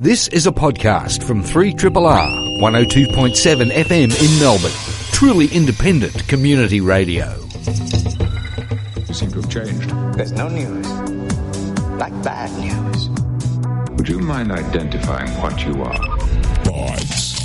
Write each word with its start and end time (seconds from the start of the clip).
This 0.00 0.28
is 0.28 0.46
a 0.46 0.52
podcast 0.52 1.24
from 1.24 1.42
3RRR 1.42 2.60
102.7 2.62 3.68
FM 3.72 4.04
in 4.14 4.38
Melbourne. 4.38 4.70
Truly 5.10 5.48
independent 5.48 6.28
community 6.28 6.80
radio. 6.80 7.36
You 9.08 9.12
seem 9.12 9.32
to 9.32 9.40
have 9.40 9.50
changed. 9.50 9.90
There's 10.16 10.30
no 10.30 10.46
news 10.46 10.86
like 11.98 12.12
bad 12.22 12.48
news. 12.60 13.08
Would 13.96 14.08
you 14.08 14.20
mind 14.20 14.52
identifying 14.52 15.30
what 15.42 15.66
you 15.66 15.82
are? 15.82 15.98
Vibes. 16.62 17.37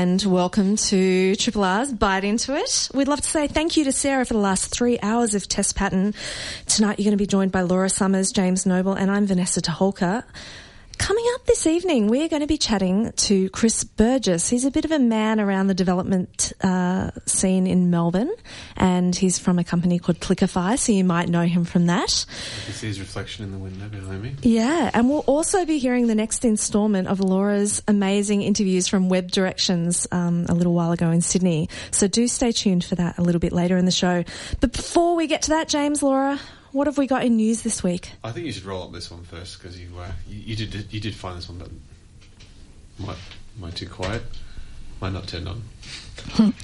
And 0.00 0.22
welcome 0.22 0.76
to 0.76 1.36
Triple 1.36 1.62
R's 1.62 1.92
Bite 1.92 2.24
Into 2.24 2.56
It. 2.56 2.88
We'd 2.94 3.06
love 3.06 3.20
to 3.20 3.28
say 3.28 3.48
thank 3.48 3.76
you 3.76 3.84
to 3.84 3.92
Sarah 3.92 4.24
for 4.24 4.32
the 4.32 4.40
last 4.40 4.68
three 4.68 4.98
hours 5.02 5.34
of 5.34 5.46
test 5.46 5.76
pattern. 5.76 6.14
Tonight 6.64 6.98
you're 6.98 7.04
going 7.04 7.18
to 7.18 7.18
be 7.18 7.26
joined 7.26 7.52
by 7.52 7.60
Laura 7.60 7.90
Summers, 7.90 8.32
James 8.32 8.64
Noble, 8.64 8.94
and 8.94 9.10
I'm 9.10 9.26
Vanessa 9.26 9.60
Toholka. 9.60 10.24
Coming 11.00 11.24
up 11.34 11.46
this 11.46 11.66
evening, 11.66 12.08
we're 12.08 12.28
going 12.28 12.42
to 12.42 12.46
be 12.46 12.58
chatting 12.58 13.10
to 13.12 13.48
Chris 13.48 13.84
Burgess. 13.84 14.50
He's 14.50 14.66
a 14.66 14.70
bit 14.70 14.84
of 14.84 14.90
a 14.90 14.98
man 14.98 15.40
around 15.40 15.68
the 15.68 15.74
development 15.74 16.52
uh, 16.60 17.10
scene 17.24 17.66
in 17.66 17.88
Melbourne, 17.88 18.30
and 18.76 19.16
he's 19.16 19.38
from 19.38 19.58
a 19.58 19.64
company 19.64 19.98
called 19.98 20.20
Clickify, 20.20 20.78
so 20.78 20.92
you 20.92 21.02
might 21.02 21.30
know 21.30 21.44
him 21.44 21.64
from 21.64 21.86
that. 21.86 22.26
I 22.28 22.64
can 22.66 22.74
see 22.74 22.88
his 22.88 23.00
reflection 23.00 23.46
in 23.46 23.50
the 23.50 23.58
window 23.58 23.88
behind 23.88 24.22
me. 24.22 24.34
Yeah, 24.42 24.90
and 24.92 25.08
we'll 25.08 25.20
also 25.20 25.64
be 25.64 25.78
hearing 25.78 26.06
the 26.06 26.14
next 26.14 26.44
instalment 26.44 27.08
of 27.08 27.18
Laura's 27.18 27.82
amazing 27.88 28.42
interviews 28.42 28.86
from 28.86 29.08
Web 29.08 29.30
Directions 29.30 30.06
um, 30.12 30.44
a 30.50 30.54
little 30.54 30.74
while 30.74 30.92
ago 30.92 31.10
in 31.10 31.22
Sydney. 31.22 31.70
So 31.92 32.08
do 32.08 32.28
stay 32.28 32.52
tuned 32.52 32.84
for 32.84 32.96
that 32.96 33.16
a 33.16 33.22
little 33.22 33.40
bit 33.40 33.52
later 33.52 33.78
in 33.78 33.86
the 33.86 33.90
show. 33.90 34.22
But 34.60 34.74
before 34.74 35.16
we 35.16 35.28
get 35.28 35.40
to 35.42 35.50
that, 35.52 35.66
James, 35.66 36.02
Laura, 36.02 36.38
what 36.72 36.86
have 36.86 36.98
we 36.98 37.06
got 37.06 37.24
in 37.24 37.36
news 37.36 37.62
this 37.62 37.82
week? 37.82 38.12
I 38.22 38.32
think 38.32 38.46
you 38.46 38.52
should 38.52 38.64
roll 38.64 38.82
up 38.82 38.92
this 38.92 39.10
one 39.10 39.22
first 39.24 39.58
because 39.58 39.80
you, 39.80 39.88
uh, 39.98 40.10
you 40.28 40.54
you 40.54 40.66
did 40.66 40.92
you 40.92 41.00
did 41.00 41.14
find 41.14 41.36
this 41.38 41.48
one, 41.48 41.58
but 41.58 41.70
might 43.06 43.16
might 43.58 43.76
too 43.76 43.88
quiet, 43.88 44.22
might 45.00 45.12
not 45.12 45.26
turned 45.26 45.48
on. 45.48 45.62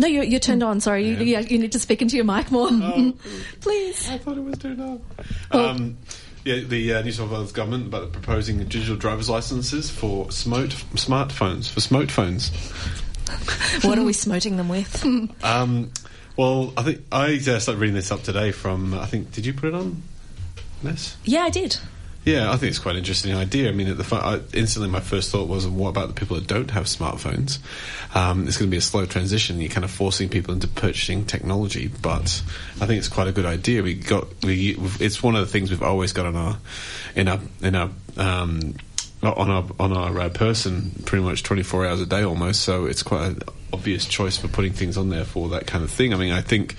No, 0.00 0.06
you're, 0.06 0.24
you're 0.24 0.40
turned 0.40 0.62
on. 0.62 0.80
Sorry, 0.80 1.08
you, 1.08 1.16
yeah, 1.16 1.40
you 1.40 1.58
need 1.58 1.72
to 1.72 1.80
speak 1.80 2.02
into 2.02 2.16
your 2.16 2.24
mic 2.24 2.50
more, 2.50 2.68
please. 3.60 4.08
I 4.08 4.18
thought 4.18 4.36
it 4.36 4.44
was 4.44 4.58
turned 4.58 4.80
on. 4.80 5.00
Um, 5.50 5.98
yeah, 6.44 6.60
the 6.60 6.94
uh, 6.94 7.02
New 7.02 7.12
South 7.12 7.30
Wales 7.30 7.52
government 7.52 7.86
about 7.88 8.12
proposing 8.12 8.58
digital 8.58 8.96
driver's 8.96 9.28
licenses 9.28 9.90
for 9.90 10.30
smote 10.30 10.70
smartphones 10.94 11.70
for 11.70 11.80
smote 11.80 12.10
phones. 12.10 12.50
What 13.82 13.98
are 13.98 14.04
we 14.04 14.14
smoting 14.14 14.56
them 14.56 14.70
with? 14.70 15.04
Um, 15.44 15.92
well, 16.38 16.72
I 16.76 16.82
think 16.84 17.00
I 17.10 17.34
uh, 17.34 17.58
started 17.58 17.80
reading 17.80 17.96
this 17.96 18.12
up 18.12 18.22
today 18.22 18.52
from. 18.52 18.94
I 18.94 19.06
think 19.06 19.32
did 19.32 19.44
you 19.44 19.52
put 19.52 19.68
it 19.68 19.74
on? 19.74 20.02
This. 20.80 21.16
yeah, 21.24 21.40
I 21.40 21.50
did. 21.50 21.76
Yeah, 22.24 22.52
I 22.52 22.56
think 22.56 22.70
it's 22.70 22.78
quite 22.78 22.92
an 22.92 22.98
interesting 22.98 23.34
idea. 23.34 23.68
I 23.68 23.72
mean, 23.72 23.88
at 23.88 23.98
the 23.98 24.16
I, 24.16 24.40
instantly 24.56 24.88
my 24.88 25.00
first 25.00 25.32
thought 25.32 25.48
was, 25.48 25.66
what 25.66 25.88
about 25.88 26.08
the 26.08 26.14
people 26.14 26.36
that 26.36 26.46
don't 26.46 26.70
have 26.70 26.84
smartphones? 26.84 27.58
Um, 28.14 28.46
it's 28.46 28.56
going 28.56 28.68
to 28.68 28.70
be 28.70 28.76
a 28.76 28.82
slow 28.82 29.06
transition. 29.06 29.60
You're 29.60 29.70
kind 29.70 29.84
of 29.84 29.90
forcing 29.90 30.28
people 30.28 30.54
into 30.54 30.68
purchasing 30.68 31.24
technology, 31.24 31.88
but 31.88 32.42
I 32.80 32.86
think 32.86 32.98
it's 32.98 33.08
quite 33.08 33.26
a 33.26 33.32
good 33.32 33.46
idea. 33.46 33.82
We 33.82 33.94
got 33.94 34.28
we 34.44 34.76
it's 35.00 35.22
one 35.22 35.34
of 35.34 35.40
the 35.40 35.50
things 35.50 35.70
we've 35.70 35.82
always 35.82 36.12
got 36.12 36.26
on 36.26 36.36
our 36.36 36.58
in 37.16 37.26
our 37.26 37.40
in 37.60 37.74
our 37.74 37.90
um, 38.16 38.74
on 39.22 39.50
our 39.50 39.64
on 39.80 39.92
our 39.92 40.20
uh, 40.20 40.28
person 40.28 40.92
pretty 41.04 41.24
much 41.24 41.42
24 41.42 41.86
hours 41.86 42.00
a 42.00 42.06
day 42.06 42.22
almost. 42.22 42.62
So 42.62 42.86
it's 42.86 43.02
quite 43.02 43.26
an 43.28 43.42
obvious 43.72 44.04
choice 44.06 44.36
for 44.36 44.48
putting 44.48 44.72
things 44.72 44.96
on 44.96 45.10
there 45.10 45.24
for 45.24 45.48
that 45.50 45.66
kind 45.66 45.84
of 45.84 45.90
thing. 45.90 46.14
I 46.14 46.16
mean, 46.16 46.32
I 46.32 46.40
think 46.40 46.76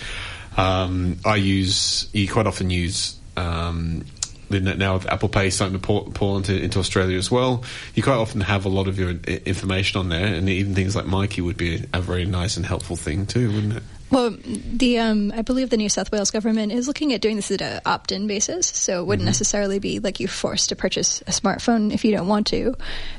um, 0.57 1.17
I 1.25 1.35
use 1.35 2.09
you 2.13 2.27
quite 2.27 2.47
often 2.47 2.69
use. 2.69 3.15
Um, 3.35 4.05
now 4.51 4.95
with 4.95 5.05
Apple 5.05 5.29
Pay 5.29 5.51
starting 5.51 5.79
to 5.79 5.85
pour, 5.85 6.05
pour 6.09 6.35
into, 6.37 6.59
into 6.59 6.79
Australia 6.79 7.19
as 7.19 7.29
well, 7.29 7.63
you 7.93 8.01
quite 8.01 8.15
often 8.15 8.41
have 8.41 8.65
a 8.65 8.69
lot 8.69 8.87
of 8.87 8.97
your 8.97 9.11
information 9.11 9.99
on 9.99 10.09
there, 10.09 10.25
and 10.25 10.49
even 10.49 10.73
things 10.73 10.95
like 10.95 11.05
myki 11.05 11.43
would 11.43 11.55
be 11.55 11.85
a 11.93 12.01
very 12.01 12.25
nice 12.25 12.57
and 12.57 12.65
helpful 12.65 12.95
thing 12.95 13.27
too, 13.27 13.53
wouldn't 13.53 13.73
it? 13.73 13.83
Well, 14.11 14.35
the 14.43 14.99
um, 14.99 15.31
I 15.35 15.41
believe 15.43 15.69
the 15.69 15.77
New 15.77 15.89
South 15.89 16.11
Wales 16.11 16.31
government 16.31 16.71
is 16.71 16.87
looking 16.87 17.13
at 17.13 17.21
doing 17.21 17.35
this 17.35 17.51
at 17.51 17.61
an 17.61 17.81
opt-in 17.85 18.27
basis, 18.27 18.67
so 18.67 19.01
it 19.01 19.05
wouldn't 19.05 19.25
necessarily 19.25 19.79
be 19.79 19.99
like 19.99 20.19
you're 20.19 20.29
forced 20.29 20.69
to 20.69 20.75
purchase 20.75 21.21
a 21.21 21.31
smartphone 21.31 21.93
if 21.93 22.03
you 22.03 22.11
don't 22.11 22.27
want 22.27 22.47
to. 22.47 22.75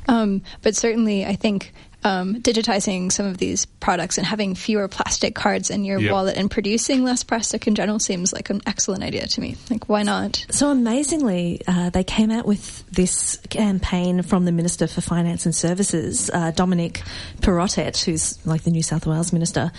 Um, 0.08 0.42
but 0.62 0.74
certainly, 0.74 1.24
I 1.24 1.36
think 1.36 1.72
um, 2.02 2.36
digitizing 2.36 3.12
some 3.12 3.26
of 3.26 3.38
these 3.38 3.66
products 3.66 4.18
and 4.18 4.26
having 4.26 4.54
fewer 4.54 4.88
plastic 4.88 5.34
cards 5.34 5.70
in 5.70 5.84
your 5.84 6.00
Yep. 6.00 6.12
wallet 6.12 6.36
and 6.36 6.50
producing 6.50 7.04
less 7.04 7.22
plastic 7.24 7.66
in 7.66 7.74
general 7.74 7.98
seems 7.98 8.32
like 8.32 8.50
an 8.50 8.62
excellent 8.66 9.02
idea 9.02 9.26
to 9.26 9.40
me. 9.40 9.56
Like, 9.70 9.88
why 9.88 10.02
not? 10.02 10.44
So 10.50 10.70
amazingly, 10.70 11.60
uh, 11.68 11.90
they 11.90 12.04
came 12.04 12.30
out 12.30 12.46
with 12.46 12.86
this 12.90 13.36
campaign 13.50 14.22
from 14.22 14.44
the 14.44 14.52
Minister 14.52 14.86
for 14.86 15.02
Finance 15.02 15.44
and 15.44 15.54
Services, 15.54 16.30
uh, 16.32 16.52
Dominic 16.52 17.02
Perrottet, 17.42 18.02
who's 18.04 18.44
like 18.46 18.62
the 18.62 18.70
New 18.70 18.82
South 18.82 19.06
Wales 19.06 19.32
Minister. 19.32 19.70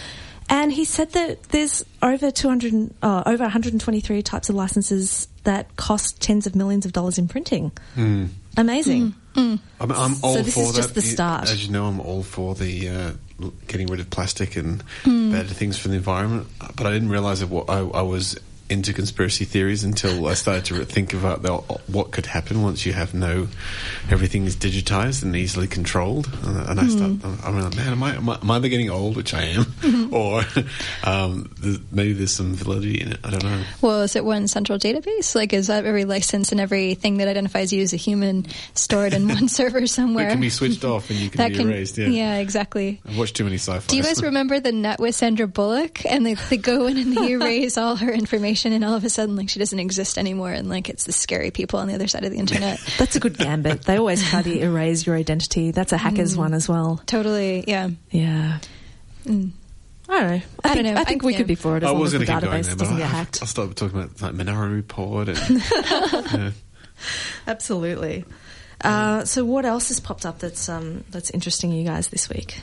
And 0.49 0.71
he 0.73 0.83
said 0.83 1.11
that 1.13 1.43
there's 1.49 1.85
over 2.01 2.29
200, 2.29 2.93
uh, 3.01 3.23
over 3.25 3.43
123 3.43 4.21
types 4.21 4.49
of 4.49 4.55
licenses 4.55 5.27
that 5.43 5.75
cost 5.77 6.21
tens 6.21 6.45
of 6.45 6.55
millions 6.55 6.85
of 6.85 6.91
dollars 6.93 7.17
in 7.17 7.27
printing. 7.27 7.71
Amazing. 8.57 9.15
I'm, 9.35 9.59
I'm 9.79 10.15
all 10.23 10.35
So 10.35 10.41
this 10.41 10.53
for 10.53 10.61
is 10.63 10.73
that. 10.73 10.81
just 10.81 10.93
the 10.95 11.01
start. 11.01 11.49
As 11.49 11.65
you 11.65 11.71
know, 11.71 11.85
I'm 11.85 12.01
all 12.01 12.21
for 12.21 12.53
the 12.53 12.89
uh, 12.89 13.11
getting 13.67 13.88
rid 13.88 14.01
of 14.01 14.09
plastic 14.09 14.57
and 14.57 14.83
Hmm. 15.03 15.31
better 15.31 15.47
things 15.53 15.77
for 15.77 15.88
the 15.88 15.95
environment. 15.95 16.47
But 16.75 16.85
I 16.85 16.91
didn't 16.91 17.09
realize 17.09 17.39
that 17.39 17.47
what 17.47 17.69
I, 17.69 17.79
I 17.79 18.01
was 18.01 18.38
into 18.71 18.94
conspiracy 18.94 19.45
theories 19.45 19.83
until 19.83 20.27
I 20.27 20.33
started 20.33 20.65
to 20.65 20.85
think 20.85 21.13
about 21.13 21.41
the, 21.44 21.57
what 21.88 22.12
could 22.12 22.25
happen 22.25 22.62
once 22.62 22.85
you 22.85 22.94
have 22.94 23.13
no 23.13 23.47
everything 24.09 24.45
is 24.45 24.56
digitized 24.56 25.23
and 25.23 25.35
easily 25.35 25.68
controlled. 25.68 26.29
And, 26.44 26.69
and 26.69 26.79
I 26.79 26.88
start, 26.88 27.12
Hmm. 27.12 27.45
I'm 27.45 27.59
like, 27.62 27.75
man, 27.75 27.91
am 27.91 28.03
I, 28.03 28.15
am 28.15 28.29
I 28.29 28.38
am 28.41 28.51
either 28.51 28.69
getting 28.69 28.89
old, 28.89 29.15
which 29.15 29.33
I 29.33 29.44
am, 29.44 30.13
or 30.13 30.41
um, 31.03 31.51
maybe 31.91 32.13
there's 32.13 32.33
some 32.33 32.53
validity 32.56 33.01
in 33.01 33.12
it. 33.13 33.19
I 33.23 33.31
don't 33.31 33.44
know. 33.44 33.63
Well, 33.81 34.01
is 34.01 34.15
it 34.15 34.23
one 34.23 34.47
central 34.47 34.79
database? 34.79 35.35
Like, 35.35 35.53
is 35.53 35.67
that 35.67 35.85
every 35.85 36.06
license 36.06 36.51
and 36.51 36.62
everything 36.62 37.17
that 37.17 37.27
identifies 37.27 37.74
you 37.74 37.81
as 37.83 37.94
a 37.94 37.97
human 37.97 38.45
stored 38.74 39.13
in 39.13 39.27
one 39.27 39.47
server 39.50 39.85
somewhere? 39.88 40.27
It 40.27 40.31
can 40.31 40.41
be 40.41 40.50
switched 40.50 40.85
off 40.85 41.09
and 41.09 41.19
you 41.19 41.29
can 41.29 41.38
that 41.39 41.50
be 41.50 41.57
can, 41.57 41.69
erased. 41.69 41.97
Yeah. 41.97 42.38
exactly. 42.38 43.01
I've 43.07 43.17
watched 43.17 43.35
too 43.35 43.44
many 43.44 43.57
sci-fi. 43.57 43.85
Do 43.88 43.97
you 43.97 44.03
guys 44.03 44.21
remember 44.24 44.59
the 44.59 44.71
Net 44.71 45.00
with 45.00 45.15
Sandra 45.15 45.47
Bullock? 45.47 46.06
And 46.06 46.25
they, 46.25 46.35
they 46.35 46.57
go 46.57 46.88
in 46.88 46.97
and 46.97 47.15
they 47.17 47.31
erase 47.33 47.77
all 47.77 47.95
her 47.97 48.12
information, 48.12 48.61
and 48.66 48.84
all 48.84 48.94
of 48.94 49.04
a 49.04 49.10
sudden, 49.10 49.36
like, 49.36 49.50
she 49.50 49.60
doesn't 49.60 49.80
exist 49.80 50.18
anymore, 50.18 50.52
and 50.52 50.69
like, 50.69 50.90
it's 50.90 51.06
the 51.06 51.12
scary 51.12 51.52
people 51.52 51.80
on 51.80 51.88
the 51.88 51.96
other 51.96 52.08
side 52.08 52.24
of 52.24 52.31
the 52.31 52.38
internet. 52.38 52.80
That's 52.98 53.16
a 53.16 53.19
good 53.19 53.38
gambit. 53.38 53.84
They 53.84 53.98
always 53.98 54.28
try 54.30 54.42
to 54.42 54.60
erase 54.60 55.06
your 55.06 55.16
identity. 55.16 55.72
That's 55.72 55.94
a 55.94 55.98
hacker's 55.98 56.38
one 56.38 56.54
as 56.54 56.69
well. 56.69 57.02
totally, 57.06 57.63
yeah. 57.68 57.90
Yeah. 58.10 58.60
Mm. 59.25 59.52
I 60.10 60.19
don't 60.19 60.28
know. 60.28 60.34
I, 60.34 60.36
I 60.36 60.74
think, 60.74 60.75
don't 60.75 60.84
know. 60.94 61.02
I 61.02 61.04
think 61.06 61.24
I- 61.24 61.25
we 61.25 61.31
yeah. 61.31 61.38
could 61.38 61.48
be 61.48 61.56
for 61.56 61.78
it 61.78 61.84
as 61.84 61.90
I 61.90 61.92
long 61.92 62.02
was 62.02 62.13
as 62.13 62.19
the 62.19 62.25
going 62.25 62.40
to 62.42 62.46
keep 62.46 62.52
going 62.52 62.62
database 62.63 62.66
there, 62.68 62.75
but 62.75 62.84
doesn't 62.84 62.96
I, 62.98 63.00
get 63.00 63.10
hacked. 63.10 63.40
I'll 63.42 63.48
start 63.48 63.75
talking 63.75 64.00
about 64.00 64.22
like 64.22 64.34
Minority 64.34 64.75
Report 64.75 65.30
and 65.30 65.38
yeah. 65.72 66.52
Absolutely. 67.48 68.25
Uh, 68.84 69.25
so, 69.25 69.46
what 69.46 69.63
else 69.63 69.88
has 69.90 70.00
popped 70.00 70.25
up 70.25 70.40
that's 70.40 70.68
um, 70.68 71.04
that's 71.12 71.30
interesting 71.30 71.72
you 71.72 71.86
guys 71.86 72.08
this 72.10 72.28
week? 72.30 72.62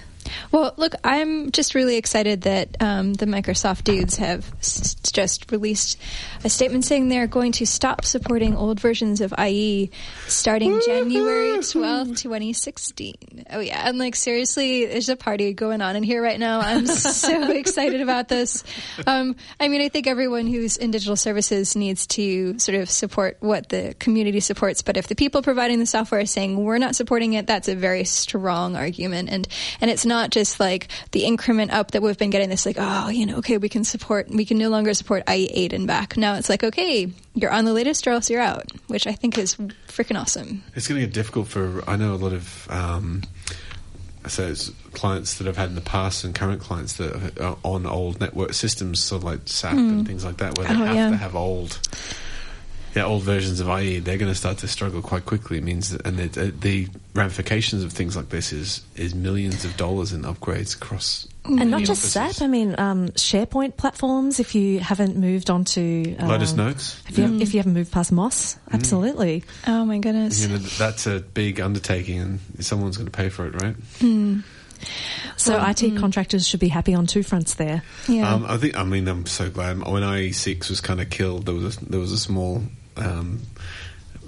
Well, 0.52 0.74
look, 0.76 0.94
I'm 1.04 1.50
just 1.52 1.74
really 1.74 1.96
excited 1.96 2.42
that 2.42 2.76
um, 2.80 3.14
the 3.14 3.26
Microsoft 3.26 3.84
dudes 3.84 4.16
have 4.16 4.50
s- 4.58 4.94
just 5.12 5.50
released 5.50 5.98
a 6.44 6.50
statement 6.50 6.84
saying 6.84 7.08
they're 7.08 7.26
going 7.26 7.52
to 7.52 7.66
stop 7.66 8.04
supporting 8.04 8.56
old 8.56 8.80
versions 8.80 9.20
of 9.20 9.34
IE 9.38 9.90
starting 10.26 10.80
January 10.84 11.58
12th, 11.58 12.16
2016. 12.18 13.14
Oh, 13.50 13.60
yeah. 13.60 13.88
And, 13.88 13.98
like, 13.98 14.14
seriously, 14.16 14.86
there's 14.86 15.08
a 15.08 15.16
party 15.16 15.52
going 15.52 15.80
on 15.80 15.96
in 15.96 16.02
here 16.02 16.22
right 16.22 16.38
now. 16.38 16.60
I'm 16.60 16.86
so 16.86 17.50
excited 17.52 18.00
about 18.00 18.28
this. 18.28 18.64
Um, 19.06 19.36
I 19.60 19.68
mean, 19.68 19.80
I 19.80 19.88
think 19.88 20.06
everyone 20.06 20.46
who's 20.46 20.76
in 20.76 20.90
digital 20.90 21.16
services 21.16 21.76
needs 21.76 22.06
to 22.08 22.58
sort 22.58 22.78
of 22.78 22.90
support 22.90 23.36
what 23.40 23.68
the 23.68 23.94
community 23.98 24.40
supports. 24.40 24.82
But 24.82 24.96
if 24.96 25.06
the 25.08 25.14
people 25.14 25.42
providing 25.42 25.78
the 25.78 25.86
software 25.86 26.20
are 26.20 26.26
saying 26.26 26.62
we're 26.62 26.78
not 26.78 26.96
supporting 26.96 27.34
it, 27.34 27.46
that's 27.46 27.68
a 27.68 27.74
very 27.74 28.04
strong 28.04 28.76
argument. 28.76 29.28
And, 29.30 29.48
and 29.80 29.90
it's 29.90 30.04
not 30.04 30.17
just 30.30 30.60
like 30.60 30.88
the 31.12 31.24
increment 31.24 31.70
up 31.72 31.92
that 31.92 32.02
we've 32.02 32.18
been 32.18 32.30
getting 32.30 32.48
this 32.48 32.66
like, 32.66 32.76
oh, 32.78 33.08
you 33.08 33.26
know, 33.26 33.36
okay, 33.36 33.58
we 33.58 33.68
can 33.68 33.84
support, 33.84 34.28
we 34.28 34.44
can 34.44 34.58
no 34.58 34.68
longer 34.68 34.92
support 34.94 35.24
IE8 35.26 35.72
and 35.72 35.86
back. 35.86 36.16
Now 36.16 36.34
it's 36.34 36.48
like, 36.48 36.62
okay, 36.64 37.10
you're 37.34 37.50
on 37.50 37.64
the 37.64 37.72
latest 37.72 38.06
or 38.06 38.10
else 38.10 38.28
you're 38.28 38.40
out, 38.40 38.66
which 38.88 39.06
I 39.06 39.12
think 39.12 39.38
is 39.38 39.54
freaking 39.88 40.20
awesome. 40.20 40.62
It's 40.74 40.88
going 40.88 41.00
to 41.00 41.06
get 41.06 41.14
difficult 41.14 41.48
for. 41.48 41.82
I 41.88 41.96
know 41.96 42.14
a 42.14 42.16
lot 42.16 42.32
of. 42.32 42.66
Um, 42.70 43.22
so 44.26 44.46
it's 44.48 44.70
clients 44.92 45.38
that 45.38 45.46
I've 45.48 45.56
had 45.56 45.68
in 45.70 45.74
the 45.74 45.80
past 45.80 46.24
and 46.24 46.34
current 46.34 46.60
clients 46.60 46.94
that 46.94 47.40
are 47.40 47.56
on 47.64 47.86
old 47.86 48.20
network 48.20 48.52
systems, 48.52 49.00
sort 49.00 49.20
of 49.22 49.24
like 49.24 49.40
SAP 49.46 49.72
and 49.72 50.06
things 50.06 50.24
like 50.24 50.38
that, 50.38 50.58
where 50.58 50.66
they 50.68 50.74
Oh, 50.74 50.84
have 50.84 50.94
yeah. 50.96 51.10
to 51.10 51.16
have 51.16 51.34
old, 51.34 51.78
yeah, 52.94 53.04
old 53.04 53.22
versions 53.22 53.60
of 53.60 53.68
IE. 53.68 53.98
They're 53.98 54.18
going 54.18 54.30
to 54.32 54.38
start 54.38 54.58
to 54.58 54.68
struggle 54.68 55.02
quite 55.02 55.26
quickly. 55.26 55.58
It 55.58 55.64
means, 55.64 55.90
that, 55.90 56.06
and 56.06 56.18
the, 56.18 56.50
the 56.50 56.88
ramifications 57.14 57.84
of 57.84 57.92
things 57.92 58.16
like 58.16 58.28
this 58.30 58.52
is 58.52 58.82
is 58.96 59.14
millions 59.14 59.64
of 59.64 59.76
dollars 59.76 60.12
in 60.12 60.22
upgrades 60.22 60.76
across. 60.76 61.28
And 61.44 61.56
not 61.56 61.66
many 61.66 61.84
just 61.84 62.16
offices. 62.16 62.36
SAP. 62.36 62.44
I 62.44 62.48
mean, 62.48 62.74
um, 62.78 63.08
SharePoint 63.10 63.76
platforms. 63.76 64.40
If 64.40 64.54
you 64.54 64.80
haven't 64.80 65.16
moved 65.16 65.50
on 65.50 65.64
to 65.66 66.16
um, 66.16 66.28
Lotus 66.28 66.54
Notes. 66.54 67.02
if 67.08 67.18
you, 67.18 67.40
if 67.40 67.54
you 67.54 67.60
haven't 67.60 67.74
moved 67.74 67.92
past 67.92 68.12
MOSS, 68.12 68.58
absolutely. 68.72 69.44
Oh 69.66 69.84
my 69.84 69.98
goodness. 69.98 70.42
You 70.42 70.48
know, 70.48 70.58
that's 70.58 71.06
a 71.06 71.20
big 71.20 71.60
undertaking, 71.60 72.20
and 72.20 72.40
someone's 72.60 72.96
going 72.96 73.10
to 73.10 73.16
pay 73.16 73.28
for 73.28 73.46
it, 73.46 73.62
right? 73.62 73.76
So 75.36 75.64
IT 75.64 75.98
contractors 75.98 76.46
should 76.46 76.60
be 76.60 76.68
happy 76.68 76.94
on 76.94 77.06
two 77.06 77.22
fronts 77.22 77.54
there. 77.54 77.82
Yeah. 78.08 78.32
Um, 78.32 78.44
I 78.46 78.56
think. 78.56 78.76
I 78.76 78.84
mean, 78.84 79.08
I'm 79.08 79.26
so 79.26 79.50
glad 79.50 79.78
when 79.78 80.02
IE6 80.02 80.68
was 80.68 80.80
kind 80.80 81.00
of 81.00 81.10
killed. 81.10 81.46
There 81.46 81.54
was 81.54 81.76
a, 81.76 81.84
there 81.84 82.00
was 82.00 82.12
a 82.12 82.18
small 82.18 82.62
um, 82.98 83.40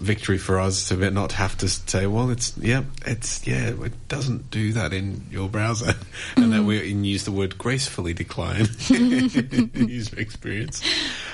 victory 0.00 0.38
for 0.38 0.58
us 0.58 0.88
to 0.88 1.10
not 1.10 1.32
have 1.32 1.56
to 1.58 1.68
say, 1.68 2.06
"Well, 2.06 2.30
it's 2.30 2.56
yeah, 2.58 2.84
it's 3.06 3.46
yeah, 3.46 3.68
it 3.68 4.08
doesn't 4.08 4.50
do 4.50 4.72
that 4.72 4.92
in 4.92 5.26
your 5.30 5.48
browser," 5.48 5.94
and 6.36 6.52
that 6.52 6.64
we 6.64 6.82
use 6.82 7.24
the 7.24 7.32
word 7.32 7.58
gracefully 7.58 8.14
decline 8.14 8.68
user 8.88 10.18
experience. 10.18 10.82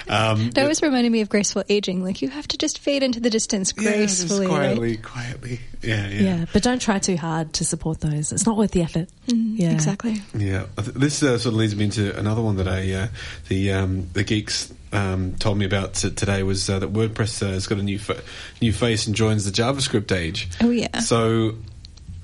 Um, 0.09 0.51
that 0.51 0.69
was 0.69 0.83
reminding 0.83 1.13
me 1.13 1.21
of 1.21 1.29
graceful 1.29 1.65
aging. 1.69 2.05
Like 2.05 2.23
you 2.23 2.29
have 2.29 2.47
to 2.49 2.59
just 2.59 2.79
fade 2.79 3.03
into 3.03 3.21
the 3.21 3.31
distance 3.31 3.73
yeah, 3.77 3.97
just 3.97 4.29
gracefully. 4.29 4.47
right? 4.47 4.77
quietly, 4.77 4.97
quietly. 4.99 5.61
Yeah, 5.83 6.09
yeah. 6.09 6.23
Yeah. 6.23 6.45
but 6.53 6.63
don't 6.63 6.81
try 6.81 6.99
too 6.99 7.17
hard 7.17 7.53
to 7.55 7.65
support 7.65 8.01
those. 8.01 8.33
It's 8.33 8.47
not 8.47 8.57
worth 8.57 8.71
the 8.73 8.83
effort. 8.83 9.09
yeah, 9.27 9.71
Exactly. 9.71 10.23
Yeah, 10.35 10.67
this 10.77 11.23
uh, 11.23 11.39
sort 11.39 11.53
of 11.53 11.59
leads 11.59 11.75
me 11.75 11.85
into 11.85 12.17
another 12.19 12.43
one 12.43 12.57
that 12.57 12.69
I 12.69 12.93
uh, 12.93 13.09
the 13.49 13.73
um, 13.73 14.09
the 14.13 14.25
geeks 14.25 14.73
um, 14.93 15.35
told 15.37 15.59
me 15.59 15.65
about 15.67 15.95
t- 15.95 16.11
today 16.11 16.43
was 16.43 16.69
uh, 16.71 16.79
that 16.79 16.93
WordPress 16.93 17.43
uh, 17.43 17.51
has 17.51 17.67
got 17.67 17.79
a 17.79 17.83
new 17.83 17.99
fa- 17.99 18.23
new 18.63 18.73
face 18.73 19.07
and 19.07 19.17
joins 19.17 19.45
the 19.45 19.51
JavaScript 19.51 20.13
age. 20.17 20.49
Oh, 20.61 20.71
yeah. 20.71 21.01
So. 21.01 21.57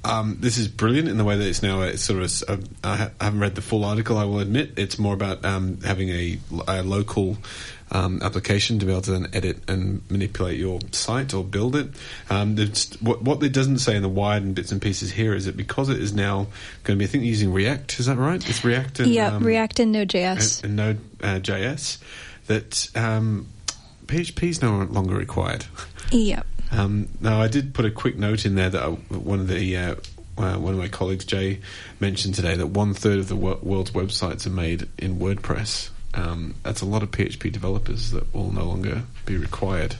Um, 0.04 0.38
this 0.40 0.58
is 0.58 0.66
brilliant 0.66 1.08
in 1.08 1.16
the 1.16 1.24
way 1.24 1.36
that 1.36 1.46
it's 1.46 1.62
now. 1.62 1.82
It's 1.82 2.02
sort 2.02 2.22
of. 2.22 2.68
I 2.82 2.96
ha- 2.96 3.10
I 3.20 3.24
haven't 3.24 3.40
read 3.40 3.54
the 3.54 3.62
full 3.62 3.84
article. 3.84 4.18
I 4.18 4.24
will 4.24 4.40
admit 4.40 4.72
it's 4.76 4.98
more 4.98 5.14
about 5.14 5.44
um, 5.44 5.80
having 5.82 6.08
a, 6.08 6.38
a 6.66 6.82
local 6.82 7.38
um, 7.92 8.20
application 8.22 8.78
to 8.78 8.86
be 8.86 8.92
able 8.92 9.02
to 9.02 9.12
then 9.12 9.28
edit 9.32 9.58
and 9.68 10.02
manipulate 10.10 10.58
your 10.58 10.80
site 10.90 11.34
or 11.34 11.44
build 11.44 11.76
it. 11.76 11.88
Um, 12.30 12.56
what, 13.00 13.22
what 13.22 13.42
it 13.42 13.52
doesn't 13.52 13.78
say 13.78 13.94
in 13.94 14.02
the 14.02 14.08
wide 14.08 14.42
and 14.42 14.54
bits 14.54 14.72
and 14.72 14.80
pieces 14.80 15.12
here 15.12 15.34
is 15.34 15.44
that 15.44 15.56
because 15.56 15.88
it 15.88 16.00
is 16.00 16.12
now 16.12 16.46
going 16.84 16.98
to 16.98 17.02
be, 17.02 17.04
I 17.04 17.08
think, 17.08 17.24
using 17.24 17.52
React. 17.52 18.00
Is 18.00 18.06
that 18.06 18.16
right? 18.16 18.48
It's 18.48 18.64
React 18.64 19.00
and 19.00 19.10
yeah, 19.12 19.36
um, 19.36 19.44
React 19.44 19.80
and 19.80 19.92
Node.js. 19.92 20.64
and, 20.64 20.64
and 20.64 20.76
Node 20.76 21.00
uh, 21.22 21.40
JS. 21.40 21.98
That 22.48 22.96
um, 22.96 23.46
PHP 24.06 24.42
is 24.48 24.62
no 24.62 24.78
longer 24.78 25.14
required. 25.14 25.66
yeah. 26.10 26.42
Um, 26.72 27.08
now, 27.20 27.40
I 27.40 27.48
did 27.48 27.74
put 27.74 27.84
a 27.84 27.90
quick 27.90 28.16
note 28.16 28.44
in 28.46 28.54
there 28.54 28.70
that 28.70 28.82
I, 28.82 28.88
one 28.88 29.40
of 29.40 29.48
the 29.48 29.76
uh, 29.76 29.94
uh, 30.38 30.56
one 30.56 30.72
of 30.72 30.78
my 30.78 30.88
colleagues, 30.88 31.24
Jay, 31.26 31.60
mentioned 32.00 32.34
today 32.34 32.56
that 32.56 32.68
one 32.68 32.94
third 32.94 33.18
of 33.18 33.28
the 33.28 33.36
wo- 33.36 33.58
world's 33.62 33.90
websites 33.90 34.46
are 34.46 34.50
made 34.50 34.88
in 34.98 35.18
WordPress. 35.18 35.90
Um, 36.14 36.54
that's 36.62 36.82
a 36.82 36.86
lot 36.86 37.02
of 37.02 37.10
PHP 37.10 37.50
developers 37.52 38.10
that 38.10 38.34
will 38.34 38.52
no 38.52 38.64
longer 38.64 39.02
be 39.24 39.36
required. 39.38 39.96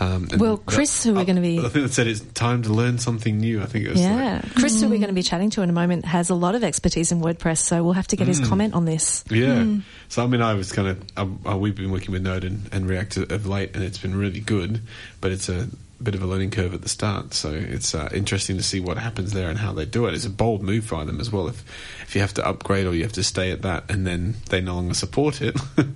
Um, 0.00 0.28
Well, 0.36 0.58
Chris, 0.58 1.02
who 1.04 1.14
we're 1.14 1.24
gonna 1.24 1.40
be- 1.40 1.58
I 1.58 1.68
think 1.68 1.86
that 1.86 1.92
said 1.94 2.06
it's 2.06 2.20
time 2.20 2.62
to 2.64 2.72
learn 2.74 2.98
something 2.98 3.38
new. 3.38 3.62
I 3.62 3.66
think 3.66 3.86
it 3.86 3.90
was 3.92 4.00
Yeah, 4.00 4.40
like, 4.42 4.54
Chris, 4.54 4.80
who 4.80 4.88
we're 4.88 4.96
going 4.98 5.08
to 5.08 5.14
be 5.14 5.22
chatting 5.22 5.48
to 5.50 5.62
in 5.62 5.70
a 5.70 5.72
moment, 5.72 6.04
has 6.04 6.28
a 6.28 6.34
lot 6.34 6.54
of 6.54 6.62
expertise 6.64 7.10
in 7.10 7.20
WordPress, 7.22 7.58
so 7.58 7.82
we'll 7.82 7.94
have 7.94 8.06
to 8.08 8.16
get 8.16 8.26
his 8.26 8.40
comment 8.40 8.74
on 8.74 8.84
this. 8.84 9.24
Yeah. 9.30 9.64
So 10.08 10.22
I 10.22 10.26
mean, 10.26 10.42
I 10.42 10.54
was 10.54 10.72
kind 10.72 10.88
of 10.88 11.02
uh, 11.16 11.52
uh, 11.52 11.56
we've 11.56 11.74
been 11.74 11.90
working 11.90 12.12
with 12.12 12.22
Node 12.22 12.44
and, 12.44 12.68
and 12.72 12.86
React 12.88 13.16
of 13.30 13.46
late, 13.46 13.74
and 13.74 13.82
it's 13.82 13.98
been 13.98 14.14
really 14.14 14.40
good. 14.40 14.82
But 15.22 15.32
it's 15.32 15.48
a 15.48 15.68
bit 16.02 16.14
of 16.14 16.22
a 16.22 16.26
learning 16.26 16.50
curve 16.50 16.74
at 16.74 16.82
the 16.82 16.88
start, 16.88 17.34
so 17.34 17.50
it's 17.52 17.94
uh, 17.94 18.08
interesting 18.12 18.56
to 18.56 18.62
see 18.62 18.80
what 18.80 18.98
happens 18.98 19.32
there 19.32 19.48
and 19.48 19.58
how 19.58 19.72
they 19.72 19.84
do 19.84 20.06
it. 20.06 20.14
It's 20.14 20.26
a 20.26 20.30
bold 20.30 20.62
move 20.62 20.88
by 20.90 21.04
them 21.04 21.20
as 21.20 21.30
well. 21.30 21.48
If 21.48 21.64
if 22.02 22.14
you 22.14 22.20
have 22.20 22.34
to 22.34 22.46
upgrade 22.46 22.86
or 22.86 22.94
you 22.94 23.02
have 23.02 23.12
to 23.14 23.24
stay 23.24 23.50
at 23.50 23.62
that, 23.62 23.90
and 23.90 24.06
then 24.06 24.34
they 24.50 24.60
no 24.60 24.74
longer 24.74 24.94
support 24.94 25.42
it. 25.42 25.56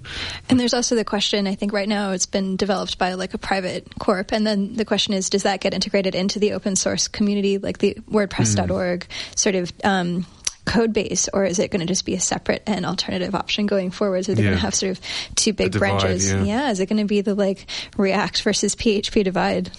And 0.49 0.59
there's 0.59 0.75
also 0.75 0.97
the 0.97 1.04
question, 1.04 1.47
I 1.47 1.54
think 1.54 1.73
right 1.73 1.88
now 1.88 2.11
it's 2.11 2.26
been 2.26 2.57
developed 2.57 2.99
by 2.99 3.14
like 3.14 3.35
a 3.35 3.38
private 3.38 3.87
corp. 4.00 4.33
And 4.33 4.45
then 4.45 4.75
the 4.75 4.85
question 4.85 5.14
is, 5.14 5.30
does 5.30 5.45
that 5.45 5.61
get 5.61 5.75
integrated 5.75 6.16
into 6.16 6.40
the 6.40 6.54
open 6.54 6.75
source 6.75 7.07
community, 7.07 7.59
like 7.59 7.78
the 7.78 7.95
WordPress.org 8.11 9.07
sort 9.37 9.54
of 9.54 9.73
um, 9.85 10.26
code 10.64 10.93
base, 10.93 11.29
or 11.33 11.45
is 11.45 11.59
it 11.59 11.71
going 11.71 11.81
to 11.81 11.87
just 11.87 12.05
be 12.05 12.14
a 12.14 12.21
separate 12.21 12.62
and 12.67 12.85
alternative 12.87 13.35
option 13.35 13.67
going 13.67 13.90
forwards? 13.90 14.29
Are 14.29 14.35
they 14.35 14.43
Yeah. 14.43 14.50
going 14.50 14.59
to 14.59 14.62
have 14.62 14.75
sort 14.75 14.90
of 14.93 15.00
two 15.35 15.52
big 15.52 15.73
divide, 15.73 16.00
branches? 16.00 16.33
yeah. 16.33 16.71
is 16.71 16.81
it 16.81 16.87
going 16.88 16.99
to 17.00 17.07
be 17.07 17.21
the 17.23 17.35
like 17.35 17.67
React 17.97 18.43
versus 18.43 18.75
PHP 18.76 19.25
divide? 19.25 19.71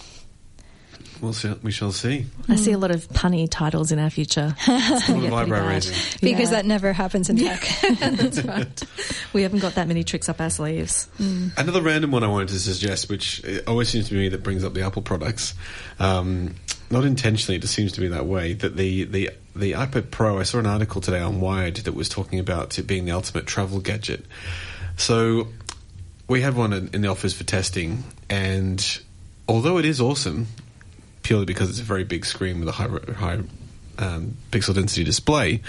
we'll 1.20 1.32
see, 1.32 1.54
we 1.62 1.70
shall 1.70 1.92
see. 1.92 2.26
I 2.48 2.56
see 2.56 2.72
a 2.72 2.78
lot 2.78 2.90
of 2.90 3.08
punny 3.10 3.46
titles 3.48 3.92
in 3.92 4.00
our 4.00 4.10
future. 4.10 4.56
It's 4.66 5.06
gonna 5.06 5.28
A 5.28 5.30
lot 5.30 5.42
of 5.44 5.48
pretty 5.50 5.52
eyebrow 5.62 5.68
raising. 5.68 6.18
Because 6.20 6.50
Yeah. 6.50 6.56
that 6.56 6.66
never 6.66 6.92
happens 6.92 7.30
in 7.30 7.36
tech. 7.36 7.60
That's 8.00 8.42
right. 8.44 8.82
We 9.32 9.42
haven't 9.42 9.60
got 9.60 9.76
that 9.76 9.86
many 9.86 10.02
tricks 10.02 10.28
up 10.28 10.40
our 10.40 10.50
sleeves. 10.50 11.08
Another 11.56 11.80
random 11.80 12.10
one 12.10 12.24
I 12.24 12.26
wanted 12.26 12.48
to 12.48 12.58
suggest, 12.58 13.08
which 13.08 13.40
always 13.68 13.88
seems 13.88 14.08
to 14.08 14.14
be 14.14 14.18
me 14.18 14.28
that 14.30 14.42
brings 14.42 14.64
up 14.64 14.74
the 14.74 14.82
Apple 14.82 15.02
products. 15.02 15.54
Um, 16.00 16.56
not 16.92 17.04
intentionally, 17.04 17.56
it 17.56 17.62
just 17.62 17.74
seems 17.74 17.92
to 17.92 18.00
be 18.00 18.08
that 18.08 18.26
way. 18.26 18.52
That 18.52 18.76
the, 18.76 19.04
the 19.04 19.30
the 19.56 19.72
iPad 19.72 20.10
Pro, 20.10 20.38
I 20.38 20.44
saw 20.44 20.58
an 20.58 20.66
article 20.66 21.00
today 21.00 21.20
on 21.20 21.40
Wired 21.40 21.76
that 21.76 21.94
was 21.94 22.08
talking 22.08 22.38
about 22.38 22.78
it 22.78 22.86
being 22.86 23.06
the 23.06 23.12
ultimate 23.12 23.46
travel 23.46 23.80
gadget. 23.80 24.24
So 24.96 25.48
we 26.28 26.42
had 26.42 26.54
one 26.54 26.72
in, 26.72 27.00
the 27.00 27.08
office 27.08 27.34
for 27.34 27.44
testing, 27.44 28.04
and 28.30 29.00
although 29.48 29.78
it 29.78 29.84
is 29.84 30.00
awesome, 30.00 30.46
purely 31.22 31.46
because 31.46 31.70
it's 31.70 31.80
a 31.80 31.84
very 31.84 32.04
big 32.04 32.24
screen 32.26 32.60
with 32.60 32.68
a 32.68 32.72
high 32.72 32.88
high 33.14 33.40
um, 33.98 34.36
pixel 34.50 34.74
density 34.74 35.02
display, 35.02 35.62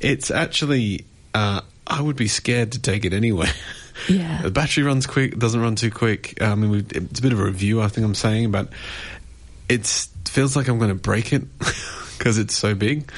it's 0.00 0.30
actually 0.30 1.06
uh, 1.34 1.62
I 1.86 2.02
would 2.02 2.16
be 2.16 2.28
scared 2.28 2.72
to 2.72 2.78
take 2.80 3.04
it 3.04 3.12
anyway. 3.12 3.48
Yeah. 4.08 4.42
the 4.42 4.52
battery 4.52 4.84
runs 4.84 5.08
quick, 5.08 5.36
doesn't 5.36 5.60
run 5.60 5.74
too 5.74 5.90
quick. 5.90 6.40
I 6.40 6.54
mean, 6.54 6.86
it's 6.88 7.18
a 7.18 7.22
bit 7.22 7.32
of 7.32 7.40
a 7.40 7.44
review, 7.44 7.82
I 7.82 7.88
think 7.88 8.04
I'm 8.04 8.14
saying, 8.14 8.52
but 8.52 8.68
it 9.68 10.08
feels 10.28 10.56
like 10.56 10.68
I'm 10.68 10.78
going 10.78 10.90
to 10.90 10.94
break 10.94 11.32
it 11.32 11.42
because 12.18 12.38
it's 12.38 12.56
so 12.56 12.74
big. 12.74 13.10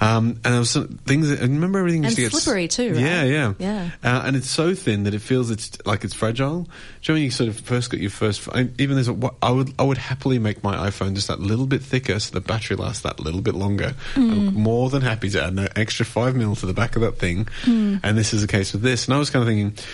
Um, 0.00 0.40
and 0.44 0.52
there 0.52 0.58
was 0.58 0.70
some 0.70 0.88
things. 1.06 1.30
I 1.30 1.42
remember 1.42 1.78
everything 1.78 2.04
And 2.04 2.16
used 2.16 2.16
to 2.16 2.22
get 2.22 2.32
slippery 2.32 2.68
too, 2.68 2.94
right? 2.94 3.00
Yeah, 3.00 3.22
yeah, 3.24 3.54
Yeah. 3.58 3.90
Uh, 4.02 4.22
and 4.24 4.36
it's 4.36 4.50
so 4.50 4.74
thin 4.74 5.04
that 5.04 5.14
it 5.14 5.20
feels 5.20 5.50
it's 5.50 5.78
like 5.86 6.04
it's 6.04 6.14
fragile. 6.14 6.62
Do 6.62 6.68
you 6.68 7.08
know 7.08 7.14
when 7.14 7.22
you 7.22 7.30
sort 7.30 7.48
of 7.48 7.60
first 7.60 7.90
got 7.90 8.00
your 8.00 8.10
first? 8.10 8.48
I, 8.52 8.68
even 8.78 8.96
there's 8.96 9.08
a, 9.08 9.30
I 9.40 9.50
would 9.50 9.72
I 9.78 9.84
would 9.84 9.98
happily 9.98 10.38
make 10.38 10.62
my 10.62 10.76
iPhone 10.88 11.14
just 11.14 11.28
that 11.28 11.40
little 11.40 11.66
bit 11.66 11.82
thicker 11.82 12.18
so 12.18 12.34
the 12.34 12.40
battery 12.40 12.76
lasts 12.76 13.02
that 13.02 13.20
little 13.20 13.40
bit 13.40 13.54
longer. 13.54 13.94
Mm. 14.14 14.30
I'm 14.30 14.54
more 14.54 14.90
than 14.90 15.02
happy 15.02 15.30
to 15.30 15.42
add 15.42 15.52
an 15.52 15.68
extra 15.76 16.04
five 16.04 16.34
mil 16.34 16.56
to 16.56 16.66
the 16.66 16.74
back 16.74 16.96
of 16.96 17.02
that 17.02 17.18
thing. 17.18 17.46
Mm. 17.62 18.00
And 18.02 18.18
this 18.18 18.34
is 18.34 18.42
the 18.42 18.48
case 18.48 18.72
with 18.72 18.82
this. 18.82 19.06
And 19.06 19.14
I 19.14 19.18
was 19.18 19.30
kind 19.30 19.42
of 19.42 19.48
thinking, 19.48 19.84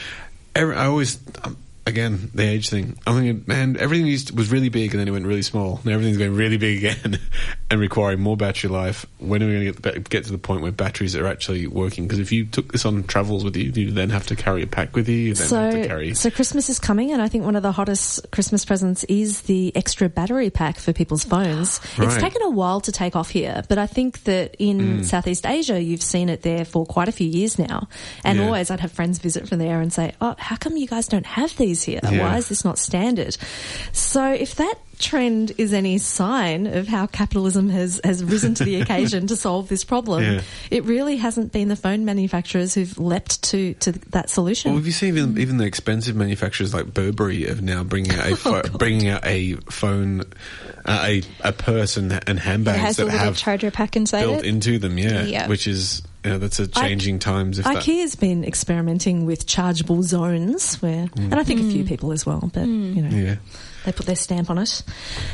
I 0.56 0.86
always. 0.86 1.18
Again, 1.86 2.30
the 2.34 2.44
age 2.44 2.70
thing. 2.70 2.98
I'm 3.06 3.16
thinking, 3.16 3.44
man, 3.46 3.76
everything 3.78 4.06
used 4.06 4.28
to- 4.28 4.34
was 4.34 4.50
really 4.50 4.70
big 4.70 4.92
and 4.92 5.00
then 5.00 5.06
it 5.06 5.10
went 5.10 5.26
really 5.26 5.42
small. 5.42 5.80
Now 5.84 5.92
everything's 5.92 6.16
going 6.16 6.34
really 6.34 6.56
big 6.56 6.78
again 6.82 7.18
and 7.70 7.78
requiring 7.78 8.20
more 8.20 8.38
battery 8.38 8.70
life. 8.70 9.04
When 9.18 9.42
are 9.42 9.46
we 9.46 9.52
going 9.52 9.74
to 9.74 9.80
get, 9.82 10.08
get 10.08 10.24
to 10.24 10.32
the 10.32 10.38
point 10.38 10.62
where 10.62 10.72
batteries 10.72 11.14
are 11.14 11.26
actually 11.26 11.66
working? 11.66 12.04
Because 12.06 12.20
if 12.20 12.32
you 12.32 12.46
took 12.46 12.72
this 12.72 12.86
on 12.86 13.02
travels 13.04 13.44
with 13.44 13.54
you, 13.56 13.70
you 13.70 13.90
then 13.90 14.08
have 14.08 14.26
to 14.28 14.36
carry 14.36 14.62
a 14.62 14.66
pack 14.66 14.96
with 14.96 15.10
you. 15.10 15.16
You 15.16 15.34
then 15.34 15.48
have 15.50 15.72
to 15.74 15.82
So, 15.82 15.86
carry. 15.88 16.14
so 16.14 16.30
Christmas 16.30 16.70
is 16.70 16.78
coming, 16.78 17.12
and 17.12 17.20
I 17.20 17.28
think 17.28 17.44
one 17.44 17.54
of 17.54 17.62
the 17.62 17.72
hottest 17.72 18.30
Christmas 18.30 18.64
presents 18.64 19.04
is 19.04 19.42
the 19.42 19.70
extra 19.76 20.08
battery 20.08 20.48
pack 20.48 20.78
for 20.78 20.94
people's 20.94 21.24
phones. 21.24 21.80
It's 21.98 22.16
taken 22.16 22.40
a 22.42 22.50
while 22.50 22.80
to 22.80 22.92
take 22.92 23.14
off 23.14 23.28
here, 23.28 23.62
but 23.68 23.76
I 23.76 23.86
think 23.86 24.24
that 24.24 24.56
in 24.58 24.74
Mm. 25.00 25.04
Southeast 25.04 25.44
Asia, 25.46 25.82
you've 25.82 26.02
seen 26.02 26.30
it 26.30 26.40
there 26.40 26.64
for 26.64 26.86
quite 26.86 27.08
a 27.08 27.12
few 27.12 27.28
years 27.28 27.58
now. 27.58 27.88
And 28.24 28.38
Yeah. 28.38 28.46
always, 28.46 28.70
I'd 28.70 28.80
have 28.80 28.92
friends 28.92 29.18
visit 29.18 29.46
from 29.48 29.58
there 29.58 29.82
and 29.82 29.92
say, 29.92 30.12
"Oh, 30.22 30.34
how 30.38 30.56
come 30.56 30.76
you 30.78 30.86
guys 30.86 31.08
don't 31.08 31.26
have 31.26 31.54
these 31.58 31.73
here? 31.82 32.00
Yeah. 32.02 32.20
Why 32.20 32.36
is 32.38 32.48
this 32.48 32.64
not 32.64 32.78
standard?" 32.78 33.36
So, 33.92 34.32
if 34.32 34.54
that 34.56 34.74
trend 35.00 35.50
is 35.58 35.72
any 35.72 35.98
sign 35.98 36.68
of 36.68 36.86
how 36.86 37.04
capitalism 37.06 37.68
has, 37.68 38.00
has 38.04 38.22
risen 38.22 38.54
to 38.54 38.64
the 38.64 38.76
occasion 38.80 39.26
to 39.26 39.34
solve 39.36 39.68
this 39.68 39.82
problem, 39.82 40.22
Yeah. 40.22 40.40
it 40.70 40.84
really 40.84 41.16
hasn't 41.16 41.50
been 41.50 41.66
the 41.68 41.74
phone 41.76 42.04
manufacturers 42.04 42.74
who've 42.74 42.96
leapt 42.98 43.42
to, 43.44 43.74
to 43.74 43.90
that 44.10 44.30
solution. 44.30 44.70
Well, 44.70 44.78
have 44.78 44.86
you 44.86 44.92
seen 44.92 45.16
even, 45.18 45.36
even 45.38 45.56
the 45.56 45.64
expensive 45.64 46.14
manufacturers 46.14 46.72
like 46.72 46.94
Burberry 46.94 47.46
of 47.46 47.60
now 47.60 47.82
bringing 47.82 48.12
out 48.12 48.30
a 48.30 48.36
pho- 48.36 48.62
bringing 48.78 49.08
out 49.08 49.26
a 49.26 49.54
phone, 49.68 50.20
uh, 50.84 51.02
a 51.08 51.22
a 51.40 51.52
purse 51.52 51.96
and, 51.96 52.12
and 52.28 52.38
handbags 52.38 52.96
that 52.98 53.08
have 53.08 53.36
charger 53.36 53.72
pack 53.72 53.96
inside 53.96 54.22
built 54.22 54.38
it. 54.38 54.46
into 54.46 54.78
them. 54.78 54.96
Yeah, 54.96 55.24
Yeah. 55.24 55.48
which 55.48 55.66
is 55.66 56.02
you 56.24 56.30
know, 56.30 56.38
that's 56.38 56.58
a 56.58 56.66
changing 56.66 57.18
times. 57.18 57.58
If 57.58 57.66
that, 57.66 57.76
IKEA's 57.76 58.16
been 58.16 58.44
experimenting 58.44 59.26
with 59.26 59.46
chargeable 59.46 60.02
zones 60.02 60.76
where, 60.76 61.06
mm. 61.06 61.24
and 61.24 61.34
I 61.34 61.44
think 61.44 61.60
a 61.60 61.64
few 61.64 61.84
mm. 61.84 61.88
people 61.88 62.12
as 62.12 62.24
well, 62.24 62.50
but 62.52 62.64
mm. 62.64 62.96
you 62.96 63.02
know, 63.02 63.14
yeah. 63.14 63.36
they 63.84 63.92
put 63.92 64.06
their 64.06 64.16
stamp 64.16 64.48
on 64.48 64.56
it. 64.56 64.82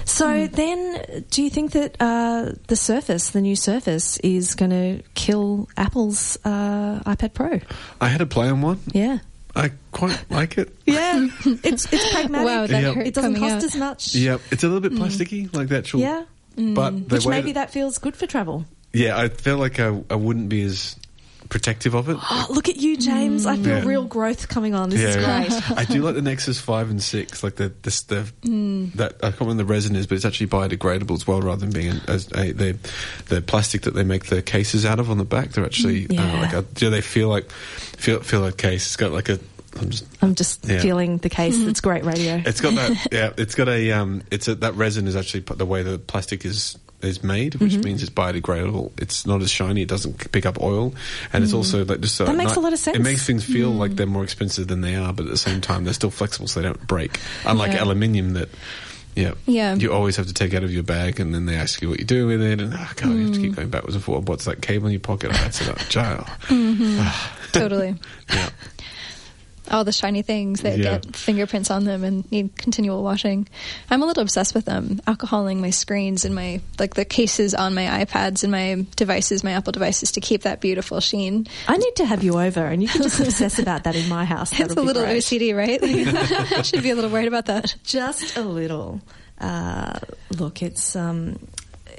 So 0.04 0.48
then, 0.48 1.24
do 1.30 1.44
you 1.44 1.50
think 1.50 1.72
that 1.72 1.96
uh, 2.00 2.52
the 2.66 2.74
Surface, 2.74 3.30
the 3.30 3.40
new 3.40 3.54
Surface, 3.54 4.18
is 4.18 4.56
going 4.56 4.72
to 4.72 5.02
kill 5.14 5.68
Apple's 5.76 6.36
uh, 6.44 7.00
iPad 7.06 7.34
Pro? 7.34 7.60
I 8.00 8.08
had 8.08 8.20
a 8.20 8.26
play 8.26 8.48
on 8.48 8.60
one. 8.60 8.80
Yeah. 8.92 9.18
I 9.54 9.70
quite 9.92 10.24
like 10.30 10.58
it. 10.58 10.74
Yeah, 10.86 11.28
it's 11.44 11.92
it's 11.92 12.12
pragmatic. 12.12 12.46
Wow, 12.46 12.66
that 12.66 12.96
Yep. 12.96 13.06
it 13.06 13.14
doesn't 13.14 13.36
cost 13.36 13.54
out. 13.56 13.64
as 13.64 13.76
much. 13.76 14.14
Yeah, 14.14 14.38
it's 14.50 14.64
a 14.64 14.68
little 14.68 14.80
bit 14.80 14.92
plasticky, 14.92 15.54
like 15.54 15.68
the 15.68 15.78
actual. 15.78 16.00
Yeah. 16.00 16.24
But 16.56 16.94
Which 16.94 17.24
way 17.24 17.36
maybe 17.36 17.52
that 17.52 17.70
feels 17.70 17.98
good 17.98 18.16
for 18.16 18.26
travel. 18.26 18.66
Yeah, 18.92 19.16
I 19.18 19.28
feel 19.28 19.58
like 19.58 19.78
I, 19.80 20.02
I 20.10 20.14
wouldn't 20.16 20.48
be 20.48 20.62
as 20.62 20.96
protective 21.48 21.94
of 21.94 22.08
it. 22.08 22.16
Oh, 22.30 22.46
look 22.50 22.68
at 22.68 22.76
you, 22.76 22.96
James. 22.96 23.44
I 23.46 23.56
feel 23.56 23.78
Yeah. 23.78 23.84
real 23.84 24.04
growth 24.04 24.48
coming 24.48 24.74
on. 24.74 24.88
This 24.90 25.00
is 25.00 25.16
great. 25.16 25.78
I 25.78 25.84
do 25.84 26.02
like 26.02 26.14
the 26.14 26.22
Nexus 26.22 26.60
Five 26.60 26.90
and 26.90 27.02
Six, 27.02 27.42
like 27.42 27.56
the 27.56 27.72
this 27.82 28.02
the 28.02 28.22
that 28.96 29.14
I 29.22 29.30
can't 29.30 29.40
remember 29.40 29.62
the 29.62 29.68
resin 29.72 29.96
is, 29.96 30.06
but 30.06 30.14
it's 30.16 30.24
actually 30.24 30.46
biodegradable 30.48 31.12
as 31.12 31.26
well, 31.26 31.40
rather 31.40 31.60
than 31.60 31.70
being 31.70 31.88
a, 31.88 32.10
as 32.10 32.28
a, 32.34 32.52
the 32.52 32.78
the 33.28 33.42
plastic 33.42 33.82
that 33.82 33.94
they 33.94 34.04
make 34.04 34.26
the 34.26 34.42
cases 34.42 34.84
out 34.86 34.98
of 35.00 35.10
on 35.10 35.18
the 35.18 35.24
back. 35.24 35.50
They're 35.50 35.64
actually 35.64 36.06
Yeah. 36.10 36.22
uh, 36.34 36.36
like 36.40 36.52
a, 36.52 36.62
do 36.62 36.88
they 36.90 37.00
feel 37.00 37.28
like 37.28 37.50
feel 37.50 38.20
feel 38.20 38.40
like 38.40 38.56
case? 38.56 38.86
It's 38.86 38.96
got 38.96 39.10
like 39.12 39.28
a 39.28 39.38
I'm 39.80 39.90
just 39.90 40.04
I'm 40.22 40.34
just 40.34 40.66
Yeah. 40.68 40.80
feeling 40.80 41.18
the 41.18 41.30
case. 41.30 41.56
It's 41.58 41.80
great 41.80 42.04
radio. 42.04 42.42
it's 42.44 42.60
got 42.60 42.74
that 42.74 43.08
yeah 43.12 43.32
it's 43.36 43.54
got 43.54 43.68
a 43.68 43.92
um 43.92 44.22
it's 44.30 44.48
a, 44.48 44.54
that 44.56 44.74
resin 44.74 45.06
is 45.08 45.14
actually 45.16 45.42
p- 45.42 45.54
the 45.54 45.66
way 45.66 45.82
the 45.84 45.98
plastic 45.98 46.44
is 46.44 46.76
is 47.02 47.22
made 47.24 47.54
which 47.56 47.72
Mm-hmm. 47.72 47.80
means 47.82 48.02
it's 48.02 48.10
biodegradable 48.10 48.92
it's 48.98 49.26
not 49.26 49.40
as 49.42 49.50
shiny 49.50 49.82
it 49.82 49.88
doesn't 49.88 50.30
pick 50.32 50.44
up 50.46 50.60
oil 50.60 50.94
and 51.32 51.42
it's 51.44 51.52
also 51.54 51.84
like 51.84 52.00
just 52.00 52.16
so 52.16 52.24
Mm. 52.24 52.28
That 52.28 52.36
makes 52.36 52.50
night- 52.50 52.56
a 52.58 52.60
lot 52.60 52.72
of 52.72 52.78
sense. 52.78 52.96
Mm. 52.96 53.00
it 53.00 53.02
makes 53.04 53.26
things 53.26 53.44
feel 53.44 53.70
like 53.70 53.96
they're 53.96 54.06
more 54.06 54.24
expensive 54.24 54.68
than 54.68 54.80
they 54.82 54.94
are 54.96 55.12
but 55.12 55.26
at 55.26 55.30
the 55.32 55.36
same 55.38 55.60
time 55.60 55.84
they're 55.84 55.94
still 55.94 56.10
flexible 56.10 56.46
so 56.48 56.60
they 56.60 56.66
don't 56.66 56.86
break 56.86 57.18
unlike 57.46 57.72
Yeah. 57.72 57.82
aluminium 57.84 58.34
that 58.34 58.48
yeah. 59.16 59.32
Yeah. 59.44 59.74
You 59.74 59.92
always 59.92 60.14
have 60.16 60.28
to 60.28 60.32
take 60.32 60.54
out 60.54 60.62
of 60.62 60.72
your 60.72 60.84
bag 60.84 61.18
and 61.18 61.34
then 61.34 61.44
they 61.46 61.56
ask 61.56 61.82
you 61.82 61.88
what 61.88 61.98
you 61.98 62.04
do 62.04 62.28
with 62.28 62.40
it 62.40 62.60
and 62.60 62.72
oh 62.74 62.90
god 62.94 63.10
you 63.10 63.24
have 63.26 63.32
to 63.32 63.38
Mm. 63.38 63.42
keep 63.42 63.56
going 63.56 63.68
backwards 63.68 63.96
and 63.96 64.04
forward. 64.04 64.28
What's 64.28 64.44
that 64.44 64.62
cable 64.62 64.86
in 64.86 64.92
your 64.92 65.00
pocket? 65.00 65.32
Oh, 65.34 65.44
it's 65.46 65.60
a 65.66 65.74
jail. 65.90 66.26
totally. 67.52 67.96
Yeah. 68.32 68.50
All 69.70 69.84
the 69.84 69.92
shiny 69.92 70.22
things 70.22 70.62
that 70.62 70.78
Yeah. 70.78 70.98
get 70.98 71.14
fingerprints 71.16 71.70
on 71.70 71.84
them 71.84 72.02
and 72.04 72.30
need 72.32 72.56
continual 72.56 73.02
washing. 73.04 73.48
I'm 73.90 74.02
a 74.02 74.06
little 74.06 74.22
obsessed 74.22 74.54
with 74.54 74.64
them. 74.64 75.00
Alcoholing 75.06 75.58
my 75.60 75.70
screens 75.70 76.24
and 76.24 76.34
my 76.34 76.60
like 76.78 76.94
the 76.94 77.04
cases 77.04 77.54
on 77.54 77.74
my 77.74 78.04
iPads 78.04 78.42
and 78.42 78.50
my 78.50 78.84
devices, 78.96 79.44
my 79.44 79.52
Apple 79.52 79.72
devices, 79.72 80.12
to 80.12 80.20
keep 80.20 80.42
that 80.42 80.60
beautiful 80.60 81.00
sheen. 81.00 81.46
I 81.68 81.76
need 81.76 81.96
to 81.96 82.04
have 82.06 82.22
you 82.24 82.38
over, 82.40 82.64
and 82.66 82.82
you 82.82 82.88
can 82.88 83.02
just 83.02 83.20
obsess 83.20 83.58
about 83.58 83.84
that 83.84 83.94
in 83.96 84.08
my 84.08 84.24
house. 84.24 84.50
It's 84.60 84.74
That'll 84.74 84.84
a 84.84 84.86
little 84.86 85.04
great. 85.04 85.22
OCD, 85.22 85.56
right? 85.56 85.80
Like, 85.80 86.52
I 86.58 86.62
should 86.62 86.82
be 86.82 86.90
a 86.90 86.94
little 86.94 87.10
worried 87.10 87.28
about 87.28 87.46
that. 87.46 87.74
Just 87.84 88.36
a 88.36 88.42
little. 88.42 89.00
Uh, 89.40 89.98
look, 90.36 90.62
it's 90.62 90.94
um, 90.96 91.38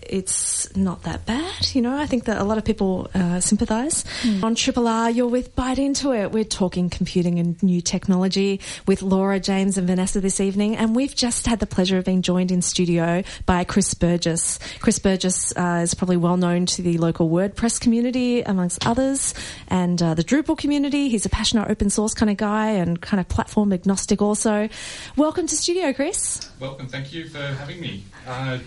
it's 0.03 0.75
not 0.75 1.03
that 1.03 1.25
bad, 1.25 1.74
you 1.74 1.81
know. 1.81 1.98
I 1.98 2.05
think 2.05 2.25
that 2.25 2.39
a 2.39 2.43
lot 2.43 2.58
of 2.58 2.65
people 2.65 3.10
uh, 3.13 3.39
sympathise. 3.39 4.05
On 4.43 4.55
Triple 4.55 4.88
R, 4.88 5.10
you're 5.10 5.27
with 5.27 5.55
Bite 5.55 5.79
Into 5.79 6.12
It. 6.13 6.31
We're 6.31 6.43
talking 6.43 6.89
computing 6.89 7.39
and 7.39 7.62
new 7.63 7.81
technology 7.81 8.60
with 8.88 9.01
Laura, 9.01 9.39
James, 9.39 9.77
and 9.77 9.88
Vanessa 9.88 10.22
this 10.22 10.39
evening, 10.39 10.75
and 10.75 10.96
we've 10.96 11.15
just 11.15 11.46
had 11.48 11.60
the 11.60 11.67
pleasure 11.67 11.98
of 11.98 12.05
being 12.05 12.22
joined 12.22 12.51
in 12.51 12.62
studio 12.62 13.24
by 13.46 13.63
Chris 13.63 13.93
Burgess. 13.93 14.60
Chris 14.79 15.00
Burgess 15.00 15.55
uh, 15.55 15.81
is 15.84 15.93
probably 15.93 16.17
well 16.17 16.38
known 16.38 16.65
to 16.67 16.81
the 16.81 16.98
local 16.98 17.29
WordPress 17.29 17.79
community, 17.79 18.41
amongst 18.41 18.86
others, 18.86 19.34
and 19.67 20.01
uh, 20.01 20.13
the 20.13 20.24
Drupal 20.24 20.58
community. 20.58 21.10
He's 21.10 21.25
a 21.25 21.29
passionate 21.29 21.70
open 21.70 21.89
source 21.89 22.13
kind 22.13 22.29
of 22.29 22.38
guy 22.38 22.72
and 22.72 23.01
kind 23.01 23.20
of 23.20 23.27
platform 23.27 23.74
agnostic 23.74 24.22
also. 24.22 24.70
Welcome 25.15 25.48
to 25.48 25.55
studio, 25.55 25.93
Chris. 25.93 26.50
Welcome. 26.60 26.88
Thank 26.88 27.13
you 27.13 27.27
for 27.27 27.39
having 27.39 27.79
me. 27.79 28.03
Uh, 28.27 28.60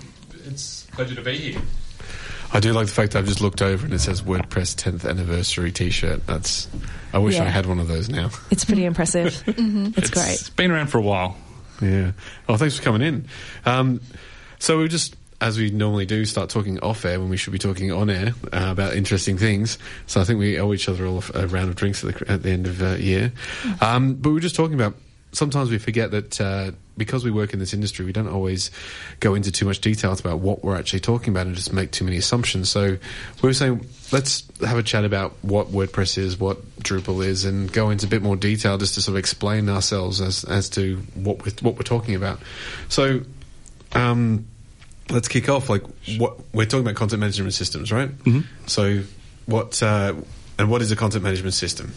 it's 0.47 0.84
a 0.84 0.84
pleasure 0.95 1.15
to 1.15 1.23
be 1.23 1.37
here. 1.37 1.63
I 2.53 2.61
do 2.61 2.73
like 2.73 2.87
the 2.87 2.93
fact 2.93 3.13
that 3.13 3.19
I've 3.19 3.27
just 3.27 3.41
looked 3.41 3.63
over 3.63 3.85
and 3.85 3.93
it 3.93 3.99
says 3.99 4.23
WordPress 4.23 4.77
10th 4.77 5.09
anniversary 5.09 5.73
T-shirt. 5.73 6.25
That's. 6.27 6.69
I 7.13 7.19
wish 7.19 7.39
I 7.39 7.45
had 7.45 7.67
one 7.67 7.81
of 7.81 7.89
those 7.89 8.09
now. 8.09 8.31
It's 8.51 8.65
pretty 8.65 8.85
impressive. 8.87 9.43
It's 9.47 10.11
great. 10.11 10.35
It's 10.35 10.51
been 10.51 10.71
around 10.71 10.87
for 10.89 10.99
a 10.99 11.03
while. 11.03 11.37
Yeah. 11.83 12.13
Oh, 12.49 12.57
thanks 12.57 12.77
for 12.77 12.83
coming 12.83 13.03
in. 13.03 13.27
Um, 13.65 14.01
so 14.61 14.79
we 14.79 14.89
just, 14.89 15.17
as 15.41 15.59
we 15.59 15.71
normally 15.71 16.07
do, 16.07 16.25
start 16.25 16.49
talking 16.51 16.79
off 16.81 17.05
air 17.05 17.19
when 17.19 17.29
we 17.29 17.37
should 17.37 17.53
be 17.53 17.59
talking 17.59 17.91
on 17.91 18.09
air 18.09 18.35
uh, 18.53 18.69
about 18.71 18.95
interesting 18.95 19.37
things. 19.37 19.79
So 20.07 20.21
I 20.21 20.25
think 20.25 20.39
we 20.39 20.59
owe 20.61 20.73
each 20.73 20.89
other 20.89 21.07
all 21.07 21.23
a 21.35 21.49
round 21.49 21.71
of 21.71 21.77
drinks 21.77 22.05
at 22.05 22.15
the, 22.15 22.31
at 22.31 22.43
the 22.45 22.51
end 22.51 22.67
of 22.69 22.81
uh, 22.83 22.95
year. 22.95 23.33
Um, 23.81 24.15
but 24.15 24.29
we 24.31 24.35
were 24.35 24.41
just 24.41 24.55
talking 24.57 24.75
about. 24.75 24.95
Sometimes 25.35 25.71
we 25.71 25.79
forget 25.79 26.13
that 26.13 26.41
uh, 26.41 26.71
because 26.97 27.25
we 27.25 27.31
work 27.31 27.53
in 27.53 27.59
this 27.59 27.75
industry, 27.75 28.05
we 28.05 28.13
don't 28.13 28.29
always 28.29 28.71
go 29.21 29.35
into 29.35 29.51
too 29.51 29.67
much 29.67 29.81
details 29.81 30.21
about 30.21 30.39
what 30.39 30.65
we're 30.65 30.77
actually 30.77 31.01
talking 31.01 31.31
about 31.31 31.47
and 31.47 31.57
just 31.57 31.73
make 31.73 31.91
too 31.91 32.05
many 32.05 32.17
assumptions. 32.17 32.71
So 32.71 32.97
we 33.43 33.47
were 33.49 33.53
saying, 33.53 33.87
let's 34.13 34.45
have 34.61 34.79
a 34.79 34.83
chat 34.83 35.05
about 35.05 35.35
what 35.43 35.69
WordPress 35.69 36.19
is, 36.19 36.39
what 36.39 36.65
Drupal 36.81 37.25
is, 37.25 37.45
and 37.45 37.73
go 37.73 37.91
into 37.91 38.07
a 38.07 38.09
bit 38.09 38.23
more 38.23 38.37
detail 38.37 38.79
just 38.79 38.95
to 38.95 39.03
sort 39.03 39.15
of 39.15 39.19
explain 39.19 39.69
ourselves 39.69 40.21
as 40.21 40.45
as 40.45 40.69
to 40.71 40.97
what 41.15 41.45
we're, 41.45 41.53
what 41.63 41.75
we're 41.75 41.83
talking 41.83 42.15
about. 42.15 42.39
So, 42.89 43.21
um, 43.93 44.47
let's 45.11 45.29
kick 45.29 45.49
off. 45.49 45.69
Like, 45.69 45.83
what 46.17 46.39
we're 46.53 46.67
talking 46.67 46.87
about 46.87 46.95
content 46.95 47.21
management 47.21 47.55
systems, 47.55 47.91
right? 47.91 48.09
Mm-hmm. 48.09 48.41
So, 48.67 49.03
what 49.47 49.83
uh, 49.83 50.15
and 50.59 50.71
what 50.71 50.83
is 50.83 50.93
a 50.93 50.97
content 50.97 51.25
management 51.25 51.55
system? 51.55 51.93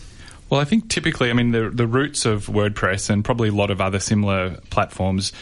Well, 0.49 0.61
I 0.61 0.63
think 0.63 0.89
typically, 0.89 1.29
I 1.29 1.33
mean, 1.33 1.51
the, 1.51 1.69
the 1.69 1.87
roots 1.87 2.25
of 2.25 2.47
WordPress 2.47 3.09
and 3.09 3.23
probably 3.23 3.49
a 3.49 3.53
lot 3.53 3.69
of 3.69 3.81
other 3.81 3.99
similar 3.99 4.57
platforms 4.69 5.33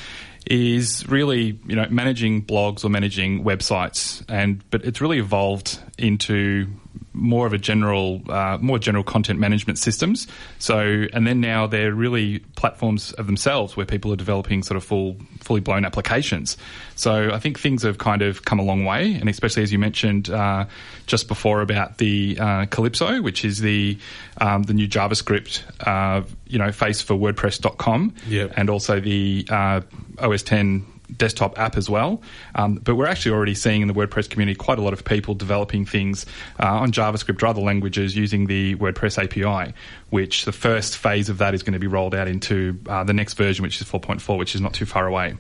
is 0.48 1.08
really, 1.08 1.60
you 1.68 1.76
know, 1.76 1.88
managing 1.90 2.44
blogs 2.44 2.84
or 2.84 2.90
managing 2.90 3.44
websites, 3.44 4.24
and 4.30 4.64
but 4.70 4.84
it's 4.84 5.02
really 5.02 5.20
evolved 5.20 5.80
into 5.98 6.68
more 7.16 7.48
of 7.48 7.54
a 7.54 7.58
general, 7.58 8.22
uh, 8.30 8.58
more 8.62 8.78
general 8.78 9.04
content 9.04 9.40
management 9.40 9.80
systems. 9.80 10.28
So, 10.60 11.06
and 11.14 11.26
then 11.26 11.40
now 11.42 11.66
they're 11.66 11.94
really 11.94 12.40
platforms 12.56 13.14
of 13.14 13.26
themselves 13.26 13.78
where 13.78 13.86
people 13.86 14.12
are 14.12 14.16
developing 14.18 14.64
sort 14.64 14.76
of 14.78 14.84
full, 14.84 15.16
fully 15.40 15.62
blown 15.62 15.86
applications. 15.86 16.58
So, 16.96 17.32
I 17.32 17.40
think 17.40 17.60
things 17.60 17.84
have 17.84 17.98
kind 17.98 18.22
of 18.22 18.46
come 18.46 18.60
a 18.60 18.64
long 18.64 18.86
way, 18.86 19.14
and 19.16 19.30
especially 19.30 19.64
as 19.64 19.72
you 19.72 19.80
mentioned 19.80 20.30
uh, 20.30 20.66
just 21.08 21.28
before 21.28 21.62
about 21.62 21.98
the 21.98 22.38
uh, 22.40 22.66
Calypso, 22.68 23.22
which 23.22 23.46
is 23.46 23.60
the 23.62 23.98
um, 24.42 24.64
the 24.64 24.74
new 24.74 24.88
JavaScript, 24.88 25.62
uh, 25.88 26.24
you 26.48 26.60
know, 26.60 26.72
face 26.72 27.02
for 27.02 27.14
WordPress.com, 27.16 28.14
Yep. 28.28 28.54
and 28.58 28.70
also 28.70 29.00
the 29.00 29.48
uh, 29.50 29.82
OS 30.20 30.44
10 30.44 30.86
desktop 31.16 31.58
app 31.60 31.78
as 31.78 31.90
well. 31.90 32.22
Um, 32.56 32.76
but 32.76 32.96
we're 32.96 33.08
actually 33.08 33.34
already 33.34 33.56
seeing 33.56 33.82
in 33.82 33.88
the 33.88 33.94
WordPress 33.94 34.30
community 34.30 34.56
quite 34.56 34.80
a 34.80 34.82
lot 34.82 34.94
of 34.94 35.04
people 35.04 35.34
developing 35.34 35.86
things 35.86 36.26
uh, 36.60 36.68
on 36.68 36.92
JavaScript 36.92 37.42
or 37.42 37.48
other 37.48 37.62
languages 37.62 38.16
using 38.16 38.48
the 38.48 38.76
WordPress 38.76 39.24
API, 39.24 39.74
which 40.10 40.46
the 40.46 40.52
first 40.52 40.98
phase 40.98 41.30
of 41.30 41.40
that 41.40 41.54
is 41.54 41.64
going 41.64 41.74
to 41.74 41.80
be 41.80 41.88
rolled 41.88 42.16
out 42.16 42.28
into 42.28 42.80
uh, 42.88 43.04
the 43.04 43.14
next 43.14 43.36
version, 43.36 43.64
which 43.64 43.82
is 43.82 43.88
4.4, 43.88 44.38
which 44.38 44.56
is 44.56 44.62
not 44.62 44.74
too 44.74 44.86
far 44.86 45.08
away. 45.08 45.36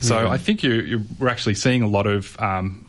So 0.00 0.28
I 0.28 0.36
think 0.36 0.62
you, 0.62 1.02
we're 1.18 1.28
actually 1.28 1.54
seeing 1.54 1.80
a 1.80 1.88
lot 1.88 2.06
of 2.06 2.38
um, 2.38 2.86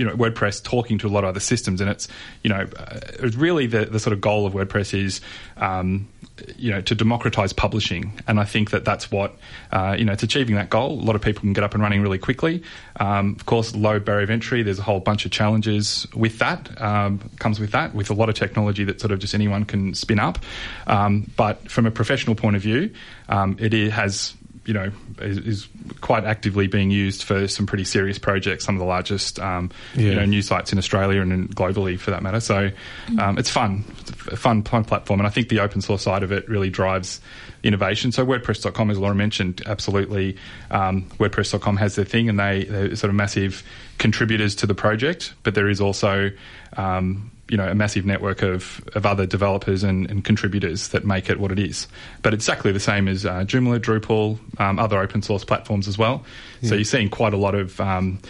you 0.00 0.06
know 0.06 0.14
WordPress 0.16 0.64
talking 0.64 0.96
to 0.96 1.06
a 1.06 1.10
lot 1.10 1.24
of 1.24 1.28
other 1.28 1.40
systems, 1.40 1.82
and 1.82 1.90
it's 1.90 2.08
you 2.42 2.48
know 2.48 2.66
uh, 2.78 3.00
it's 3.20 3.36
really 3.36 3.66
the 3.66 3.84
the 3.84 4.00
sort 4.00 4.14
of 4.14 4.20
goal 4.20 4.46
of 4.46 4.54
WordPress 4.54 4.98
is. 4.98 5.20
Um, 5.58 6.08
you 6.56 6.70
know, 6.70 6.80
to 6.80 6.94
democratize 6.94 7.52
publishing, 7.52 8.18
and 8.26 8.40
I 8.40 8.44
think 8.44 8.70
that 8.70 8.82
that's 8.82 9.10
what 9.10 9.36
uh, 9.72 9.94
you 9.98 10.06
know. 10.06 10.12
It's 10.12 10.22
achieving 10.22 10.54
that 10.54 10.70
goal. 10.70 10.92
A 10.92 11.04
lot 11.04 11.14
of 11.14 11.20
people 11.20 11.42
can 11.42 11.52
get 11.52 11.62
up 11.62 11.74
and 11.74 11.82
running 11.82 12.00
really 12.00 12.16
quickly. 12.16 12.62
Um, 12.98 13.36
of 13.38 13.44
course, 13.44 13.76
low 13.76 14.00
barrier 14.00 14.22
of 14.22 14.30
entry. 14.30 14.62
There's 14.62 14.78
a 14.78 14.82
whole 14.82 15.00
bunch 15.00 15.26
of 15.26 15.32
challenges 15.32 16.06
with 16.14 16.38
that. 16.38 16.80
Um, 16.80 17.20
comes 17.38 17.60
with 17.60 17.72
that, 17.72 17.94
with 17.94 18.08
a 18.08 18.14
lot 18.14 18.30
of 18.30 18.36
technology 18.36 18.84
that 18.84 19.02
sort 19.02 19.12
of 19.12 19.18
just 19.18 19.34
anyone 19.34 19.66
can 19.66 19.92
spin 19.92 20.18
up. 20.18 20.38
Um, 20.86 21.30
but 21.36 21.70
from 21.70 21.84
a 21.84 21.90
professional 21.90 22.36
point 22.36 22.56
of 22.56 22.62
view, 22.62 22.90
um, 23.28 23.58
it 23.60 23.74
has 23.90 24.32
you 24.66 24.74
know, 24.74 24.90
is, 25.20 25.38
is 25.38 25.68
quite 26.00 26.24
actively 26.24 26.66
being 26.66 26.90
used 26.90 27.22
for 27.22 27.48
some 27.48 27.66
pretty 27.66 27.84
serious 27.84 28.18
projects. 28.18 28.64
Some 28.64 28.74
of 28.74 28.80
the 28.80 28.86
largest, 28.86 29.38
um, 29.38 29.70
you 29.94 30.14
know, 30.14 30.24
news 30.24 30.46
sites 30.46 30.72
in 30.72 30.78
Australia 30.78 31.22
and 31.22 31.32
in 31.32 31.48
globally, 31.48 31.98
for 31.98 32.10
that 32.10 32.22
matter. 32.22 32.40
So 32.40 32.70
um, 33.18 33.38
it's 33.38 33.50
fun, 33.50 33.84
it's 34.00 34.10
a 34.10 34.36
fun, 34.36 34.62
fun 34.62 34.84
platform, 34.84 35.20
and 35.20 35.26
I 35.26 35.30
think 35.30 35.48
the 35.48 35.60
open 35.60 35.80
source 35.80 36.02
side 36.02 36.22
of 36.22 36.30
it 36.30 36.48
really 36.48 36.70
drives 36.70 37.20
innovation. 37.62 38.12
So 38.12 38.24
WordPress.com, 38.24 38.90
as 38.90 38.98
Laura 38.98 39.14
mentioned, 39.14 39.62
absolutely, 39.66 40.36
um, 40.70 41.06
WordPress.com 41.18 41.76
has 41.78 41.96
their 41.96 42.04
thing, 42.04 42.28
and 42.28 42.38
they 42.38 42.64
they're 42.64 42.96
sort 42.96 43.10
of 43.10 43.14
massive 43.14 43.62
contributors 43.98 44.54
to 44.56 44.66
the 44.66 44.74
project. 44.74 45.34
But 45.42 45.54
there 45.54 45.68
is 45.68 45.80
also 45.80 46.30
um, 46.76 47.30
you 47.50 47.56
know 47.56 47.68
a 47.68 47.74
massive 47.74 48.06
network 48.06 48.42
of, 48.42 48.80
of 48.94 49.04
other 49.04 49.26
developers 49.26 49.82
and, 49.82 50.08
and 50.10 50.24
contributors 50.24 50.88
that 50.88 51.04
make 51.04 51.28
it 51.28 51.40
what 51.40 51.50
it 51.50 51.58
is. 51.58 51.88
But 52.22 52.32
it's 52.32 52.48
exactly 52.48 52.72
the 52.72 52.80
same 52.80 53.08
as 53.08 53.26
uh, 53.26 53.40
Joomla, 53.40 53.80
Drupal, 53.80 54.38
um, 54.60 54.78
other 54.78 54.98
open 54.98 55.22
source 55.22 55.44
platforms 55.44 55.88
as 55.88 55.98
well. 55.98 56.24
So 56.62 56.74
you're 56.74 56.84
seeing 56.84 57.10
quite 57.10 57.34
a 57.34 57.38
lot 57.38 57.54
of. 57.54 57.80
Um, 57.80 58.20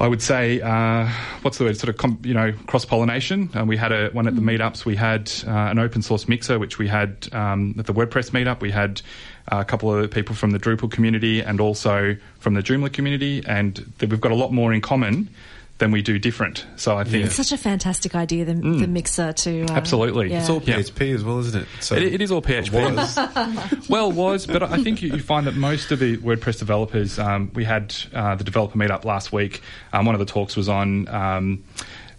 I 0.00 0.06
would 0.06 0.22
say, 0.22 0.60
uh, 0.60 1.08
what's 1.42 1.58
the 1.58 1.64
word? 1.64 1.76
Sort 1.76 1.88
of, 1.88 1.96
com- 1.96 2.20
you 2.22 2.32
know, 2.32 2.52
cross 2.68 2.84
pollination. 2.84 3.50
Uh, 3.52 3.64
we 3.64 3.76
had 3.76 3.90
a 3.90 4.10
one 4.10 4.28
at 4.28 4.36
the 4.36 4.40
meetups. 4.40 4.84
We 4.84 4.94
had 4.94 5.28
uh, 5.44 5.50
an 5.50 5.80
open 5.80 6.02
source 6.02 6.28
mixer, 6.28 6.56
which 6.60 6.78
we 6.78 6.86
had 6.86 7.28
um, 7.32 7.74
at 7.76 7.86
the 7.86 7.92
WordPress 7.92 8.30
meetup. 8.30 8.60
We 8.60 8.70
had 8.70 9.02
uh, 9.50 9.56
a 9.58 9.64
couple 9.64 9.92
of 9.92 10.08
people 10.12 10.36
from 10.36 10.52
the 10.52 10.58
Drupal 10.60 10.88
community 10.88 11.40
and 11.40 11.60
also 11.60 12.16
from 12.38 12.54
the 12.54 12.62
Joomla 12.62 12.92
community, 12.92 13.42
and 13.44 13.92
we've 14.00 14.20
got 14.20 14.30
a 14.30 14.36
lot 14.36 14.52
more 14.52 14.72
in 14.72 14.80
common 14.80 15.30
than 15.78 15.92
we 15.92 16.02
do 16.02 16.18
different. 16.18 16.66
So 16.76 16.98
I 16.98 17.04
think 17.04 17.26
It's 17.26 17.36
such 17.36 17.52
a 17.52 17.56
fantastic 17.56 18.14
idea, 18.16 18.44
the, 18.44 18.54
the 18.54 18.86
mixer 18.88 19.32
to. 19.32 19.62
Uh, 19.62 19.72
Absolutely. 19.72 20.30
yeah. 20.30 20.40
It's 20.40 20.50
all 20.50 20.60
Yeah. 20.64 20.76
PHP 20.76 21.14
as 21.14 21.22
well, 21.24 21.38
isn't 21.38 21.62
it? 21.62 21.68
So 21.80 21.94
It, 21.94 22.14
it 22.14 22.20
is 22.20 22.32
all 22.32 22.42
PHP. 22.42 22.96
Was. 22.96 23.88
well, 23.88 24.10
was, 24.10 24.46
but 24.46 24.62
I 24.64 24.82
think 24.82 25.02
you, 25.02 25.12
you 25.14 25.20
find 25.22 25.46
that 25.46 25.54
most 25.54 25.92
of 25.92 26.00
the 26.00 26.16
WordPress 26.18 26.58
developers, 26.58 27.18
um, 27.18 27.52
we 27.54 27.64
had 27.64 27.94
uh, 28.12 28.34
the 28.34 28.42
developer 28.44 28.76
meetup 28.76 29.04
last 29.04 29.32
week. 29.32 29.62
Um, 29.92 30.04
one 30.04 30.14
of 30.14 30.18
the 30.18 30.26
talks 30.26 30.56
was 30.56 30.68
on. 30.68 31.06
Um, 31.08 31.64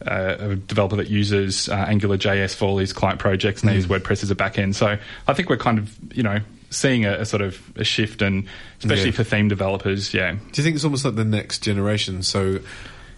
uh, 0.07 0.35
a 0.39 0.55
developer 0.55 0.95
that 0.95 1.09
uses 1.09 1.67
uh, 1.67 1.73
Angular 1.73 2.17
JS 2.17 2.55
for 2.55 2.63
all 2.69 2.77
his 2.77 2.93
client 2.93 3.19
projects 3.19 3.61
and 3.61 3.69
they 3.69 3.75
use 3.75 3.85
WordPress 3.85 4.23
as 4.23 4.31
a 4.31 4.35
backend. 4.35 4.75
So 4.75 4.97
I 5.27 5.33
think 5.33 5.49
we're 5.49 5.57
kind 5.57 5.77
of, 5.77 5.93
you 6.15 6.23
know, 6.23 6.39
seeing 6.69 7.03
a, 7.05 7.15
a 7.15 7.25
sort 7.25 7.41
of 7.41 7.59
a 7.75 7.83
shift, 7.83 8.21
and 8.21 8.45
especially 8.79 9.07
Yeah. 9.09 9.11
for 9.15 9.23
theme 9.25 9.49
developers, 9.49 10.13
yeah. 10.13 10.31
Do 10.31 10.39
you 10.53 10.63
think 10.63 10.75
it's 10.75 10.85
almost 10.85 11.03
like 11.03 11.15
the 11.15 11.25
next 11.25 11.63
generation? 11.63 12.23
So 12.23 12.59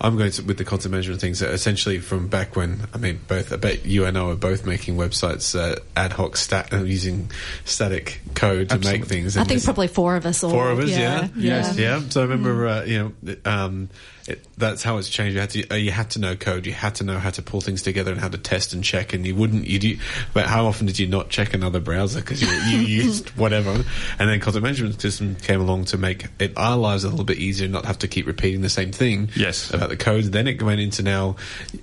I'm 0.01 0.17
going 0.17 0.31
to, 0.31 0.41
with 0.43 0.57
the 0.57 0.65
content 0.65 0.91
management 0.91 1.21
things, 1.21 1.39
that 1.39 1.51
essentially 1.51 1.99
from 1.99 2.27
back 2.27 2.55
when, 2.55 2.87
I 2.93 2.97
mean, 2.97 3.19
both, 3.27 3.53
I 3.53 3.57
bet 3.57 3.85
you 3.85 4.05
and 4.05 4.17
I 4.17 4.23
were 4.23 4.35
both 4.35 4.65
making 4.65 4.97
websites 4.97 5.55
uh, 5.57 5.79
ad 5.95 6.11
hoc 6.13 6.37
stat, 6.37 6.73
uh, 6.73 6.83
using 6.83 7.29
static 7.65 8.19
code 8.33 8.69
to 8.69 8.79
make 8.79 9.05
things. 9.05 9.37
I 9.37 9.43
think 9.43 9.63
probably 9.63 9.87
four 9.87 10.15
of 10.15 10.25
us. 10.25 10.43
All, 10.43 10.49
Four 10.49 10.71
of 10.71 10.79
us, 10.79 10.89
yeah, 10.89 11.27
yeah. 11.35 11.73
yeah. 11.73 12.01
So 12.09 12.21
I 12.21 12.23
remember, 12.23 12.67
uh, 12.67 12.83
you 12.83 13.15
know, 13.23 13.35
um, 13.45 13.89
it, 14.27 14.45
that's 14.57 14.83
how 14.83 14.97
it's 14.97 15.09
changed. 15.09 15.35
You 15.35 15.41
had 15.41 15.49
to, 15.51 15.69
uh, 15.71 15.75
you 15.75 15.91
had 15.91 16.11
to 16.11 16.19
know 16.19 16.35
code. 16.35 16.65
You 16.65 16.73
had 16.73 16.95
to 16.95 17.03
know 17.03 17.19
how 17.19 17.29
to 17.31 17.41
pull 17.41 17.61
things 17.61 17.81
together 17.81 18.11
and 18.11 18.19
how 18.19 18.29
to 18.29 18.37
test 18.37 18.73
and 18.73 18.83
check. 18.83 19.13
And 19.13 19.25
you 19.25 19.35
wouldn't, 19.35 19.67
you 19.67 19.79
do. 19.79 19.97
But 20.33 20.45
how 20.45 20.65
often 20.65 20.87
did 20.87 20.99
you 20.99 21.07
not 21.07 21.29
check 21.29 21.53
another 21.53 21.79
browser 21.79 22.21
because 22.21 22.41
you, 22.41 22.49
you 22.49 22.79
used 23.03 23.29
whatever? 23.31 23.71
And 24.19 24.29
then 24.29 24.39
content 24.39 24.63
management 24.63 25.01
system 25.01 25.35
came 25.35 25.61
along 25.61 25.85
to 25.85 25.97
make 25.97 26.27
it 26.39 26.53
our 26.57 26.77
lives 26.77 27.03
a 27.03 27.09
little 27.09 27.25
bit 27.25 27.37
easier, 27.37 27.67
not 27.67 27.85
have 27.85 27.99
to 27.99 28.07
keep 28.07 28.27
repeating 28.27 28.61
the 28.61 28.69
same 28.69 28.91
thing. 28.91 29.29
Yes. 29.35 29.73
about 29.73 29.89
the 29.89 29.97
code. 29.97 30.25
Then 30.25 30.47
it 30.47 30.61
went 30.61 30.81
into 30.81 31.03
now 31.03 31.35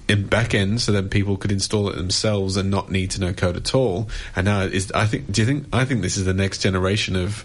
in 0.09 0.27
back 0.27 0.55
end, 0.55 0.81
so 0.81 0.93
then 0.93 1.09
people 1.09 1.37
could 1.37 1.53
install 1.53 1.89
it 1.89 1.97
themselves 1.97 2.57
and 2.57 2.71
not 2.71 2.91
need 2.91 3.11
to 3.13 3.21
know 3.21 3.33
code 3.33 3.57
at 3.57 3.75
all. 3.75 4.09
And 4.37 4.45
now 4.45 4.63
is 4.63 4.93
I 4.93 5.07
think. 5.07 5.31
Do 5.31 5.41
you 5.41 5.47
think? 5.47 5.67
I 5.73 5.85
think 5.85 6.03
this 6.03 6.17
is 6.17 6.25
the 6.25 6.35
next 6.35 6.59
generation 6.59 7.17
of 7.17 7.45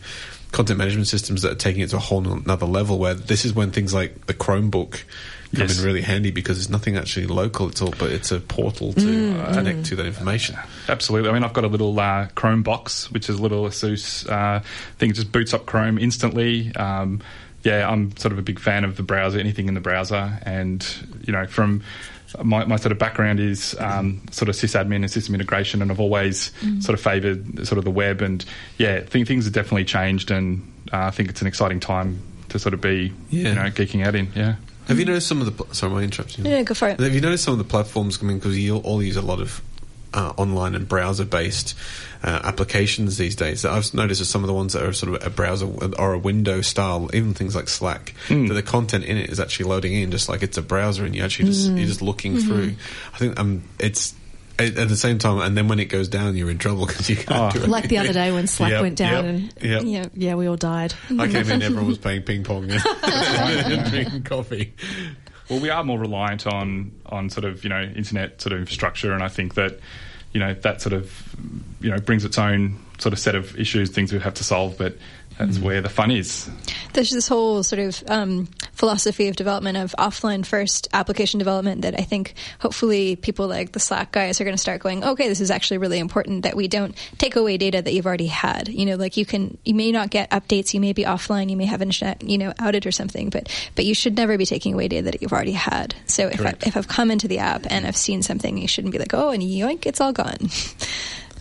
content 0.54 0.78
management 0.78 1.08
systems 1.08 1.42
that 1.42 1.52
are 1.52 1.56
taking 1.56 1.82
it 1.82 1.90
to 1.90 1.98
a 1.98 2.00
whole 2.00 2.26
another 2.32 2.66
level. 2.66 2.98
Where 2.98 3.14
this 3.14 3.44
is 3.44 3.54
when 3.54 3.72
things 3.72 3.94
like 3.94 4.28
the 4.28 4.34
Chromebook 4.34 4.92
come 5.54 5.68
Yes. 5.68 5.78
in 5.78 5.86
really 5.86 6.02
handy 6.02 6.32
because 6.32 6.58
it's 6.58 6.70
nothing 6.70 6.96
actually 6.98 7.28
local 7.28 7.68
at 7.68 7.80
all, 7.82 7.94
but 8.00 8.12
it's 8.12 8.32
a 8.32 8.40
portal 8.40 8.92
to 8.94 9.40
uh, 9.40 9.54
connect 9.54 9.86
to 9.86 9.96
that 9.98 10.06
information. 10.08 10.56
Absolutely. 10.90 11.30
I 11.30 11.34
mean, 11.34 11.44
I've 11.44 11.54
got 11.54 11.64
a 11.64 11.68
little 11.68 12.00
uh, 12.00 12.28
Chrome 12.34 12.64
box, 12.64 13.12
which 13.12 13.30
is 13.30 13.38
a 13.38 13.42
little 13.42 13.66
ASUS 13.66 14.28
uh, 14.28 14.62
thing. 14.98 15.12
It 15.12 15.14
just 15.14 15.32
boots 15.32 15.54
up 15.54 15.68
Chrome 15.68 16.00
instantly. 16.00 16.74
Um, 16.76 17.22
yeah, 17.64 17.88
I'm 17.88 18.18
sort 18.18 18.32
of 18.32 18.40
a 18.40 18.42
big 18.42 18.60
fan 18.60 18.84
of 18.84 18.98
the 18.98 19.04
browser, 19.04 19.38
anything 19.40 19.68
in 19.68 19.76
the 19.76 19.80
browser, 19.80 20.40
and 20.42 20.84
you 21.22 21.32
know, 21.32 21.46
from 21.46 21.84
my, 22.42 22.66
my 22.66 22.78
sort 22.78 22.92
of 22.92 22.98
background 23.00 23.40
is 23.40 23.76
um, 23.80 24.22
sort 24.32 24.50
of 24.50 24.56
sysadmin 24.56 24.98
and 24.98 25.12
system 25.12 25.36
integration, 25.36 25.82
and 25.82 25.92
I've 25.92 26.00
always 26.00 26.52
sort 26.80 26.94
of 26.98 27.02
favoured 27.02 27.68
sort 27.68 27.78
of 27.78 27.84
the 27.84 27.92
web, 27.92 28.22
and 28.22 28.44
yeah, 28.78 29.02
th- 29.02 29.28
things 29.28 29.46
have 29.46 29.54
definitely 29.54 29.86
changed, 29.86 30.32
and 30.32 30.62
uh, 30.92 30.98
I 31.06 31.12
think 31.12 31.30
it's 31.30 31.42
an 31.42 31.48
exciting 31.48 31.80
time 31.80 32.22
to 32.50 32.60
sort 32.60 32.74
of 32.74 32.82
be, 32.82 33.14
Yeah. 33.30 33.50
you 33.50 33.56
know, 33.56 33.62
geeking 33.64 34.06
out 34.06 34.16
in. 34.16 34.32
Yeah. 34.36 34.56
Have 34.88 35.00
you 35.00 35.06
noticed 35.06 35.28
some 35.28 35.40
of 35.40 35.46
the? 35.46 35.52
Pl- 35.54 35.74
sorry, 35.74 35.92
am 35.94 35.98
I 36.00 36.04
interrupting? 36.04 36.46
you? 36.46 36.52
Yeah, 36.52 36.64
go 36.64 36.74
for 36.74 36.90
it. 36.90 37.00
Have 37.00 37.14
you 37.16 37.22
noticed 37.22 37.44
some 37.46 37.54
of 37.54 37.58
the 37.58 37.64
platforms 37.64 38.18
coming 38.18 38.38
because 38.38 38.58
you 38.60 38.78
all 38.78 39.02
use 39.02 39.16
a 39.16 39.22
lot 39.22 39.40
of 39.40 39.62
uh, 40.14 40.34
online 40.38 40.76
and 40.76 40.88
browser-based 40.88 41.76
uh, 42.24 42.40
applications 42.44 43.18
these 43.18 43.36
days? 43.36 43.66
I've 43.66 43.94
noticed 43.94 44.20
that 44.20 44.26
some 44.26 44.44
of 44.44 44.48
the 44.48 44.54
ones 44.54 44.74
that 44.74 44.84
are 44.84 44.94
sort 44.94 45.16
of 45.16 45.26
a 45.28 45.30
browser 45.30 45.68
or 46.00 46.14
a 46.14 46.20
window 46.20 46.62
style, 46.62 47.10
even 47.14 47.34
things 47.34 47.56
like 47.56 47.68
Slack, 47.70 48.14
that 48.30 48.54
the 48.54 48.64
content 48.64 49.04
in 49.06 49.18
it 49.18 49.30
is 49.30 49.40
actually 49.40 49.66
loading 49.70 49.94
in 49.94 50.12
just 50.12 50.30
like 50.30 50.44
it's 50.44 50.58
a 50.58 50.62
browser, 50.62 51.06
and 51.06 51.16
you 51.16 51.24
actually 51.24 51.46
just 51.46 51.70
you're 51.72 51.88
just 51.88 52.02
looking 52.02 52.38
through. 52.38 52.76
I 53.14 53.18
think 53.18 53.40
um, 53.40 53.64
it's. 53.80 54.14
At 54.60 54.78
at 54.78 54.88
the 54.88 54.96
same 54.96 55.18
time, 55.18 55.40
and 55.40 55.58
then 55.58 55.68
when 55.68 55.80
it 55.80 55.86
goes 55.86 56.08
down, 56.10 56.38
you're 56.38 56.52
in 56.52 56.60
trouble 56.60 56.86
because 56.88 57.10
you 57.10 57.16
can't 57.16 57.56
Oh. 57.56 57.58
do 57.58 57.64
it. 57.64 57.70
Like 57.70 57.88
the 57.90 57.98
other 57.98 58.14
day 58.14 58.32
when 58.32 58.46
Slack 58.46 58.70
Yep, 58.70 58.82
went 58.84 58.96
down, 59.00 59.26
yep, 59.26 59.32
and 59.82 59.90
yep. 59.90 60.12
yeah, 60.14 60.28
yeah, 60.30 60.36
we 60.36 60.46
all 60.46 60.58
died. 60.58 60.94
I 61.10 61.28
came 61.28 61.50
in, 61.50 61.62
everyone 61.64 61.88
was 61.88 61.98
playing 61.98 62.22
ping 62.22 62.44
pong 62.44 62.70
and 62.70 62.80
drinking 63.90 64.22
coffee. 64.22 64.76
Well, 65.50 65.60
we 65.60 65.70
are 65.70 65.84
more 65.84 66.00
reliant 66.00 66.48
on 66.48 66.92
on 67.06 67.30
sort 67.30 67.46
of 67.46 67.64
you 67.64 67.70
know 67.70 67.82
internet 67.82 68.42
sort 68.42 68.54
of 68.54 68.60
infrastructure, 68.60 69.12
and 69.14 69.24
I 69.24 69.28
think 69.28 69.56
that 69.56 69.80
you 70.32 70.40
know 70.40 70.54
that 70.54 70.82
sort 70.82 70.94
of 70.94 71.36
you 71.82 71.90
know 71.92 72.00
brings 72.00 72.26
its 72.26 72.38
own 72.38 72.80
sort 73.00 73.14
of 73.14 73.20
set 73.20 73.36
of 73.36 73.58
issues, 73.60 73.90
things 73.90 74.14
we 74.14 74.20
have 74.20 74.34
to 74.36 74.44
solve, 74.44 74.78
but 74.78 74.98
that's 75.38 75.60
where 75.60 75.82
the 75.82 75.90
fun 75.90 76.12
is. 76.12 76.50
There's 76.94 77.10
this 77.10 77.28
whole 77.28 77.64
sort 77.64 77.80
of 77.80 78.04
um, 78.08 78.48
philosophy 78.84 79.30
of 79.30 79.38
development 79.38 79.78
of 79.78 79.96
offline 79.98 80.46
first 80.46 80.90
application 80.92 81.38
development 81.38 81.84
that 81.84 81.98
I 81.98 82.04
think 82.04 82.34
hopefully 82.60 83.16
people 83.16 83.48
like 83.48 83.72
the 83.72 83.80
Slack 83.80 84.12
guys 84.12 84.42
are 84.42 84.44
going 84.44 84.58
to 84.58 84.62
start 84.62 84.82
going, 84.82 85.06
okay, 85.06 85.30
this 85.30 85.40
is 85.40 85.52
actually 85.52 85.78
really 85.78 86.00
important 86.00 86.44
that 86.44 86.58
we 86.58 86.68
don't 86.68 86.94
take 87.18 87.38
away 87.38 87.56
data 87.56 87.82
that 87.82 87.94
you've 87.94 88.06
already 88.06 88.28
had. 88.28 88.68
You 88.68 88.86
know, 88.86 88.98
like 88.98 89.16
you 89.16 89.26
can, 89.26 89.58
you 89.64 89.74
may 89.74 89.94
not 89.94 90.10
get 90.10 90.32
updates, 90.32 90.74
you 90.74 90.82
may 90.82 90.92
be 90.92 91.06
offline, 91.06 91.50
you 91.50 91.56
may 91.56 91.64
have 91.64 91.82
internet, 91.82 92.22
you 92.24 92.38
know, 92.38 92.52
outage 92.60 92.86
or 92.86 92.92
something, 92.92 93.30
but 93.30 93.48
but 93.76 93.86
you 93.86 93.96
should 93.96 94.18
never 94.18 94.38
be 94.38 94.46
taking 94.46 94.74
away 94.74 94.90
data 94.90 95.04
that 95.12 95.22
you've 95.22 95.32
already 95.32 95.54
had. 95.54 95.96
So 96.06 96.28
if 96.28 96.46
I, 96.46 96.54
if 96.68 96.76
I've 96.76 96.90
come 96.90 97.10
into 97.10 97.30
the 97.30 97.40
app 97.40 97.66
and 97.70 97.88
I've 97.88 97.96
seen 97.96 98.22
something, 98.22 98.58
you 98.58 98.68
shouldn't 98.68 98.92
be 98.92 99.00
like, 99.00 99.14
oh, 99.14 99.30
and 99.30 99.42
yoink, 99.42 99.86
it's 99.86 100.02
all 100.02 100.12
gone. 100.12 100.36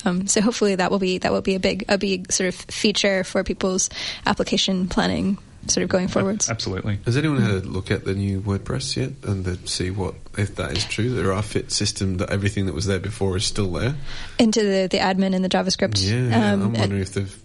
Um, 0.05 0.26
so 0.26 0.40
hopefully 0.40 0.74
that 0.74 0.90
will 0.90 0.98
be 0.98 1.18
that 1.18 1.31
will 1.31 1.42
be 1.42 1.55
a 1.55 1.61
big 1.61 1.85
a 1.88 1.96
big 1.96 2.33
sort 2.33 2.48
of 2.48 2.57
feature 2.57 3.22
for 3.22 3.44
people's 3.44 3.88
application 4.26 4.88
planning 4.88 5.38
sort 5.68 5.83
of 5.85 5.88
going 5.90 6.09
forwards. 6.09 6.51
Absolutely. 6.51 6.98
Has 7.05 7.16
anyone 7.16 7.40
had 7.40 7.51
a 7.51 7.59
look 7.61 7.90
at 7.90 8.05
the 8.05 8.14
new 8.14 8.40
WordPress 8.40 8.96
yet 8.96 9.11
and 9.31 9.44
to 9.44 9.57
see 9.68 9.90
what 9.90 10.14
if 10.37 10.57
that 10.57 10.77
is 10.77 10.85
true? 10.85 11.14
There 11.14 11.33
are 11.33 11.42
fit 11.42 11.70
system 11.70 12.16
that 12.18 12.31
everything 12.31 12.66
that 12.66 12.75
was 12.75 12.87
there 12.87 12.98
before 12.98 13.37
is 13.37 13.44
still 13.44 13.70
there. 13.72 13.94
Into 14.38 14.61
the, 14.62 14.88
the 14.90 14.98
admin 14.98 15.35
and 15.35 15.44
the 15.44 15.48
JavaScript. 15.48 16.03
Yeah, 16.03 16.29
yeah, 16.29 16.53
Um, 16.53 16.62
I'm 16.62 16.72
wondering 16.75 17.03
if 17.03 17.12
they've. 17.14 17.38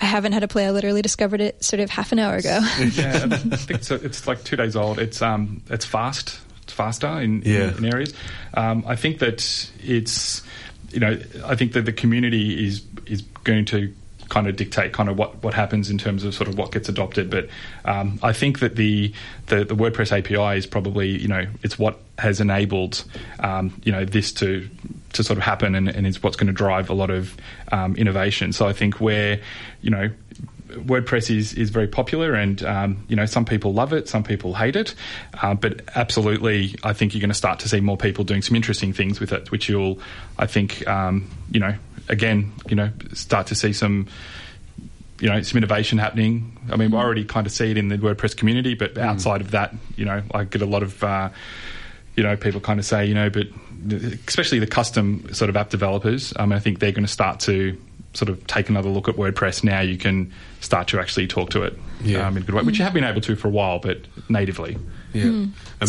I 0.00 0.04
haven't 0.04 0.32
had 0.32 0.42
a 0.42 0.48
play. 0.48 0.66
I 0.66 0.70
literally 0.70 1.00
discovered 1.02 1.40
it 1.40 1.64
sort 1.64 1.80
of 1.80 1.88
half 1.88 2.12
an 2.12 2.18
hour 2.18 2.36
ago. 2.36 2.60
yeah, 2.92 3.26
I 3.30 3.36
think 3.56 3.82
so. 3.82 3.94
It's 3.94 4.26
like 4.26 4.44
two 4.44 4.54
days 4.56 4.76
old. 4.76 4.98
It's 4.98 5.22
um, 5.22 5.62
it's 5.70 5.86
fast. 5.86 6.38
It's 6.64 6.72
faster 6.74 7.06
in, 7.20 7.42
Yeah. 7.42 7.70
in, 7.70 7.78
in 7.78 7.84
areas. 7.86 8.12
Um, 8.54 8.84
I 8.86 8.94
think 8.96 9.20
that 9.20 9.70
it's, 9.82 10.42
you 10.90 11.00
know, 11.00 11.18
I 11.44 11.54
think 11.56 11.72
that 11.72 11.86
the 11.86 11.92
community 11.92 12.66
is 12.66 12.82
is 13.06 13.22
going 13.44 13.64
to 13.66 13.94
kind 14.28 14.46
of 14.48 14.56
dictate 14.56 14.92
kind 14.92 15.08
of 15.08 15.16
what, 15.18 15.42
what 15.42 15.54
happens 15.54 15.90
in 15.90 15.98
terms 15.98 16.24
of 16.24 16.34
sort 16.34 16.48
of 16.48 16.58
what 16.58 16.72
gets 16.72 16.88
adopted. 16.88 17.30
But 17.30 17.48
um, 17.84 18.18
I 18.22 18.32
think 18.32 18.60
that 18.60 18.76
the, 18.76 19.12
the 19.46 19.64
the 19.64 19.74
WordPress 19.74 20.16
API 20.16 20.58
is 20.58 20.66
probably 20.66 21.08
you 21.08 21.28
know 21.28 21.46
it's 21.62 21.78
what 21.78 21.98
has 22.18 22.40
enabled 22.40 23.04
um, 23.40 23.80
you 23.84 23.92
know 23.92 24.04
this 24.04 24.32
to 24.32 24.68
to 25.12 25.24
sort 25.24 25.38
of 25.38 25.44
happen 25.44 25.74
and, 25.74 25.88
and 25.88 26.06
is 26.06 26.22
what's 26.22 26.36
going 26.36 26.48
to 26.48 26.52
drive 26.52 26.90
a 26.90 26.94
lot 26.94 27.10
of 27.10 27.36
um, 27.72 27.96
innovation. 27.96 28.52
So 28.52 28.66
I 28.66 28.72
think 28.72 29.00
where 29.00 29.40
you 29.82 29.90
know 29.90 30.10
WordPress 30.68 31.34
is, 31.34 31.54
is 31.54 31.70
very 31.70 31.86
popular, 31.86 32.34
and 32.34 32.62
um, 32.64 33.04
you 33.08 33.16
know 33.16 33.26
some 33.26 33.44
people 33.44 33.72
love 33.72 33.92
it, 33.92 34.08
some 34.08 34.22
people 34.22 34.54
hate 34.54 34.76
it, 34.76 34.94
uh, 35.42 35.54
but 35.54 35.82
absolutely, 35.94 36.74
I 36.82 36.92
think 36.92 37.14
you're 37.14 37.20
going 37.20 37.30
to 37.30 37.34
start 37.34 37.60
to 37.60 37.68
see 37.68 37.80
more 37.80 37.96
people 37.96 38.24
doing 38.24 38.42
some 38.42 38.56
interesting 38.56 38.92
things 38.92 39.20
with 39.20 39.32
it, 39.32 39.50
which 39.50 39.68
you'll, 39.68 39.98
I 40.38 40.46
think, 40.46 40.86
um, 40.88 41.30
you 41.50 41.60
know, 41.60 41.74
again, 42.08 42.52
you 42.68 42.76
know, 42.76 42.90
start 43.12 43.48
to 43.48 43.54
see 43.54 43.72
some. 43.72 44.08
You 45.18 45.30
know, 45.30 45.40
some 45.40 45.56
innovation 45.56 45.96
happening. 45.96 46.58
I 46.70 46.76
mean, 46.76 46.90
we 46.90 46.98
already 46.98 47.24
kind 47.24 47.46
of 47.46 47.52
see 47.52 47.70
it 47.70 47.78
in 47.78 47.88
the 47.88 47.96
WordPress 47.96 48.36
community, 48.36 48.74
but 48.74 48.98
outside 48.98 49.40
of 49.40 49.52
that, 49.52 49.74
you 49.96 50.04
know, 50.04 50.22
I 50.34 50.44
get 50.44 50.60
a 50.60 50.66
lot 50.66 50.82
of, 50.82 51.02
uh, 51.02 51.30
you 52.16 52.22
know, 52.22 52.36
people 52.36 52.60
kind 52.60 52.78
of 52.78 52.84
say, 52.84 53.06
you 53.06 53.14
know, 53.14 53.30
but 53.30 53.46
especially 54.28 54.58
the 54.58 54.66
custom 54.66 55.32
sort 55.32 55.48
of 55.48 55.56
app 55.56 55.70
developers, 55.70 56.34
um, 56.36 56.52
I 56.52 56.60
think 56.60 56.80
they're 56.80 56.92
going 56.92 57.06
to 57.06 57.10
start 57.10 57.40
to 57.40 57.78
sort 58.16 58.28
of 58.30 58.46
take 58.46 58.68
another 58.70 58.88
look 58.88 59.08
at 59.08 59.16
WordPress 59.16 59.62
now. 59.62 59.80
You 59.80 59.98
can 59.98 60.32
start 60.60 60.88
to 60.88 60.98
actually 61.00 61.26
talk 61.26 61.50
to 61.50 61.62
it 61.62 61.78
Yeah. 62.02 62.26
um, 62.26 62.36
in 62.36 62.42
a 62.42 62.46
good 62.46 62.54
way, 62.54 62.62
which 62.62 62.78
you 62.78 62.84
have 62.84 62.94
been 62.94 63.04
able 63.04 63.20
to 63.20 63.36
for 63.36 63.48
a 63.48 63.50
while, 63.50 63.78
but 63.78 63.98
natively. 64.28 64.78
Yeah. 65.12 65.24
Um, 65.24 65.54
oh, 65.82 65.86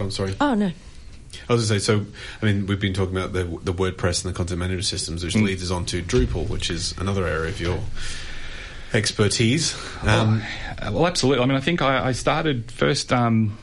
I'm 0.00 0.10
sorry. 0.10 0.34
Oh 0.40 0.54
no. 0.54 0.70
I 1.48 1.52
was 1.52 1.68
going 1.68 1.78
to 1.78 1.84
say, 1.84 1.92
so, 2.00 2.06
I 2.40 2.44
mean, 2.46 2.66
we've 2.66 2.80
been 2.80 2.94
talking 2.94 3.16
about 3.16 3.32
the, 3.32 3.44
the 3.44 3.72
WordPress 3.72 4.24
and 4.24 4.32
the 4.32 4.36
content 4.36 4.58
management 4.58 4.86
systems, 4.86 5.22
which 5.24 5.34
leads 5.36 5.62
us 5.62 5.70
on 5.70 5.84
to 5.86 6.02
Drupal, 6.02 6.48
which 6.48 6.70
is 6.70 6.94
another 6.98 7.26
area 7.26 7.50
of 7.50 7.60
your 7.60 7.78
expertise. 8.94 9.74
Um, 10.02 10.42
Uh, 10.80 10.90
Well, 10.92 11.06
absolutely. 11.06 11.42
I 11.42 11.46
mean, 11.46 11.56
I 11.56 11.60
think 11.60 11.82
I, 11.82 12.08
I 12.08 12.12
started 12.12 12.70
first. 12.70 13.12
Um, 13.12 13.56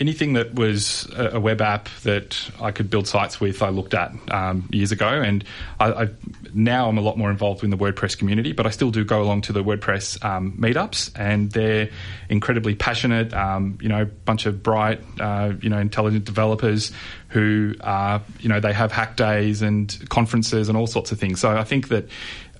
anything 0.00 0.32
that 0.32 0.54
was 0.54 1.06
a, 1.14 1.38
web 1.38 1.60
app 1.60 1.88
that 2.04 2.50
I 2.60 2.72
could 2.72 2.88
build 2.88 3.06
sites 3.06 3.38
with, 3.38 3.62
I 3.62 3.68
looked 3.68 3.92
at 3.92 4.12
um, 4.30 4.66
years 4.72 4.92
ago, 4.92 5.08
and 5.08 5.44
I, 5.78 5.92
I 5.92 6.08
now 6.54 6.88
I'm 6.88 6.96
a 6.96 7.02
lot 7.02 7.18
more 7.18 7.30
involved 7.30 7.62
in 7.62 7.70
the 7.70 7.76
WordPress 7.76 8.16
community. 8.16 8.52
But 8.52 8.66
I 8.66 8.70
still 8.70 8.90
do 8.90 9.04
go 9.04 9.22
along 9.22 9.42
to 9.42 9.52
the 9.52 9.62
WordPress 9.62 10.24
um, 10.24 10.56
meetups, 10.58 11.12
and 11.16 11.52
they're 11.52 11.90
incredibly 12.30 12.74
passionate. 12.74 13.34
Um, 13.34 13.78
you 13.80 13.88
know, 13.88 14.06
bunch 14.24 14.46
of 14.46 14.62
bright, 14.62 15.00
uh, 15.20 15.52
you 15.60 15.68
know, 15.68 15.78
intelligent 15.78 16.24
developers 16.24 16.92
who 17.28 17.74
are, 17.82 18.22
you 18.40 18.48
know, 18.48 18.58
they 18.58 18.72
have 18.72 18.90
hack 18.90 19.16
days 19.16 19.62
and 19.62 19.96
conferences 20.08 20.68
and 20.68 20.76
all 20.76 20.86
sorts 20.86 21.12
of 21.12 21.20
things. 21.20 21.40
So 21.40 21.56
I 21.56 21.62
think 21.62 21.88
that 21.88 22.08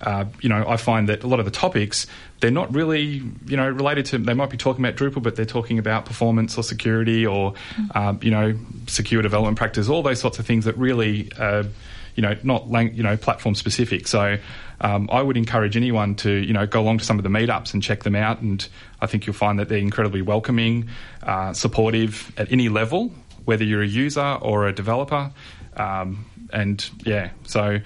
uh, 0.01 0.25
you 0.41 0.49
know, 0.49 0.65
I 0.67 0.77
find 0.77 1.09
that 1.09 1.23
a 1.23 1.27
lot 1.27 1.41
of 1.41 1.45
the 1.45 1.51
topics 1.51 2.07
they're 2.41 2.51
not 2.51 2.75
really, 2.75 3.23
you 3.47 3.57
know, 3.57 3.69
related 3.69 4.07
to. 4.07 4.19
They 4.19 4.35
might 4.35 4.51
be 4.51 4.57
talking 4.57 4.85
about 4.85 4.97
Drupal, 4.97 5.23
but 5.23 5.37
they're 5.37 5.45
talking 5.45 5.79
about 5.79 6.07
performance 6.07 6.57
or 6.57 6.63
security 6.63 7.27
or, 7.27 7.55
um, 7.95 8.19
you 8.23 8.31
know, 8.31 8.59
secure 8.87 9.21
development 9.21 9.59
practice, 9.59 9.89
all 9.89 10.03
those 10.03 10.21
sorts 10.21 10.39
of 10.39 10.47
things 10.47 10.65
that 10.65 10.77
really, 10.79 11.31
uh, 11.39 11.65
you 12.15 12.23
know, 12.23 12.35
not 12.43 12.71
lang- 12.71 12.95
you 12.95 13.03
know 13.03 13.17
platform 13.17 13.55
specific. 13.55 14.09
So. 14.09 14.39
Um, 14.83 15.11
I 15.13 15.21
would 15.21 15.37
encourage 15.37 15.77
anyone 15.77 16.15
to, 16.15 16.31
you 16.31 16.55
know, 16.55 16.67
go 16.67 16.81
along 16.81 16.99
to 17.01 17.05
some 17.05 17.19
of 17.19 17.23
the 17.23 17.29
meetups 17.29 17.75
and 17.75 17.83
check 17.83 18.03
them 18.03 18.17
out, 18.17 18.41
and 18.41 18.67
I 18.99 19.05
think 19.05 19.27
you'll 19.27 19.35
find 19.35 19.59
that 19.59 19.69
they're 19.69 19.77
incredibly 19.77 20.23
welcoming, 20.23 20.89
uh, 21.23 21.53
supportive 21.53 22.33
at 22.39 22.51
any 22.51 22.71
level, 22.71 23.13
whether 23.45 23.63
you're 23.63 23.83
a 23.83 23.87
user 23.87 24.39
or 24.41 24.67
a 24.67 24.73
developer, 24.73 25.33
um, 25.77 26.25
and 26.51 26.89
yeah, 27.05 27.29
so 27.45 27.81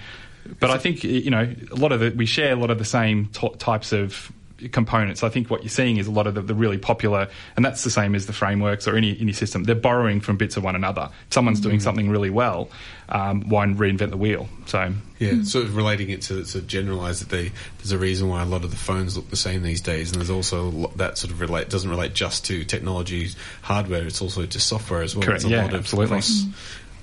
but 0.60 0.70
I 0.70 0.78
think 0.78 1.04
you 1.04 1.30
know 1.30 1.52
a 1.70 1.74
lot 1.76 1.92
of 1.92 2.00
the 2.00 2.10
we 2.10 2.26
share 2.26 2.52
a 2.52 2.56
lot 2.56 2.70
of 2.70 2.78
the 2.78 2.84
same 2.84 3.26
t- 3.26 3.48
types 3.58 3.92
of 3.92 4.30
components. 4.72 5.22
I 5.22 5.28
think 5.28 5.50
what 5.50 5.62
you're 5.62 5.68
seeing 5.68 5.98
is 5.98 6.06
a 6.06 6.10
lot 6.12 6.26
of 6.26 6.34
the, 6.34 6.40
the 6.40 6.54
really 6.54 6.78
popular, 6.78 7.28
and 7.56 7.64
that's 7.64 7.84
the 7.84 7.90
same 7.90 8.14
as 8.14 8.26
the 8.26 8.32
frameworks 8.32 8.86
or 8.88 8.96
any 8.96 9.18
any 9.20 9.32
system. 9.32 9.64
They're 9.64 9.74
borrowing 9.74 10.20
from 10.20 10.36
bits 10.36 10.56
of 10.56 10.64
one 10.64 10.76
another. 10.76 11.10
If 11.26 11.34
someone's 11.34 11.60
doing 11.60 11.80
something 11.80 12.08
really 12.08 12.30
well, 12.30 12.70
um, 13.08 13.48
why 13.48 13.66
reinvent 13.66 14.10
the 14.10 14.16
wheel? 14.16 14.48
So 14.66 14.94
Yeah, 15.18 15.42
sort 15.42 15.64
of 15.66 15.76
relating 15.76 16.08
it 16.10 16.22
to, 16.22 16.44
to 16.44 16.62
generalize 16.62 17.20
that 17.20 17.28
they, 17.28 17.52
there's 17.78 17.92
a 17.92 17.98
reason 17.98 18.28
why 18.28 18.42
a 18.42 18.46
lot 18.46 18.64
of 18.64 18.70
the 18.70 18.76
phones 18.78 19.16
look 19.16 19.28
the 19.28 19.36
same 19.36 19.62
these 19.62 19.80
days, 19.82 20.12
and 20.12 20.20
there's 20.20 20.30
also 20.30 20.70
that 20.96 21.18
sort 21.18 21.32
of 21.32 21.40
relate 21.40 21.68
doesn't 21.68 21.90
relate 21.90 22.14
just 22.14 22.46
to 22.46 22.64
technology, 22.64 23.28
hardware. 23.62 24.06
It's 24.06 24.22
also 24.22 24.46
to 24.46 24.60
software 24.60 25.02
as 25.02 25.14
well. 25.14 25.24
Correct, 25.26 25.42
It's 25.42 25.46
a 25.46 25.50
yeah, 25.50 25.62
lot 25.62 25.74
of 25.74 25.80
absolutely. 25.80 26.08
cross- 26.16 26.44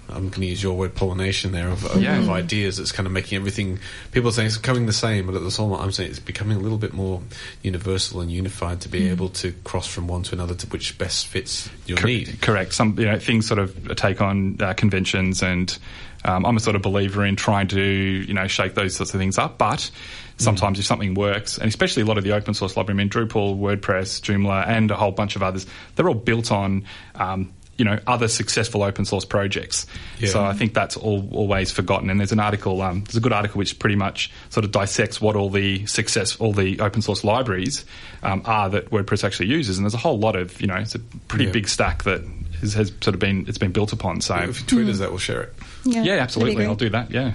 I'm 0.09 0.29
going 0.29 0.41
to 0.41 0.45
use 0.47 0.61
your 0.61 0.75
word 0.75 0.93
pollination 0.93 1.53
there 1.53 1.69
of, 1.69 1.85
of, 1.85 2.01
Yeah. 2.01 2.19
of 2.19 2.29
ideas. 2.29 2.79
It's 2.79 2.91
kind 2.91 3.07
of 3.07 3.13
making 3.13 3.37
everything. 3.37 3.79
People 4.11 4.29
are 4.29 4.33
saying 4.33 4.47
it's 4.47 4.57
becoming 4.57 4.85
the 4.85 4.93
same, 4.93 5.25
but 5.25 5.35
at 5.35 5.41
the 5.43 5.51
same 5.51 5.69
time, 5.71 5.79
I'm 5.79 5.91
saying 5.91 6.09
it's 6.09 6.19
becoming 6.19 6.57
a 6.57 6.59
little 6.59 6.77
bit 6.77 6.93
more 6.93 7.21
universal 7.61 8.19
and 8.19 8.29
unified 8.31 8.81
to 8.81 8.89
be 8.89 9.07
able 9.09 9.29
to 9.29 9.53
cross 9.63 9.87
from 9.87 10.07
one 10.07 10.23
to 10.23 10.35
another 10.35 10.53
to 10.55 10.67
which 10.67 10.97
best 10.97 11.27
fits 11.27 11.69
your 11.85 11.97
Cor- 11.97 12.07
need. 12.07 12.41
Correct. 12.41 12.73
Some 12.73 12.99
you 12.99 13.05
know 13.05 13.19
things 13.19 13.47
sort 13.47 13.59
of 13.59 13.95
take 13.95 14.21
on 14.21 14.57
uh, 14.59 14.73
conventions, 14.73 15.41
and 15.41 15.77
um, 16.25 16.45
I'm 16.45 16.57
a 16.57 16.59
sort 16.59 16.75
of 16.75 16.81
believer 16.81 17.25
in 17.25 17.35
trying 17.37 17.67
to 17.69 17.81
you 17.81 18.33
know 18.33 18.47
shake 18.47 18.73
those 18.73 18.95
sorts 18.95 19.13
of 19.13 19.19
things 19.19 19.37
up. 19.37 19.57
But 19.57 19.89
sometimes 20.37 20.77
if 20.77 20.85
something 20.85 21.13
works, 21.13 21.57
and 21.57 21.67
especially 21.69 22.03
a 22.03 22.05
lot 22.05 22.17
of 22.17 22.25
the 22.25 22.33
open 22.33 22.53
source 22.53 22.75
library, 22.75 22.97
I 22.99 23.03
mean 23.03 23.09
Drupal, 23.09 23.57
WordPress, 23.57 24.19
Joomla, 24.21 24.67
and 24.67 24.91
a 24.91 24.95
whole 24.95 25.11
bunch 25.11 25.37
of 25.37 25.43
others, 25.43 25.65
they're 25.95 26.07
all 26.09 26.15
built 26.15 26.51
on. 26.51 26.83
Um, 27.15 27.53
you 27.81 27.85
know, 27.85 27.97
other 28.05 28.27
successful 28.27 28.83
open 28.83 29.05
source 29.05 29.25
projects. 29.25 29.87
Yeah. 30.19 30.29
So 30.29 30.45
I 30.45 30.53
think 30.53 30.75
that's 30.75 30.95
all, 30.95 31.27
always 31.31 31.71
forgotten. 31.71 32.11
And 32.11 32.19
there's 32.19 32.31
an 32.31 32.39
article, 32.39 32.79
um, 32.83 33.03
there's 33.05 33.15
a 33.15 33.19
good 33.19 33.33
article 33.33 33.57
which 33.57 33.79
pretty 33.79 33.95
much 33.95 34.31
sort 34.51 34.65
of 34.65 34.71
dissects 34.71 35.19
what 35.19 35.35
all 35.35 35.49
the 35.49 35.83
success, 35.87 36.35
all 36.35 36.53
the 36.53 36.79
open 36.79 37.01
source 37.01 37.23
libraries 37.23 37.83
um, 38.21 38.43
are 38.45 38.69
that 38.69 38.91
WordPress 38.91 39.23
actually 39.23 39.47
uses. 39.47 39.79
And 39.79 39.85
there's 39.85 39.95
a 39.95 39.97
whole 39.97 40.19
lot 40.19 40.35
of, 40.35 40.61
you 40.61 40.67
know, 40.67 40.75
it's 40.75 40.93
a 40.93 40.99
pretty 41.27 41.45
Yeah. 41.45 41.51
big 41.53 41.67
stack 41.67 42.03
that 42.03 42.21
has, 42.59 42.75
has 42.75 42.89
sort 43.01 43.15
of 43.15 43.19
been 43.19 43.45
it's 43.47 43.57
been 43.57 43.71
built 43.71 43.93
upon. 43.93 44.21
So 44.21 44.35
If 44.35 44.59
you 44.61 44.67
tweet 44.67 44.89
us 44.89 44.99
that, 44.99 45.09
we'll 45.09 45.17
share 45.17 45.41
it. 45.41 45.53
yeah, 45.85 46.03
that'd 46.03 46.19
absolutely. 46.19 46.65
I'll 46.67 46.75
do 46.75 46.89
that. 46.89 47.09
Yeah. 47.09 47.31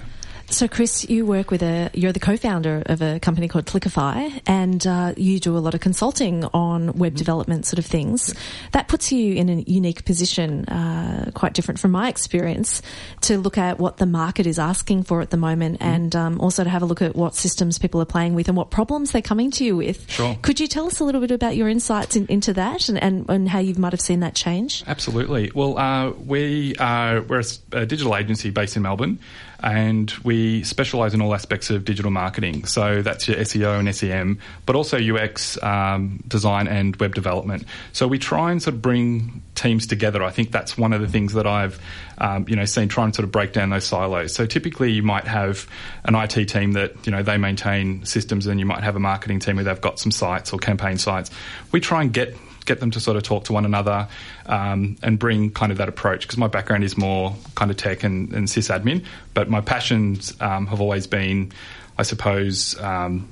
So, 0.49 0.67
Chris, 0.69 1.09
you 1.09 1.25
work 1.25 1.51
with 1.51 1.61
a, 1.61 1.89
you're 1.93 2.13
the 2.13 2.21
co-founder 2.21 2.83
of 2.85 3.01
a 3.01 3.19
company 3.19 3.49
called 3.49 3.65
Clickify, 3.65 4.41
and 4.47 4.87
uh, 4.87 5.13
you 5.17 5.41
do 5.41 5.57
a 5.57 5.59
lot 5.59 5.73
of 5.73 5.81
consulting 5.81 6.45
on 6.45 6.93
web 6.93 7.15
development 7.15 7.65
sort 7.65 7.79
of 7.79 7.85
things. 7.85 8.33
That 8.71 8.87
puts 8.87 9.11
you 9.11 9.35
in 9.35 9.49
a 9.49 9.55
unique 9.63 10.05
position, 10.05 10.63
uh, 10.65 11.31
quite 11.33 11.53
different 11.53 11.81
from 11.81 11.91
my 11.91 12.07
experience, 12.07 12.81
to 13.21 13.37
look 13.37 13.57
at 13.57 13.77
what 13.77 13.97
the 13.97 14.05
market 14.05 14.47
is 14.47 14.57
asking 14.57 15.03
for 15.03 15.19
at 15.19 15.31
the 15.31 15.37
moment, 15.37 15.77
and 15.81 16.15
um, 16.15 16.39
also 16.39 16.63
to 16.63 16.69
have 16.69 16.81
a 16.81 16.85
look 16.85 17.01
at 17.01 17.13
what 17.13 17.35
systems 17.35 17.77
people 17.77 18.01
are 18.01 18.05
playing 18.05 18.33
with 18.33 18.47
and 18.47 18.55
what 18.55 18.71
problems 18.71 19.11
they're 19.11 19.21
coming 19.21 19.51
to 19.51 19.65
you 19.65 19.75
with. 19.75 20.09
Sure. 20.09 20.37
Could 20.41 20.61
you 20.61 20.67
tell 20.67 20.85
us 20.85 21.01
a 21.01 21.03
little 21.03 21.19
bit 21.19 21.31
about 21.31 21.57
your 21.57 21.67
insights 21.67 22.15
in, 22.15 22.25
into 22.27 22.53
that 22.53 22.87
and, 22.87 22.97
and, 23.03 23.29
and 23.29 23.49
how 23.49 23.59
you 23.59 23.75
might 23.75 23.91
have 23.91 24.01
seen 24.01 24.21
that 24.21 24.33
change? 24.33 24.81
Absolutely. 24.87 25.51
Well, 25.53 25.77
uh, 25.77 26.11
we 26.11 26.73
are 26.77 27.21
we're 27.21 27.43
a 27.73 27.85
digital 27.85 28.15
agency 28.15 28.49
based 28.49 28.77
in 28.77 28.83
Melbourne, 28.83 29.19
and 29.59 30.11
we 30.23 30.63
specialise 30.63 31.13
in 31.13 31.21
all 31.21 31.33
aspects 31.33 31.69
of 31.69 31.85
digital 31.85 32.11
marketing. 32.11 32.65
So 32.65 33.01
that's 33.01 33.27
your 33.27 33.37
SEO 33.37 33.79
and 33.79 33.95
SEM, 33.95 34.39
but 34.65 34.75
also 34.75 34.97
UX 34.97 35.61
um, 35.63 36.23
design 36.27 36.67
and 36.67 36.95
web 36.97 37.15
development. 37.15 37.65
So 37.93 38.07
we 38.07 38.19
try 38.19 38.51
and 38.51 38.61
sort 38.61 38.75
of 38.75 38.81
bring 38.81 39.41
teams 39.55 39.87
together. 39.87 40.23
I 40.23 40.29
think 40.29 40.51
that's 40.51 40.77
one 40.77 40.93
of 40.93 41.01
the 41.01 41.07
things 41.07 41.33
that 41.33 41.47
I've 41.47 41.79
um, 42.19 42.45
you 42.47 42.55
know 42.55 42.65
seen 42.65 42.87
try 42.87 43.03
and 43.03 43.15
sort 43.15 43.23
of 43.23 43.31
break 43.31 43.53
down 43.53 43.69
those 43.69 43.85
silos. 43.85 44.33
So 44.33 44.45
typically 44.45 44.91
you 44.91 45.03
might 45.03 45.25
have 45.25 45.67
an 46.05 46.15
IT 46.15 46.45
team 46.45 46.73
that 46.73 47.05
you 47.05 47.11
know 47.11 47.23
they 47.23 47.37
maintain 47.37 48.05
systems, 48.05 48.47
and 48.47 48.59
you 48.59 48.65
might 48.65 48.83
have 48.83 48.95
a 48.95 48.99
marketing 48.99 49.39
team 49.39 49.55
where 49.55 49.65
they've 49.65 49.81
got 49.81 49.99
some 49.99 50.11
sites 50.11 50.53
or 50.53 50.59
campaign 50.59 50.97
sites. 50.97 51.31
We 51.71 51.79
try 51.79 52.01
and 52.01 52.13
get 52.13 52.35
get 52.67 52.79
them 52.79 52.91
to 52.91 52.99
sort 52.99 53.17
of 53.17 53.23
talk 53.23 53.45
to 53.45 53.53
one 53.53 53.65
another 53.65 54.07
um, 54.45 54.97
and 55.01 55.17
bring 55.17 55.49
kind 55.49 55.71
of 55.71 55.79
that 55.79 55.89
approach 55.89 56.21
because 56.21 56.37
my 56.37 56.47
background 56.47 56.83
is 56.83 56.97
more 56.97 57.35
kind 57.55 57.71
of 57.71 57.77
tech 57.77 58.03
and, 58.03 58.31
and 58.33 58.47
sysadmin, 58.47 59.03
but 59.33 59.49
my 59.49 59.61
passions 59.61 60.39
um, 60.39 60.67
have 60.67 60.79
always 60.79 61.07
been, 61.07 61.51
I 61.97 62.03
suppose, 62.03 62.79
um, 62.79 63.27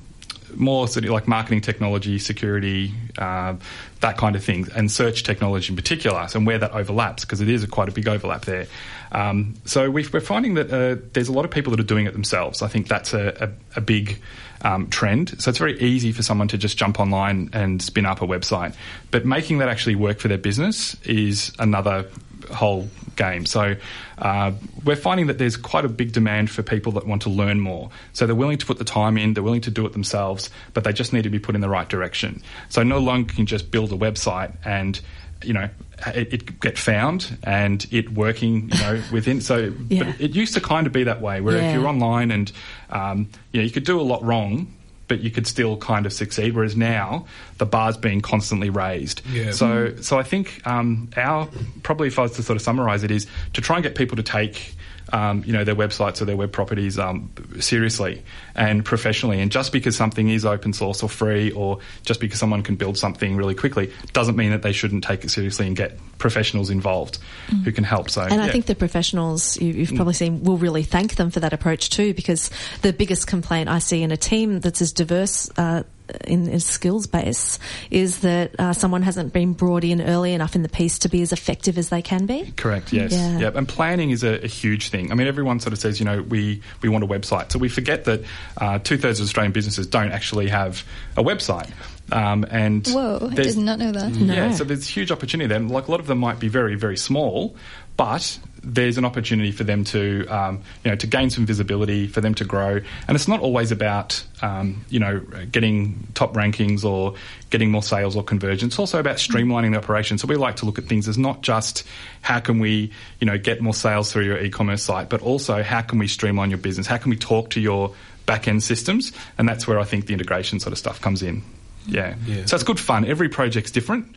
more 0.54 0.88
sort 0.88 1.04
of 1.04 1.10
like 1.10 1.28
marketing 1.28 1.60
technology, 1.60 2.18
security, 2.18 2.92
uh, 3.18 3.54
that 4.00 4.16
kind 4.16 4.36
of 4.36 4.44
thing, 4.44 4.68
and 4.74 4.90
search 4.90 5.22
technology 5.22 5.70
in 5.72 5.76
particular, 5.76 6.26
and 6.34 6.46
where 6.46 6.58
that 6.58 6.72
overlaps 6.72 7.24
because 7.24 7.40
it 7.40 7.48
is 7.48 7.62
a 7.62 7.66
quite 7.66 7.88
a 7.88 7.92
big 7.92 8.08
overlap 8.08 8.44
there. 8.44 8.66
Um, 9.12 9.54
so 9.64 9.90
we 9.90 10.06
we're 10.12 10.20
finding 10.20 10.54
that 10.54 10.72
uh, 10.72 11.00
there's 11.12 11.28
a 11.28 11.32
lot 11.32 11.44
of 11.44 11.50
people 11.50 11.70
that 11.70 11.80
are 11.80 11.84
doing 11.84 12.06
it 12.06 12.12
themselves. 12.12 12.62
I 12.62 12.68
think 12.68 12.88
that's 12.88 13.14
a, 13.14 13.50
a, 13.74 13.78
a 13.78 13.80
big 13.80 14.20
um, 14.62 14.88
trend. 14.88 15.40
So 15.40 15.48
it's 15.50 15.58
very 15.58 15.78
easy 15.80 16.12
for 16.12 16.22
someone 16.22 16.48
to 16.48 16.58
just 16.58 16.76
jump 16.76 16.98
online 16.98 17.50
and 17.52 17.80
spin 17.80 18.06
up 18.06 18.22
a 18.22 18.26
website, 18.26 18.74
but 19.10 19.24
making 19.24 19.58
that 19.58 19.68
actually 19.68 19.94
work 19.94 20.18
for 20.18 20.28
their 20.28 20.38
business 20.38 20.96
is 21.04 21.52
another 21.58 22.06
whole 22.50 22.88
game. 23.16 23.46
So 23.46 23.76
uh, 24.18 24.52
we're 24.84 24.96
finding 24.96 25.26
that 25.28 25.38
there's 25.38 25.56
quite 25.56 25.84
a 25.84 25.88
big 25.88 26.12
demand 26.12 26.50
for 26.50 26.62
people 26.62 26.92
that 26.92 27.06
want 27.06 27.22
to 27.22 27.30
learn 27.30 27.60
more. 27.60 27.90
So 28.12 28.26
they're 28.26 28.34
willing 28.34 28.58
to 28.58 28.66
put 28.66 28.78
the 28.78 28.84
time 28.84 29.16
in, 29.18 29.34
they're 29.34 29.42
willing 29.42 29.62
to 29.62 29.70
do 29.70 29.86
it 29.86 29.92
themselves, 29.92 30.50
but 30.74 30.84
they 30.84 30.92
just 30.92 31.12
need 31.12 31.22
to 31.22 31.30
be 31.30 31.38
put 31.38 31.54
in 31.54 31.60
the 31.60 31.68
right 31.68 31.88
direction. 31.88 32.42
So 32.68 32.82
no 32.82 32.98
longer 32.98 33.30
can 33.32 33.40
you 33.40 33.46
just 33.46 33.70
build 33.70 33.92
a 33.92 33.96
website 33.96 34.54
and 34.64 35.00
you 35.44 35.52
know 35.52 35.68
it, 36.14 36.32
it 36.32 36.60
get 36.60 36.78
found 36.78 37.36
and 37.42 37.86
it 37.90 38.10
working 38.12 38.70
you 38.72 38.78
know 38.80 39.02
within 39.12 39.42
so 39.42 39.72
Yeah. 39.90 40.04
but 40.04 40.20
it 40.20 40.34
used 40.34 40.54
to 40.54 40.60
kind 40.62 40.86
of 40.86 40.94
be 40.94 41.04
that 41.04 41.20
way 41.20 41.42
where 41.42 41.56
Yeah. 41.56 41.68
if 41.68 41.74
you're 41.74 41.86
online 41.86 42.30
and 42.30 42.50
um, 42.88 43.28
you 43.52 43.60
know 43.60 43.64
you 43.64 43.70
could 43.70 43.84
do 43.84 44.00
a 44.00 44.02
lot 44.02 44.22
wrong 44.24 44.72
but 45.08 45.20
you 45.20 45.30
could 45.30 45.46
still 45.46 45.76
kind 45.76 46.06
of 46.06 46.12
succeed. 46.12 46.54
Whereas 46.54 46.76
now 46.76 47.26
the 47.58 47.66
bar's 47.66 47.96
being 47.96 48.20
constantly 48.20 48.70
raised. 48.70 49.22
Yeah. 49.32 49.52
So 49.52 49.96
so 49.96 50.18
I 50.18 50.22
think 50.22 50.66
um, 50.66 51.08
our 51.16 51.48
probably 51.82 52.08
if 52.08 52.18
I 52.18 52.22
was 52.22 52.32
to 52.32 52.42
sort 52.42 52.56
of 52.56 52.62
summarise 52.62 53.04
it 53.04 53.10
is 53.10 53.26
to 53.54 53.60
try 53.60 53.76
and 53.76 53.82
get 53.82 53.94
people 53.94 54.16
to 54.16 54.22
take. 54.22 54.74
Um, 55.12 55.44
you 55.46 55.52
know 55.52 55.62
their 55.62 55.76
websites 55.76 56.20
or 56.20 56.24
their 56.24 56.36
web 56.36 56.50
properties 56.50 56.98
um, 56.98 57.30
seriously 57.60 58.24
and 58.56 58.84
professionally. 58.84 59.40
And 59.40 59.52
just 59.52 59.70
because 59.70 59.94
something 59.96 60.28
is 60.28 60.44
open 60.44 60.72
source 60.72 61.00
or 61.00 61.08
free, 61.08 61.52
or 61.52 61.78
just 62.02 62.18
because 62.18 62.40
someone 62.40 62.64
can 62.64 62.74
build 62.74 62.98
something 62.98 63.36
really 63.36 63.54
quickly, 63.54 63.92
doesn't 64.12 64.34
mean 64.34 64.50
that 64.50 64.62
they 64.62 64.72
shouldn't 64.72 65.04
take 65.04 65.22
it 65.22 65.30
seriously 65.30 65.68
and 65.68 65.76
get 65.76 65.96
professionals 66.18 66.70
involved 66.70 67.18
who 67.64 67.70
can 67.70 67.84
help. 67.84 68.10
So, 68.10 68.22
And 68.22 68.40
I 68.40 68.48
think 68.48 68.66
the 68.66 68.74
professionals 68.74 69.56
you, 69.60 69.72
you've 69.72 69.94
probably 69.94 70.14
seen 70.14 70.42
will 70.42 70.58
really 70.58 70.82
thank 70.82 71.14
them 71.14 71.30
for 71.30 71.38
that 71.38 71.52
approach 71.52 71.90
too, 71.90 72.12
because 72.12 72.50
the 72.82 72.92
biggest 72.92 73.28
complaint 73.28 73.68
I 73.68 73.78
see 73.78 74.02
in 74.02 74.10
a 74.10 74.16
team 74.16 74.58
that's 74.58 74.82
as 74.82 74.92
diverse 74.92 75.50
uh, 75.56 75.84
in 76.24 76.48
its 76.48 76.64
skills 76.64 77.06
base 77.06 77.58
is 77.90 78.20
that 78.20 78.58
uh, 78.58 78.72
someone 78.72 79.02
hasn't 79.02 79.32
been 79.32 79.52
brought 79.52 79.84
in 79.84 80.00
early 80.00 80.32
enough 80.32 80.54
in 80.54 80.62
the 80.62 80.68
piece 80.68 81.00
to 81.00 81.08
be 81.08 81.22
as 81.22 81.32
effective 81.32 81.78
as 81.78 81.88
they 81.88 82.02
can 82.02 82.26
be. 82.26 82.52
Correct. 82.56 82.92
Yes. 82.92 83.12
Yeah. 83.12 83.38
Yep. 83.38 83.56
And 83.56 83.68
planning 83.68 84.10
is 84.10 84.22
a, 84.22 84.44
a 84.44 84.46
huge 84.46 84.90
thing. 84.90 85.10
I 85.10 85.14
mean, 85.14 85.26
everyone 85.26 85.60
sort 85.60 85.72
of 85.72 85.78
says, 85.78 85.98
you 85.98 86.06
know, 86.06 86.22
we 86.22 86.62
we 86.82 86.88
want 86.88 87.04
a 87.04 87.06
website, 87.06 87.52
so 87.52 87.58
we 87.58 87.68
forget 87.68 88.04
that 88.04 88.22
uh, 88.58 88.78
two 88.78 88.98
thirds 88.98 89.20
of 89.20 89.24
Australian 89.24 89.52
businesses 89.52 89.86
don't 89.86 90.12
actually 90.12 90.48
have 90.48 90.84
a 91.16 91.22
website. 91.22 91.70
Um, 92.12 92.46
and 92.50 92.86
Whoa, 92.86 93.28
I 93.30 93.34
did 93.34 93.56
not 93.56 93.78
know 93.78 93.90
that. 93.92 94.12
Yeah, 94.14 94.52
so 94.52 94.64
there's 94.64 94.86
huge 94.86 95.10
opportunity 95.10 95.48
there. 95.48 95.58
Like 95.58 95.88
a 95.88 95.90
lot 95.90 96.00
of 96.00 96.06
them 96.06 96.18
might 96.18 96.38
be 96.38 96.48
very, 96.48 96.76
very 96.76 96.96
small, 96.96 97.56
but 97.96 98.38
there's 98.66 98.98
an 98.98 99.04
opportunity 99.04 99.52
for 99.52 99.62
them 99.62 99.84
to, 99.84 100.26
um, 100.26 100.60
you 100.84 100.90
know, 100.90 100.96
to 100.96 101.06
gain 101.06 101.30
some 101.30 101.46
visibility, 101.46 102.08
for 102.08 102.20
them 102.20 102.34
to 102.34 102.44
grow. 102.44 102.80
And 103.06 103.14
it's 103.14 103.28
not 103.28 103.40
always 103.40 103.70
about, 103.70 104.22
um, 104.42 104.84
you 104.88 104.98
know, 104.98 105.20
getting 105.50 106.08
top 106.14 106.34
rankings 106.34 106.84
or 106.84 107.14
getting 107.50 107.70
more 107.70 107.82
sales 107.82 108.16
or 108.16 108.24
conversion. 108.24 108.66
It's 108.66 108.78
also 108.78 108.98
about 108.98 109.16
streamlining 109.16 109.70
the 109.70 109.78
operation. 109.78 110.18
So 110.18 110.26
we 110.26 110.34
like 110.34 110.56
to 110.56 110.66
look 110.66 110.78
at 110.78 110.86
things 110.86 111.06
as 111.06 111.16
not 111.16 111.42
just 111.42 111.86
how 112.22 112.40
can 112.40 112.58
we, 112.58 112.90
you 113.20 113.26
know, 113.26 113.38
get 113.38 113.60
more 113.60 113.74
sales 113.74 114.12
through 114.12 114.24
your 114.24 114.38
e-commerce 114.38 114.82
site, 114.82 115.08
but 115.08 115.22
also 115.22 115.62
how 115.62 115.82
can 115.82 116.00
we 116.00 116.08
streamline 116.08 116.50
your 116.50 116.58
business? 116.58 116.88
How 116.88 116.96
can 116.96 117.10
we 117.10 117.16
talk 117.16 117.50
to 117.50 117.60
your 117.60 117.94
back 118.26 118.48
end 118.48 118.64
systems? 118.64 119.12
And 119.38 119.48
that's 119.48 119.68
where 119.68 119.78
I 119.78 119.84
think 119.84 120.06
the 120.06 120.12
integration 120.12 120.58
sort 120.58 120.72
of 120.72 120.78
stuff 120.78 121.00
comes 121.00 121.22
in. 121.22 121.44
Yeah. 121.86 122.16
Yeah. 122.26 122.46
So 122.46 122.56
it's 122.56 122.64
good 122.64 122.80
fun. 122.80 123.04
Every 123.04 123.28
project's 123.28 123.70
different, 123.70 124.16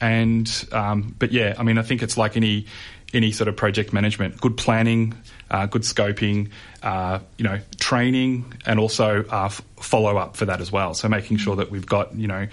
and 0.00 0.50
um, 0.72 1.14
but 1.16 1.30
yeah, 1.30 1.54
I 1.56 1.62
mean, 1.62 1.78
I 1.78 1.82
think 1.82 2.02
it's 2.02 2.16
like 2.16 2.36
any 2.36 2.66
any 3.14 3.32
sort 3.32 3.48
of 3.48 3.56
project 3.56 3.92
management. 3.92 4.40
Good 4.40 4.56
planning, 4.56 5.14
uh, 5.50 5.66
good 5.66 5.82
scoping, 5.82 6.50
uh, 6.82 7.20
you 7.38 7.44
know, 7.44 7.60
training, 7.78 8.52
and 8.66 8.78
also 8.78 9.24
uh, 9.30 9.46
f- 9.46 9.62
follow 9.76 10.16
up 10.16 10.36
for 10.36 10.46
that 10.46 10.60
as 10.60 10.72
well. 10.72 10.94
So 10.94 11.08
making 11.08 11.38
sure 11.38 11.56
that 11.56 11.70
we've 11.70 11.86
got 11.86 12.14
you 12.14 12.26
know. 12.26 12.46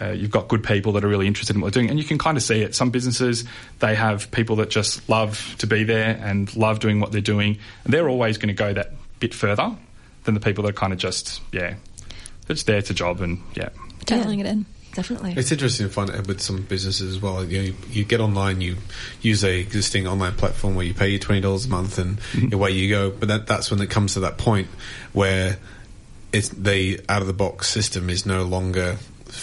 Uh, 0.00 0.10
you've 0.10 0.30
got 0.30 0.46
good 0.46 0.62
people 0.62 0.92
that 0.92 1.02
are 1.02 1.08
really 1.08 1.26
interested 1.26 1.56
in 1.56 1.60
what 1.60 1.66
we're 1.66 1.70
doing, 1.72 1.90
and 1.90 1.98
you 1.98 2.04
can 2.04 2.18
kind 2.18 2.36
of 2.36 2.42
see 2.42 2.62
it. 2.62 2.72
Some 2.72 2.90
businesses 2.90 3.44
they 3.80 3.96
have 3.96 4.30
people 4.30 4.54
that 4.56 4.70
just 4.70 5.08
love 5.08 5.56
to 5.58 5.66
be 5.66 5.82
there 5.82 6.16
and 6.22 6.54
love 6.54 6.78
doing 6.78 7.00
what 7.00 7.10
they're 7.10 7.20
doing, 7.20 7.58
and 7.84 7.92
they're 7.92 8.08
always 8.08 8.38
going 8.38 8.46
to 8.46 8.54
go 8.54 8.72
that 8.72 8.92
bit 9.18 9.34
further 9.34 9.74
than 10.22 10.34
the 10.34 10.40
people 10.40 10.62
that 10.62 10.70
are 10.70 10.72
kind 10.72 10.92
of 10.92 11.00
just 11.00 11.40
yeah, 11.52 11.74
they're 12.46 12.54
just 12.54 12.66
there 12.66 12.80
to 12.80 12.94
job 12.94 13.20
and 13.20 13.42
yeah. 13.54 13.70
Dialing 14.04 14.38
it 14.38 14.46
in. 14.46 14.66
Definitely. 14.98 15.34
It's 15.36 15.52
interesting 15.52 15.86
to 15.86 15.92
find 15.92 16.10
it 16.10 16.26
with 16.26 16.40
some 16.40 16.62
businesses 16.62 17.14
as 17.14 17.22
well. 17.22 17.44
You, 17.44 17.58
know, 17.58 17.64
you, 17.66 17.74
you 17.88 18.04
get 18.04 18.20
online, 18.20 18.60
you 18.60 18.78
use 19.22 19.44
a 19.44 19.60
existing 19.60 20.08
online 20.08 20.32
platform 20.32 20.74
where 20.74 20.84
you 20.84 20.92
pay 20.92 21.10
your 21.10 21.20
twenty 21.20 21.40
dollars 21.40 21.66
a 21.66 21.68
month, 21.68 21.98
and 21.98 22.18
mm-hmm. 22.18 22.52
away 22.52 22.72
you 22.72 22.88
go. 22.90 23.08
But 23.08 23.28
that, 23.28 23.46
that's 23.46 23.70
when 23.70 23.80
it 23.80 23.90
comes 23.90 24.14
to 24.14 24.20
that 24.20 24.38
point 24.38 24.66
where 25.12 25.58
it's 26.32 26.48
the 26.48 27.00
out 27.08 27.20
of 27.20 27.28
the 27.28 27.32
box 27.32 27.68
system 27.68 28.10
is 28.10 28.26
no 28.26 28.42
longer 28.42 28.96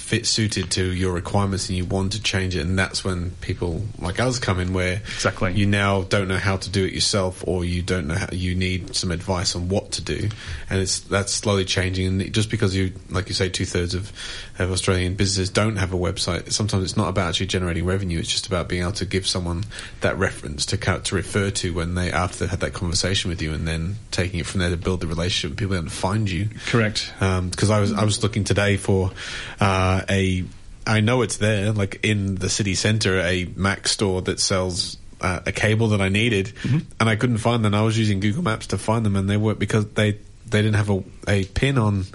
fit 0.06 0.28
suited 0.28 0.70
to 0.72 0.94
your 0.94 1.14
requirements, 1.14 1.68
and 1.68 1.78
you 1.78 1.84
want 1.84 2.12
to 2.12 2.22
change 2.22 2.56
it. 2.56 2.62
And 2.62 2.78
that's 2.78 3.04
when 3.04 3.32
people 3.42 3.82
like 4.00 4.20
us 4.20 4.38
come 4.38 4.60
in, 4.60 4.72
where 4.74 5.02
Exactly. 5.16 5.54
you 5.54 5.66
now 5.66 6.04
don't 6.04 6.28
know 6.28 6.38
how 6.38 6.58
to 6.58 6.70
do 6.70 6.86
it 6.86 6.94
yourself, 6.94 7.44
or 7.48 7.66
you 7.66 7.82
don't 7.82 8.08
know 8.08 8.16
how 8.16 8.28
you 8.32 8.54
need 8.54 8.96
some 8.96 9.12
advice 9.12 9.56
on 9.56 9.68
what 9.68 9.92
to 9.94 10.02
do, 10.04 10.30
and 10.70 10.80
it's 10.80 11.00
that's 11.00 11.34
slowly 11.34 11.66
changing. 11.66 12.22
And 12.22 12.34
just 12.34 12.52
because 12.52 12.76
you, 12.76 12.94
like 13.10 13.28
you 13.30 13.34
say, 13.34 13.50
two 13.50 13.66
thirds 13.66 13.96
of, 13.96 14.12
of 14.60 14.72
Australian 14.72 15.16
businesses 15.16 15.50
don't 15.50 15.78
have 15.78 15.92
a 15.92 15.98
website, 15.98 16.52
sometimes 16.52 16.84
it's 16.84 16.98
not 16.98 17.10
about 17.10 17.30
actually 17.30 17.48
generating 17.48 17.86
revenue. 17.86 18.20
It's 18.20 18.32
just 18.32 18.46
about 18.48 18.70
being 18.70 18.84
able 18.84 18.92
to 18.94 19.06
give 19.06 19.26
someone 19.26 19.64
that 20.02 20.18
reference 20.18 20.66
to 20.68 20.78
to 20.78 21.16
refer 21.16 21.50
to 21.50 21.74
when 21.74 21.96
they 21.96 22.12
after 22.12 22.46
they 22.46 22.50
had 22.50 22.60
that 22.60 22.74
conversation 22.74 23.30
with 23.30 23.42
you, 23.42 23.54
and 23.54 23.68
then 23.68 23.96
taking 24.12 24.40
it 24.40 24.46
from 24.46 24.60
there 24.60 24.70
to 24.70 24.78
build 24.78 25.02
the 25.02 25.08
relationship. 25.08 25.58
People 25.58 25.82
to 25.82 25.90
find 25.90 26.30
you. 26.30 26.50
Correct. 26.68 27.12
Because 27.20 27.70
I 27.72 27.80
was 27.80 27.92
I 27.92 28.04
was 28.04 28.22
looking 28.22 28.44
today 28.44 28.78
for 28.78 29.12
uh, 29.60 29.95
a 30.10 30.44
I 30.88 31.00
know 31.00 31.22
it's 31.24 31.38
there 31.38 31.72
like 31.72 32.00
in 32.04 32.36
the 32.36 32.50
city 32.50 32.76
centre 32.76 33.20
a 33.20 33.46
Mac 33.56 33.88
store 33.88 34.22
that 34.24 34.40
sells 34.40 34.98
uh, 35.22 35.40
a 35.46 35.52
cable 35.52 35.88
that 35.90 36.02
I 36.02 36.10
needed 36.10 36.54
and 37.00 37.10
I 37.10 37.16
couldn't 37.16 37.38
find 37.40 37.66
them. 37.66 37.74
I 37.74 37.82
was 37.82 37.98
using 37.98 38.20
Google 38.20 38.44
Maps 38.44 38.68
to 38.68 38.78
find 38.78 39.06
them 39.06 39.16
and 39.16 39.30
they 39.30 39.38
weren't 39.38 39.60
because 39.60 39.88
they 39.94 40.20
they 40.48 40.62
didn't 40.62 40.76
have 40.76 40.90
a, 40.90 41.04
a 41.28 41.46
pin 41.46 41.78
on. 41.78 42.06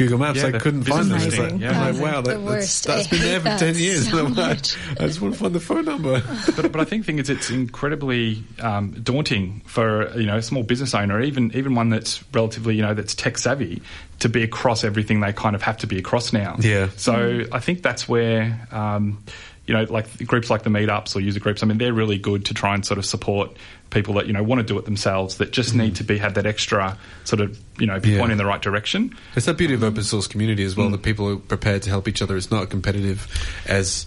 Google 0.00 0.18
Maps, 0.18 0.38
Yeah, 0.38 0.46
I 0.46 0.52
couldn't 0.52 0.84
find 0.84 1.10
them. 1.10 1.20
It's 1.20 1.36
Yeah. 1.36 1.78
I'm 1.78 1.94
like, 1.94 2.02
wow, 2.02 2.20
that, 2.22 2.30
that's, 2.30 2.40
worst. 2.40 2.84
that's 2.86 3.06
I 3.06 3.10
been 3.10 3.20
there 3.20 3.38
for 3.40 3.44
that 3.44 3.58
10 3.58 3.74
years. 3.76 4.10
so 4.10 4.24
I'm 4.26 4.34
much. 4.34 4.76
I 4.98 5.06
just 5.06 5.20
want 5.20 5.34
to 5.34 5.40
find 5.40 5.54
the 5.54 5.60
phone 5.60 5.84
number. 5.84 6.22
but, 6.56 6.72
but 6.72 6.80
I 6.80 6.84
think 6.84 7.02
the 7.04 7.06
thing 7.12 7.18
is, 7.18 7.28
it's 7.28 7.50
incredibly 7.50 8.42
um, 8.60 8.92
daunting 9.02 9.60
for 9.66 10.10
you 10.18 10.26
know 10.26 10.38
a 10.38 10.42
small 10.42 10.62
business 10.62 10.94
owner, 10.94 11.20
even 11.20 11.54
even 11.54 11.74
one 11.74 11.90
that's 11.90 12.24
relatively 12.32 12.76
you 12.76 12.82
know 12.82 12.94
that's 12.94 13.14
tech 13.14 13.36
savvy, 13.36 13.82
to 14.20 14.28
be 14.28 14.42
across 14.42 14.84
everything 14.84 15.20
they 15.20 15.32
kind 15.32 15.54
of 15.54 15.62
have 15.62 15.76
to 15.78 15.86
be 15.86 15.98
across 15.98 16.32
now. 16.32 16.56
Yeah. 16.60 16.88
So 16.96 17.44
I 17.52 17.60
think 17.60 17.82
that's 17.82 18.08
where. 18.08 18.66
Um, 18.70 19.22
you 19.70 19.76
know, 19.76 19.84
like 19.84 20.26
groups 20.26 20.50
like 20.50 20.64
the 20.64 20.70
meetups 20.70 21.14
or 21.14 21.20
user 21.20 21.38
groups. 21.38 21.62
I 21.62 21.66
mean, 21.66 21.78
they're 21.78 21.92
really 21.92 22.18
good 22.18 22.46
to 22.46 22.54
try 22.54 22.74
and 22.74 22.84
sort 22.84 22.98
of 22.98 23.06
support 23.06 23.56
people 23.90 24.14
that 24.14 24.26
you 24.26 24.32
know 24.32 24.42
want 24.42 24.58
to 24.58 24.64
do 24.64 24.76
it 24.78 24.84
themselves. 24.84 25.38
That 25.38 25.52
just 25.52 25.76
need 25.76 25.94
to 25.96 26.04
be 26.04 26.18
have 26.18 26.34
that 26.34 26.44
extra 26.44 26.98
sort 27.22 27.40
of 27.40 27.56
you 27.78 27.86
know 27.86 28.00
be 28.00 28.08
Mm-hmm. 28.10 28.14
Yeah. 28.14 28.18
pointing 28.18 28.32
in 28.32 28.38
the 28.38 28.46
right 28.46 28.60
direction. 28.60 29.16
It's 29.36 29.46
that 29.46 29.56
beauty 29.56 29.74
of 29.74 29.84
open 29.84 30.02
source 30.02 30.26
community 30.26 30.64
as 30.64 30.76
well. 30.76 30.88
Mm. 30.88 30.92
That 30.92 31.02
people 31.04 31.28
are 31.28 31.36
prepared 31.36 31.82
to 31.82 31.90
help 31.90 32.08
each 32.08 32.20
other. 32.20 32.36
It's 32.36 32.50
not 32.50 32.68
competitive 32.68 33.28
as 33.68 34.06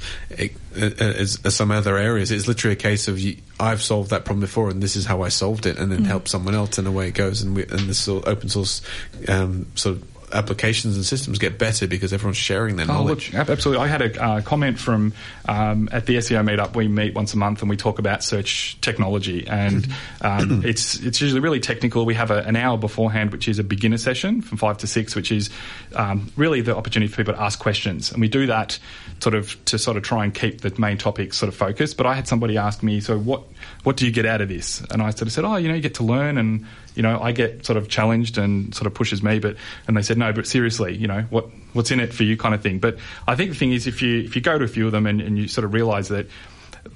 as, 0.75 1.39
as 1.45 1.55
some 1.55 1.71
other 1.71 1.97
areas. 1.97 2.29
It's 2.29 2.45
literally 2.45 2.73
a 2.73 2.75
case 2.77 3.07
of 3.07 3.17
you, 3.19 3.37
I've 3.57 3.81
solved 3.81 4.09
that 4.09 4.25
problem 4.25 4.41
before, 4.41 4.69
and 4.69 4.83
this 4.83 4.97
is 4.97 5.05
how 5.05 5.21
I 5.21 5.29
solved 5.29 5.65
it, 5.65 5.77
and 5.77 5.89
then 5.91 6.03
help 6.03 6.27
someone 6.27 6.55
else, 6.55 6.77
and 6.77 6.87
away 6.87 7.07
it 7.07 7.13
goes. 7.13 7.41
And, 7.41 7.55
we, 7.55 7.63
and 7.63 7.81
this 7.87 7.99
sort 7.99 8.25
of 8.25 8.33
open 8.33 8.49
source 8.49 8.81
um, 9.29 9.67
sort 9.75 9.95
of 9.97 10.03
applications 10.33 10.95
and 10.95 11.05
systems 11.05 11.37
get 11.39 11.57
better 11.59 11.87
because 11.87 12.11
everyone's 12.13 12.37
sharing 12.37 12.75
their 12.75 12.85
Oh, 12.89 12.93
knowledge. 12.93 13.33
look, 13.33 13.49
absolutely. 13.49 13.83
I 13.83 13.87
had 13.87 14.01
a 14.01 14.23
uh, 14.23 14.41
comment 14.41 14.79
from 14.79 15.13
um, 15.47 15.87
at 15.91 16.05
the 16.05 16.17
SEO 16.17 16.43
meetup. 16.45 16.75
We 16.75 16.87
meet 16.87 17.13
once 17.13 17.33
a 17.33 17.37
month 17.37 17.61
and 17.61 17.69
we 17.69 17.77
talk 17.77 17.99
about 17.99 18.23
search 18.23 18.77
technology, 18.81 19.47
and 19.47 19.87
um, 20.21 20.61
it's 20.65 20.99
it's 20.99 21.21
usually 21.21 21.39
really 21.41 21.59
technical. 21.59 22.05
We 22.05 22.15
have 22.15 22.31
a, 22.31 22.39
an 22.39 22.55
hour 22.55 22.77
beforehand, 22.77 23.31
which 23.31 23.47
is 23.47 23.59
a 23.59 23.63
beginner 23.63 23.97
session 23.97 24.41
from 24.41 24.57
five 24.57 24.77
to 24.79 24.87
six, 24.87 25.15
which 25.15 25.31
is 25.31 25.49
um, 25.95 26.31
really 26.35 26.61
the 26.61 26.75
opportunity 26.75 27.11
for 27.11 27.17
people 27.17 27.33
to 27.35 27.41
ask 27.41 27.59
questions, 27.59 28.11
and 28.11 28.19
we 28.21 28.27
do 28.27 28.47
that 28.47 28.79
sort 29.19 29.35
of 29.35 29.63
to 29.65 29.77
sort 29.77 29.95
of 29.97 30.03
try 30.03 30.23
and 30.23 30.33
keep 30.33 30.61
the 30.61 30.73
main 30.79 30.97
topics 30.97 31.37
sort 31.37 31.47
of 31.49 31.55
focused. 31.55 31.95
But 31.97 32.05
I 32.05 32.13
had 32.15 32.27
somebody 32.27 32.57
ask 32.57 32.83
me, 32.83 32.99
so 32.99 33.17
what 33.17 33.43
what 33.83 33.97
do 33.97 34.05
you 34.05 34.11
get 34.11 34.25
out 34.25 34.41
of 34.41 34.49
this? 34.49 34.81
And 34.91 35.01
I 35.01 35.11
sort 35.11 35.23
of 35.23 35.31
said, 35.31 35.45
oh, 35.45 35.55
you 35.57 35.67
know, 35.67 35.75
you 35.75 35.81
get 35.81 35.95
to 35.95 36.03
learn 36.03 36.37
and 36.37 36.65
you 36.95 37.03
know, 37.03 37.19
I 37.19 37.31
get 37.31 37.65
sort 37.65 37.77
of 37.77 37.89
challenged 37.89 38.37
and 38.37 38.73
sort 38.73 38.87
of 38.87 38.93
pushes 38.93 39.23
me, 39.23 39.39
but 39.39 39.55
and 39.87 39.97
they 39.97 40.01
said 40.01 40.17
no, 40.17 40.31
but 40.33 40.47
seriously, 40.47 40.95
you 40.95 41.07
know, 41.07 41.21
what 41.29 41.47
what's 41.73 41.91
in 41.91 41.99
it 41.99 42.13
for 42.13 42.23
you, 42.23 42.37
kind 42.37 42.53
of 42.53 42.61
thing. 42.61 42.79
But 42.79 42.97
I 43.27 43.35
think 43.35 43.51
the 43.51 43.57
thing 43.57 43.71
is, 43.71 43.87
if 43.87 44.01
you 44.01 44.19
if 44.19 44.35
you 44.35 44.41
go 44.41 44.57
to 44.57 44.63
a 44.63 44.67
few 44.67 44.85
of 44.85 44.91
them 44.91 45.05
and, 45.05 45.21
and 45.21 45.37
you 45.37 45.47
sort 45.47 45.65
of 45.65 45.73
realise 45.73 46.09
that 46.09 46.27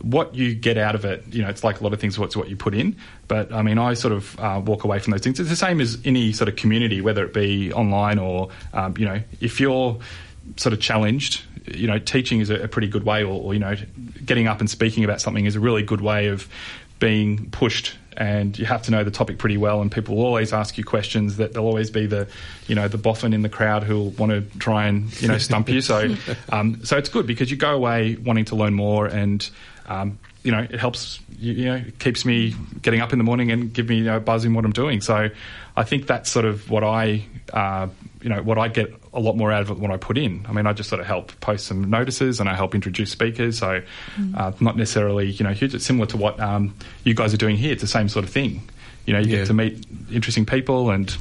what 0.01 0.35
you 0.35 0.53
get 0.53 0.77
out 0.77 0.95
of 0.95 1.05
it, 1.05 1.23
you 1.31 1.41
know, 1.41 1.49
it's 1.49 1.63
like 1.63 1.79
a 1.79 1.83
lot 1.83 1.93
of 1.93 1.99
things. 1.99 2.19
What's 2.19 2.35
what 2.35 2.49
you 2.49 2.55
put 2.55 2.73
in, 2.73 2.95
but 3.27 3.51
I 3.53 3.61
mean, 3.61 3.77
I 3.77 3.93
sort 3.93 4.13
of 4.13 4.39
uh, 4.39 4.61
walk 4.63 4.83
away 4.83 4.99
from 4.99 5.11
those 5.11 5.21
things. 5.21 5.39
It's 5.39 5.49
the 5.49 5.55
same 5.55 5.81
as 5.81 5.97
any 6.05 6.33
sort 6.33 6.49
of 6.49 6.55
community, 6.55 7.01
whether 7.01 7.25
it 7.25 7.33
be 7.33 7.73
online 7.73 8.19
or 8.19 8.49
um, 8.73 8.95
you 8.97 9.05
know, 9.05 9.21
if 9.41 9.59
you're 9.59 9.99
sort 10.55 10.73
of 10.73 10.79
challenged, 10.79 11.43
you 11.73 11.87
know, 11.87 11.99
teaching 11.99 12.39
is 12.39 12.49
a, 12.49 12.67
pretty 12.67 12.87
good 12.87 13.03
way, 13.03 13.23
or, 13.23 13.41
or 13.41 13.53
you 13.53 13.59
know, 13.59 13.75
getting 14.25 14.47
up 14.47 14.59
and 14.59 14.69
speaking 14.69 15.03
about 15.03 15.19
something 15.19 15.45
is 15.45 15.55
a 15.55 15.59
really 15.59 15.83
good 15.83 16.01
way 16.01 16.27
of 16.27 16.47
being 16.99 17.49
pushed 17.51 17.95
and 18.17 18.57
you 18.57 18.65
have 18.65 18.81
to 18.81 18.91
know 18.91 19.03
the 19.03 19.11
topic 19.11 19.37
pretty 19.37 19.57
well 19.57 19.79
and 19.79 19.91
people 19.91 20.15
will 20.15 20.25
always 20.25 20.51
ask 20.51 20.75
you 20.77 20.83
questions 20.83 21.37
that 21.37 21.53
there'll 21.53 21.67
always 21.67 21.91
be 21.91 22.07
the 22.07 22.27
you 22.67 22.73
know 22.73 22.87
the 22.87 22.97
boffin 22.97 23.31
in 23.31 23.43
the 23.43 23.49
crowd 23.49 23.83
who'll 23.83 24.09
want 24.11 24.31
to 24.31 24.41
try 24.57 24.87
and 24.87 25.21
you 25.21 25.27
know 25.27 25.37
stump 25.37 25.69
you. 25.69 25.81
So 25.81 26.15
um, 26.49 26.83
so 26.83 26.97
it's 26.97 27.09
good 27.09 27.27
because 27.27 27.51
you 27.51 27.57
go 27.57 27.73
away 27.73 28.15
wanting 28.15 28.45
to 28.45 28.55
learn 28.55 28.73
more 28.73 29.05
and 29.05 29.47
um, 29.85 30.17
you 30.43 30.51
know 30.51 30.59
it 30.59 30.79
helps 30.79 31.19
you, 31.37 31.53
you 31.53 31.65
know 31.65 31.75
it 31.75 31.99
keeps 31.99 32.25
me 32.25 32.55
getting 32.81 33.01
up 33.01 33.13
in 33.13 33.19
the 33.19 33.23
morning 33.23 33.51
and 33.51 33.71
give 33.71 33.87
me 33.87 33.97
you 33.97 34.05
know, 34.05 34.17
a 34.17 34.19
buzz 34.19 34.45
in 34.45 34.55
what 34.55 34.65
I'm 34.65 34.73
doing. 34.73 34.99
So 34.99 35.29
I 35.75 35.83
think 35.83 36.07
that's 36.07 36.29
sort 36.29 36.45
of 36.45 36.71
what 36.71 36.83
I 36.83 37.23
uh, 37.53 37.87
you 38.21 38.29
know 38.29 38.41
what 38.41 38.57
I 38.57 38.67
get 38.67 38.93
a 39.17 39.19
lot 39.19 39.35
more 39.35 39.51
out 39.51 39.61
of 39.63 39.69
it 39.69 39.73
than 39.73 39.81
what 39.81 39.91
I 39.91 39.97
put 39.97 40.17
in. 40.17 40.45
I 40.47 40.53
mean, 40.53 40.65
I 40.67 40.73
just 40.73 40.87
sort 40.89 41.01
of 41.01 41.07
help 41.07 41.37
post 41.41 41.65
some 41.67 41.89
notices 41.89 42.39
and 42.39 42.47
I 42.47 42.55
help 42.55 42.75
introduce 42.75 43.11
speakers. 43.11 43.57
So, 43.57 43.81
uh, 44.35 44.51
not 44.59 44.77
necessarily 44.77 45.31
you 45.31 45.43
know 45.43 45.51
huge. 45.53 45.73
It's 45.75 45.85
similar 45.85 46.05
to 46.07 46.17
what 46.17 46.39
um, 46.39 46.73
you 47.03 47.13
guys 47.13 47.33
are 47.33 47.37
doing 47.37 47.57
here. 47.57 47.71
It's 47.73 47.81
the 47.81 47.87
same 47.87 48.07
sort 48.09 48.23
of 48.25 48.31
thing. 48.31 48.61
You 49.05 49.13
know, 49.13 49.19
you 49.19 49.31
Yeah. 49.31 49.37
get 49.39 49.47
to 49.47 49.53
meet 49.53 49.85
interesting 50.11 50.45
people 50.45 50.91
and 50.91 51.15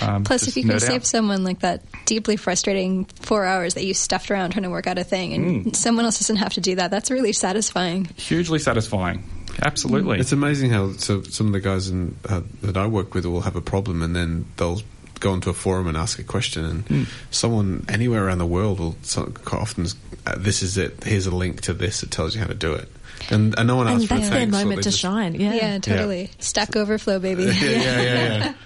Um, 0.00 0.24
Plus, 0.24 0.48
if 0.48 0.56
you 0.56 0.62
can 0.64 0.80
save 0.80 1.02
out. 1.02 1.04
someone 1.06 1.44
like 1.44 1.58
that 1.60 1.82
deeply 2.06 2.36
frustrating 2.38 3.04
four 3.20 3.44
hours 3.44 3.74
that 3.74 3.84
you 3.84 3.92
stuffed 3.92 4.30
around 4.30 4.52
trying 4.52 4.62
to 4.62 4.70
work 4.70 4.86
out 4.86 4.96
a 4.96 5.04
thing, 5.04 5.34
and 5.34 5.66
Mm. 5.66 5.76
someone 5.76 6.06
else 6.06 6.18
doesn't 6.18 6.36
have 6.36 6.54
to 6.54 6.62
do 6.62 6.76
that, 6.76 6.90
that's 6.90 7.10
really 7.10 7.34
satisfying. 7.34 8.08
hugely 8.16 8.58
satisfying. 8.58 9.22
Absolutely. 9.60 10.18
It's 10.18 10.32
amazing 10.32 10.70
how 10.70 10.92
so 10.96 11.20
some 11.24 11.48
of 11.48 11.52
the 11.52 11.60
guys 11.60 11.90
in, 11.90 12.16
uh, 12.26 12.40
that 12.62 12.78
I 12.78 12.86
work 12.86 13.12
with 13.12 13.26
will 13.26 13.42
have 13.42 13.54
a 13.54 13.60
problem 13.60 14.00
and 14.00 14.16
then 14.16 14.46
they'll 14.56 14.80
go 15.22 15.32
onto 15.32 15.48
a 15.50 15.54
forum 15.54 15.86
and 15.86 15.96
ask 15.96 16.18
a 16.18 16.22
question 16.24 16.64
and 16.64 16.82
Hmm. 16.88 17.02
someone 17.30 17.84
anywhere 17.88 18.26
around 18.26 18.38
the 18.38 18.46
world 18.46 18.78
will 18.80 18.96
so, 19.02 19.24
quite 19.44 19.60
often 19.62 19.86
uh, 20.26 20.34
this 20.36 20.62
is 20.62 20.76
it 20.76 21.02
here's 21.04 21.26
a 21.26 21.34
link 21.34 21.60
to 21.62 21.72
this 21.72 22.00
that 22.02 22.10
tells 22.10 22.34
you 22.34 22.40
how 22.40 22.46
to 22.48 22.54
do 22.54 22.72
it 22.74 22.88
and, 23.30 23.56
and 23.58 23.66
no 23.68 23.76
one 23.76 23.86
And 23.86 23.96
asks 23.96 24.08
for 24.08 24.14
that's 24.14 24.26
a 24.26 24.30
their 24.30 24.40
thanks, 24.40 24.56
or 24.56 24.60
moment 24.64 24.82
to 24.82 24.88
just- 24.90 24.98
shine. 24.98 25.34
Yeah. 25.36 25.54
Yeah, 25.54 25.78
totally. 25.78 26.30
Stack 26.40 26.74
Overflow, 26.74 27.20
baby. 27.20 27.44
yeah, 27.44 27.52
yeah, 27.52 27.80
yeah, 28.02 28.36
yeah. 28.38 28.52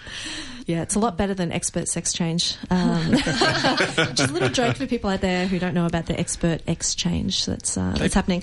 Yeah, 0.66 0.82
it's 0.82 0.96
a 0.96 0.98
lot 0.98 1.16
better 1.16 1.32
than 1.32 1.52
expert 1.52 1.86
sex 1.86 2.12
change. 2.12 2.56
Um, 2.70 3.12
just 3.12 4.30
a 4.30 4.32
little 4.32 4.48
joke 4.48 4.74
for 4.76 4.88
people 4.88 5.08
out 5.08 5.20
there 5.20 5.46
who 5.46 5.60
don't 5.60 5.74
know 5.74 5.86
about 5.86 6.06
the 6.06 6.18
expert 6.18 6.60
exchange 6.66 7.46
that's 7.46 7.78
uh, 7.78 7.94
that's 7.96 8.14
happening. 8.14 8.42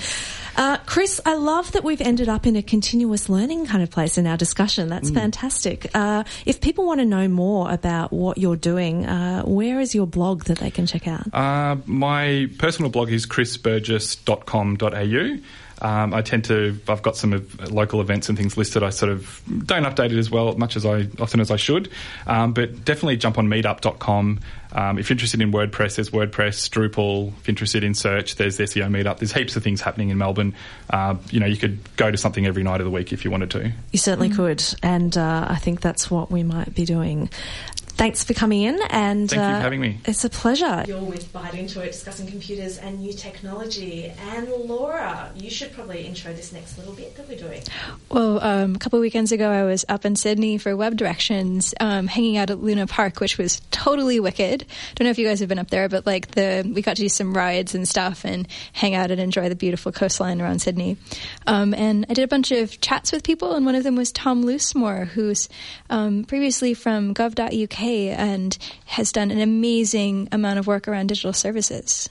Uh, 0.55 0.77
Chris, 0.85 1.19
I 1.25 1.35
love 1.35 1.73
that 1.73 1.83
we've 1.83 1.99
ended 1.99 2.29
up 2.29 2.47
in 2.47 2.55
a 2.55 2.63
continuous 2.63 3.27
learning 3.27 3.65
kind 3.65 3.83
of 3.83 3.91
place 3.91 4.17
in 4.17 4.25
our 4.25 4.37
discussion. 4.37 4.87
That's 4.87 5.09
fantastic. 5.09 5.91
Uh, 5.93 6.23
if 6.45 6.61
people 6.61 6.85
want 6.85 7.01
to 7.01 7.05
know 7.05 7.27
more 7.27 7.69
about 7.69 8.13
what 8.13 8.37
you're 8.37 8.55
doing, 8.55 9.05
uh, 9.05 9.43
where 9.43 9.81
is 9.81 9.93
your 9.93 10.07
blog 10.07 10.45
that 10.45 10.59
they 10.59 10.71
can 10.71 10.85
check 10.85 11.09
out? 11.09 11.27
Uh, 11.33 11.75
my 11.85 12.49
personal 12.57 12.89
blog 12.89 13.11
is 13.11 13.25
chrisburgess.com.au. 13.25 15.39
Um, 15.83 16.13
I 16.13 16.21
tend 16.21 16.45
to, 16.45 16.79
I've 16.87 17.01
got 17.01 17.17
some 17.17 17.47
local 17.69 17.99
events 18.01 18.29
and 18.29 18.37
things 18.37 18.55
listed. 18.57 18.83
I 18.83 18.89
sort 18.89 19.11
of 19.11 19.41
don't 19.65 19.83
update 19.83 20.11
it 20.11 20.17
as 20.17 20.31
well, 20.31 20.55
much 20.57 20.75
as 20.75 20.85
I, 20.85 21.07
often 21.19 21.41
as 21.41 21.51
I 21.51 21.57
should. 21.57 21.91
Um, 22.25 22.53
but 22.53 22.85
definitely 22.85 23.17
jump 23.17 23.37
on 23.37 23.47
meetup.com. 23.47 24.39
Um, 24.75 24.97
if 24.97 25.09
you're 25.09 25.15
interested 25.15 25.41
in 25.41 25.51
WordPress, 25.51 25.95
there's 25.95 26.09
WordPress, 26.09 26.69
Drupal. 26.69 27.27
If 27.27 27.47
you're 27.47 27.51
interested 27.51 27.83
in 27.83 27.93
search, 27.93 28.35
there's 28.35 28.57
the 28.57 28.63
SEO 28.63 28.89
Meetup. 28.89 29.19
There's 29.19 29.31
heaps 29.31 29.55
of 29.55 29.63
things 29.63 29.81
happening 29.81 30.09
in 30.09 30.17
Melbourne. 30.17 30.55
Uh, 30.89 31.15
you 31.29 31.39
know, 31.39 31.45
you 31.45 31.57
could 31.57 31.79
go 31.95 32.09
to 32.09 32.17
something 32.17 32.45
every 32.45 32.63
night 32.63 32.81
of 32.81 32.85
the 32.85 32.91
week 32.91 33.13
if 33.13 33.23
you 33.23 33.29
wanted 33.29 33.51
to. 33.51 33.71
You 33.91 33.99
certainly 33.99 34.29
could, 34.29 34.63
and 34.81 35.15
uh, 35.15 35.47
I 35.49 35.57
think 35.57 35.81
that's 35.81 36.09
what 36.09 36.31
we 36.31 36.41
might 36.43 36.73
be 36.73 36.85
doing. 36.85 37.29
Thanks 37.95 38.23
for 38.23 38.33
coming 38.33 38.63
in, 38.63 38.79
and 38.89 39.29
Thank 39.29 39.39
you 39.39 39.47
for 39.47 39.55
uh, 39.55 39.61
having 39.61 39.79
me. 39.79 39.99
It's 40.05 40.25
a 40.25 40.29
pleasure. 40.29 40.83
You're 40.87 40.99
with 40.99 41.31
Byte 41.31 41.53
Into 41.53 41.79
IT, 41.79 41.91
discussing 41.91 42.27
computers 42.27 42.79
and 42.79 42.99
new 42.99 43.13
technology. 43.13 44.11
And 44.31 44.49
Laura, 44.49 45.31
you 45.35 45.51
should 45.51 45.71
probably 45.73 46.05
intro 46.07 46.33
this 46.33 46.51
next 46.51 46.79
little 46.79 46.93
bit 46.93 47.15
that 47.15 47.29
we're 47.29 47.37
doing. 47.37 47.61
Well, 48.09 48.43
um, 48.43 48.75
a 48.75 48.79
couple 48.79 48.97
of 48.97 49.01
weekends 49.01 49.31
ago, 49.31 49.49
I 49.49 49.63
was 49.63 49.85
up 49.87 50.05
in 50.05 50.15
Sydney 50.15 50.57
for 50.57 50.75
Web 50.75 50.97
Directions, 50.97 51.75
um, 51.79 52.07
hanging 52.07 52.35
out 52.35 52.49
at 52.49 52.63
Luna 52.63 52.87
Park, 52.87 53.19
which 53.19 53.37
was 53.37 53.61
totally 53.69 54.19
wicked. 54.19 54.65
Don't 54.95 55.05
know 55.05 55.11
if 55.11 55.19
you 55.19 55.27
guys 55.27 55.39
have 55.39 55.49
been 55.49 55.59
up 55.59 55.69
there, 55.69 55.87
but 55.87 56.07
like 56.07 56.31
the 56.31 56.69
we 56.73 56.81
got 56.81 56.95
to 56.95 57.03
do 57.03 57.09
some 57.09 57.37
rides 57.37 57.75
and 57.75 57.87
stuff, 57.87 58.25
and 58.25 58.47
hang 58.71 58.95
out 58.95 59.11
and 59.11 59.21
enjoy 59.21 59.49
the 59.49 59.55
beautiful 59.55 59.91
coastline 59.91 60.41
around 60.41 60.59
Sydney. 60.63 60.97
Um, 61.45 61.75
and 61.75 62.07
I 62.09 62.15
did 62.15 62.23
a 62.23 62.27
bunch 62.27 62.51
of 62.51 62.81
chats 62.81 63.11
with 63.11 63.23
people, 63.23 63.53
and 63.53 63.67
one 63.67 63.75
of 63.75 63.83
them 63.83 63.95
was 63.95 64.11
Tom 64.11 64.43
Loosemore, 64.43 65.05
who's 65.05 65.47
um, 65.91 66.23
previously 66.23 66.73
from 66.73 67.13
Gov.uk 67.13 67.82
and 67.83 68.57
has 68.85 69.11
done 69.11 69.31
an 69.31 69.39
amazing 69.41 70.29
amount 70.31 70.59
of 70.59 70.67
work 70.67 70.87
around 70.87 71.07
digital 71.07 71.33
services. 71.33 72.09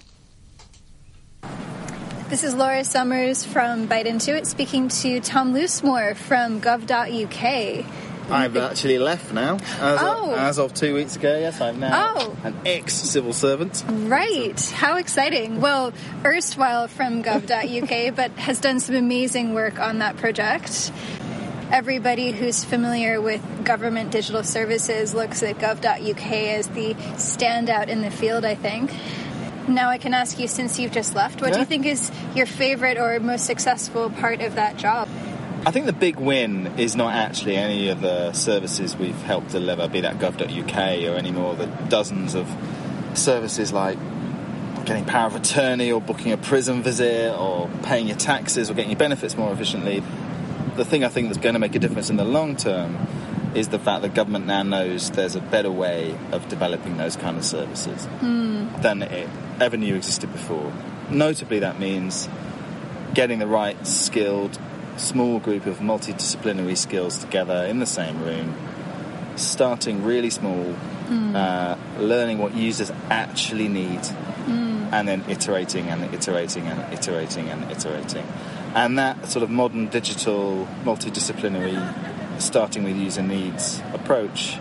This 2.29 2.45
is 2.45 2.55
Laura 2.55 2.83
Summers 2.85 3.45
from 3.45 3.89
Byte 3.89 4.07
Into 4.07 4.35
IT 4.37 4.47
speaking 4.47 4.89
to 4.89 5.21
Tom 5.21 5.53
Loosemore 5.53 6.15
from 6.17 6.61
gov.uk. 6.63 7.85
I've 8.31 8.57
actually 8.57 8.99
left 8.99 9.35
now. 9.35 9.57
As, 9.57 9.99
Oh. 10.01 10.31
of, 10.33 10.39
as 10.39 10.59
of 10.59 10.73
two 10.73 10.95
weeks 10.95 11.17
ago, 11.17 11.39
yes, 11.39 11.61
I'm 11.61 11.81
now 11.81 12.15
Oh. 12.17 12.37
an 12.45 12.55
ex 12.65 12.95
civil 12.95 13.35
servant. 13.35 13.85
Right. 13.87 14.59
How 14.75 14.97
exciting. 14.97 15.61
Well, 15.61 15.93
erstwhile 16.25 16.89
from 16.89 17.23
gov.uk, 17.23 18.15
but 18.17 18.31
has 18.33 18.61
done 18.61 18.81
some 18.81 18.95
amazing 18.95 19.53
work 19.53 19.79
on 19.79 19.99
that 19.99 20.17
project. 20.17 20.91
Everybody 21.73 22.33
who's 22.33 22.65
familiar 22.65 23.19
with 23.19 23.41
government 23.65 24.11
digital 24.11 24.45
services 24.45 25.15
looks 25.15 25.43
at 25.43 25.57
gov.uk 25.57 26.31
as 26.31 26.69
the 26.69 26.93
standout 27.17 27.89
in 27.89 28.03
the 28.03 28.11
field, 28.11 28.45
I 28.45 28.55
think. 28.55 28.93
Now 29.67 29.89
I 29.89 29.97
can 29.97 30.13
ask 30.13 30.39
you, 30.39 30.49
since 30.49 30.79
you've 30.79 30.93
just 30.93 31.15
left, 31.15 31.41
what 31.41 31.55
do 31.55 31.61
you 31.61 31.65
think 31.65 31.87
is 31.87 32.13
your 32.35 32.45
favorite 32.45 32.99
or 32.99 33.19
most 33.21 33.47
successful 33.47 34.11
part 34.11 34.43
of 34.43 34.57
that 34.57 34.77
job? 34.77 35.09
I 35.65 35.71
think 35.71 35.87
the 35.87 35.95
big 35.95 36.17
win 36.17 36.79
is 36.79 36.95
not 36.95 37.15
actually 37.15 37.57
any 37.57 37.89
of 37.89 38.03
the 38.03 38.35
services 38.35 38.95
we've 38.95 39.23
helped 39.23 39.53
deliver, 39.53 39.89
be 39.89 40.03
that 40.03 40.19
gov.uk 40.19 40.77
or 40.77 41.17
any 41.17 41.31
more 41.31 41.53
of 41.53 41.59
the 41.59 41.67
dozens 41.89 42.35
of 42.35 42.55
services 43.15 43.73
like 43.73 43.97
getting 44.85 45.07
power 45.07 45.29
of 45.29 45.37
attorney 45.37 45.91
or 45.91 46.03
booking 46.03 46.33
a 46.33 46.37
prison 46.37 46.83
visit 46.83 47.35
or 47.35 47.71
paying 47.85 48.09
your 48.09 48.17
taxes 48.19 48.69
or 48.69 48.75
getting 48.75 48.91
your 48.91 48.99
benefits 48.99 49.39
more 49.39 49.51
efficiently. 49.55 50.03
The 50.77 50.85
thing 50.85 51.05
I 51.05 51.09
think 51.09 51.29
that's 51.29 51.39
going 51.39 51.55
to 51.55 51.59
make 51.59 51.75
a 51.75 51.79
difference 51.79 52.09
in 52.09 52.17
the 52.17 52.25
long 52.25 52.57
term 52.57 52.97
is 53.55 53.69
the 53.69 53.79
fact 53.79 54.03
that 54.03 54.15
government 54.15 54.47
now 54.47 54.63
knows 54.63 55.11
there's 55.11 55.37
a 55.37 55.41
better 55.41 55.71
way 55.71 56.17
of 56.33 56.49
developing 56.49 56.97
those 56.97 57.17
kind 57.17 57.37
of 57.37 57.45
services 57.45 58.07
hmm. 58.07 58.69
than 58.81 59.03
it 59.03 59.29
ever 59.61 59.77
knew 59.77 59.95
existed 59.95 60.33
before. 60.33 60.73
Notably, 61.11 61.59
that 61.59 61.79
means 61.79 62.29
getting 63.13 63.39
the 63.39 63.47
right 63.47 63.87
skilled 63.87 64.59
small 64.97 65.39
group 65.39 65.67
of 65.67 65.79
multidisciplinary 65.79 66.77
skills 66.77 67.19
together 67.19 67.65
in 67.67 67.79
the 67.79 67.87
same 67.87 68.23
room, 68.23 68.55
starting 69.37 70.05
really 70.05 70.31
small, 70.31 70.65
hmm. 70.65 71.37
uh, 71.37 71.77
learning 71.99 72.39
what 72.39 72.55
users 72.55 72.91
actually 73.11 73.69
need, 73.69 74.05
hmm. 74.07 74.87
and 74.93 75.07
then 75.07 75.25
iterating 75.29 75.89
and 75.89 76.15
iterating 76.15 76.67
and 76.67 76.93
iterating 76.93 77.49
and 77.51 77.71
iterating. 77.71 78.27
And 78.75 78.99
that 78.99 79.27
sort 79.29 79.43
of 79.43 79.51
modern 79.51 79.89
digital 79.89 80.67
multidisciplinary, 80.85 82.41
starting 82.41 82.85
with 82.85 82.97
user 82.97 83.23
needs 83.23 83.83
approach, 83.93 84.57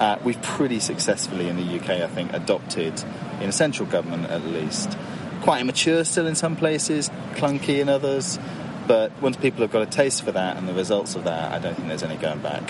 uh, 0.00 0.18
we've 0.24 0.40
pretty 0.42 0.80
successfully 0.80 1.48
in 1.48 1.56
the 1.56 1.78
UK, 1.78 1.90
I 2.02 2.08
think, 2.08 2.32
adopted 2.32 3.02
in 3.40 3.52
central 3.52 3.88
government 3.88 4.30
at 4.30 4.44
least. 4.44 4.96
Quite 5.42 5.60
immature 5.60 6.04
still 6.04 6.26
in 6.26 6.34
some 6.34 6.56
places, 6.56 7.10
clunky 7.34 7.80
in 7.80 7.88
others. 7.88 8.38
But 8.86 9.12
once 9.22 9.36
people 9.36 9.60
have 9.60 9.70
got 9.70 9.82
a 9.82 9.86
taste 9.86 10.22
for 10.24 10.32
that 10.32 10.56
and 10.56 10.68
the 10.68 10.74
results 10.74 11.14
of 11.14 11.24
that, 11.24 11.52
I 11.52 11.60
don't 11.60 11.74
think 11.74 11.86
there's 11.86 12.02
any 12.02 12.16
going 12.16 12.40
back. 12.40 12.62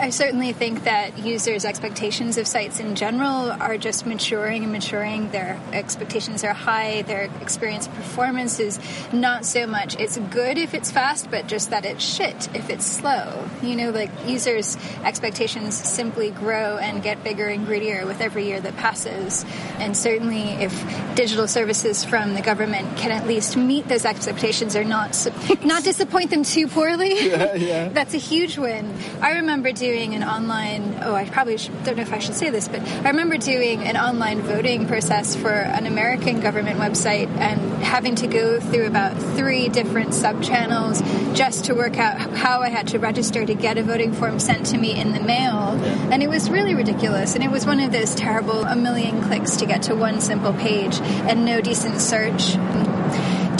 I 0.00 0.10
certainly 0.10 0.52
think 0.52 0.84
that 0.84 1.18
users' 1.18 1.64
expectations 1.64 2.38
of 2.38 2.46
sites 2.46 2.80
in 2.80 2.94
general 2.94 3.52
are 3.52 3.76
just 3.76 4.06
maturing 4.06 4.62
and 4.62 4.72
maturing. 4.72 5.30
Their 5.30 5.60
expectations 5.72 6.44
are 6.44 6.52
high. 6.52 7.02
Their 7.02 7.30
experience 7.40 7.88
performance 7.88 8.58
is 8.58 8.78
not 9.12 9.44
so 9.44 9.66
much 9.66 9.96
it's 9.98 10.16
good 10.16 10.58
if 10.58 10.74
it's 10.74 10.90
fast, 10.90 11.30
but 11.30 11.46
just 11.46 11.70
that 11.70 11.84
it's 11.84 12.02
shit 12.04 12.48
if 12.54 12.70
it's 12.70 12.86
slow. 12.86 13.48
You 13.62 13.76
know, 13.76 13.90
like 13.90 14.10
users' 14.26 14.76
expectations 15.04 15.74
simply 15.74 16.30
grow 16.30 16.78
and 16.78 17.02
get 17.02 17.22
bigger 17.22 17.46
and 17.46 17.66
grittier 17.66 18.06
with 18.06 18.20
every 18.20 18.46
year 18.46 18.60
that 18.60 18.76
passes. 18.76 19.44
And 19.78 19.96
certainly, 19.96 20.42
if 20.62 21.14
digital 21.14 21.46
services 21.46 22.04
from 22.04 22.34
the 22.34 22.42
government 22.42 22.96
can 22.96 23.10
at 23.10 23.26
least 23.26 23.56
meet 23.56 23.88
those 23.88 24.04
expectations 24.04 24.74
or 24.76 24.84
not 24.84 25.12
not 25.64 25.84
disappoint 25.84 26.30
them 26.30 26.44
too 26.44 26.66
poorly, 26.66 27.28
that's 27.28 28.14
a 28.14 28.18
huge 28.18 28.58
win. 28.58 28.94
I 29.20 29.32
remember 29.32 29.72
doing 29.82 30.14
an 30.14 30.22
online. 30.22 30.96
Oh, 31.02 31.12
I 31.12 31.24
probably 31.28 31.56
should, 31.56 31.82
don't 31.82 31.96
know 31.96 32.02
if 32.02 32.12
I 32.12 32.20
should 32.20 32.36
say 32.36 32.50
this, 32.50 32.68
but 32.68 32.80
I 33.04 33.08
remember 33.08 33.36
doing 33.36 33.82
an 33.82 33.96
online 33.96 34.40
voting 34.40 34.86
process 34.86 35.34
for 35.34 35.50
an 35.50 35.86
American 35.86 36.38
government 36.38 36.78
website 36.78 37.26
and 37.38 37.60
having 37.82 38.14
to 38.16 38.28
go 38.28 38.60
through 38.60 38.86
about 38.86 39.20
three 39.36 39.68
different 39.68 40.14
sub 40.14 40.40
channels 40.40 41.02
just 41.36 41.64
to 41.64 41.74
work 41.74 41.98
out 41.98 42.16
how 42.16 42.60
I 42.60 42.68
had 42.68 42.86
to 42.88 43.00
register 43.00 43.44
to 43.44 43.54
get 43.54 43.76
a 43.76 43.82
voting 43.82 44.12
form 44.12 44.38
sent 44.38 44.66
to 44.66 44.78
me 44.78 44.96
in 44.96 45.14
the 45.14 45.20
mail. 45.20 45.76
And 46.12 46.22
it 46.22 46.28
was 46.28 46.48
really 46.48 46.76
ridiculous. 46.76 47.34
And 47.34 47.42
it 47.42 47.50
was 47.50 47.66
one 47.66 47.80
of 47.80 47.90
those 47.90 48.14
terrible 48.14 48.62
a 48.62 48.76
million 48.76 49.20
clicks 49.24 49.56
to 49.56 49.66
get 49.66 49.82
to 49.82 49.96
one 49.96 50.20
simple 50.20 50.52
page 50.52 50.96
and 51.00 51.44
no 51.44 51.60
decent 51.60 52.00
search. 52.00 52.54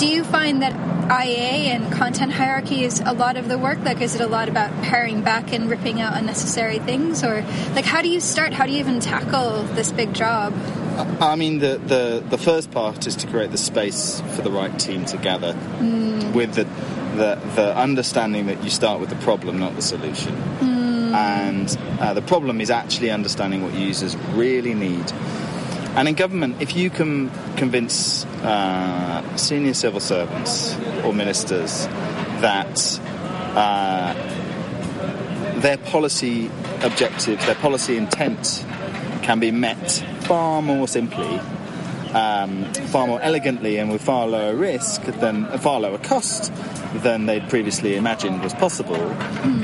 Do 0.03 0.09
you 0.09 0.25
find 0.25 0.63
that 0.63 0.73
IA 1.09 1.71
and 1.71 1.93
content 1.93 2.33
hierarchy 2.33 2.83
is 2.83 2.99
a 2.99 3.13
lot 3.13 3.37
of 3.37 3.47
the 3.47 3.57
work? 3.57 3.79
Like, 3.85 4.01
is 4.01 4.17
it 4.17 4.21
a 4.21 4.27
lot 4.27 4.49
about 4.49 4.73
paring 4.83 5.23
back 5.23 5.53
and 5.53 5.71
ripping 5.71 6.01
out 6.01 6.17
unnecessary 6.17 6.81
things? 6.81 7.23
Or, 7.23 7.43
like, 7.77 7.85
how 7.85 8.03
do 8.03 8.09
you 8.09 8.19
start? 8.19 8.53
How 8.53 8.67
do 8.67 8.73
you 8.73 8.81
even 8.81 8.99
tackle 8.99 9.63
this 9.63 9.93
big 9.93 10.13
job? 10.13 10.55
I 11.21 11.37
mean, 11.37 11.61
the, 11.61 11.79
the, 11.79 12.25
the 12.29 12.37
first 12.37 12.73
part 12.73 13.07
is 13.07 13.15
to 13.15 13.29
create 13.29 13.53
the 13.53 13.59
space 13.59 14.21
for 14.35 14.43
the 14.43 14.51
right 14.51 14.77
team 14.77 15.05
to 15.05 15.19
gather 15.19 15.57
with 16.35 16.55
the, 16.55 16.65
the, 17.15 17.41
the 17.55 17.77
understanding 17.79 18.47
that 18.47 18.65
you 18.65 18.71
start 18.71 18.99
with 18.99 19.09
the 19.09 19.23
problem, 19.23 19.61
not 19.61 19.77
the 19.77 19.83
solution. 19.83 20.35
And 21.15 21.79
uh, 22.01 22.13
the 22.13 22.23
problem 22.23 22.61
is 22.61 22.71
actually 22.73 23.13
understanding 23.13 23.63
what 23.63 23.75
users 23.75 24.17
really 24.35 24.75
need. 24.75 25.13
And 25.95 26.09
in 26.09 26.15
government, 26.15 26.63
if 26.63 26.75
you 26.75 26.89
can 26.89 27.31
convince 27.57 28.25
uh, 28.43 29.37
senior 29.37 29.75
civil 29.75 30.01
servants 30.01 30.75
or 31.05 31.13
ministers 31.13 31.87
that 32.41 33.01
uh, 33.55 34.15
their 35.61 35.77
policy 35.77 36.51
objectives, 36.83 37.45
their 37.45 37.55
policy 37.57 37.99
intent 37.99 38.65
can 39.23 39.39
be 39.39 39.51
met 39.51 39.91
far 40.21 40.63
more 40.63 40.89
simply, 40.89 41.39
um, 42.15 42.65
far 42.91 43.07
more 43.07 43.21
elegantly, 43.21 43.77
and 43.77 43.93
with 43.93 44.01
far 44.01 44.27
lower 44.27 44.57
risk 44.57 45.03
than 45.03 45.47
far 45.59 45.79
lower 45.79 45.99
cost 45.99 46.51
than 46.95 47.27
they'd 47.27 47.49
previously 47.49 47.97
imagined 47.97 48.43
was 48.43 48.55
possible, 48.55 48.99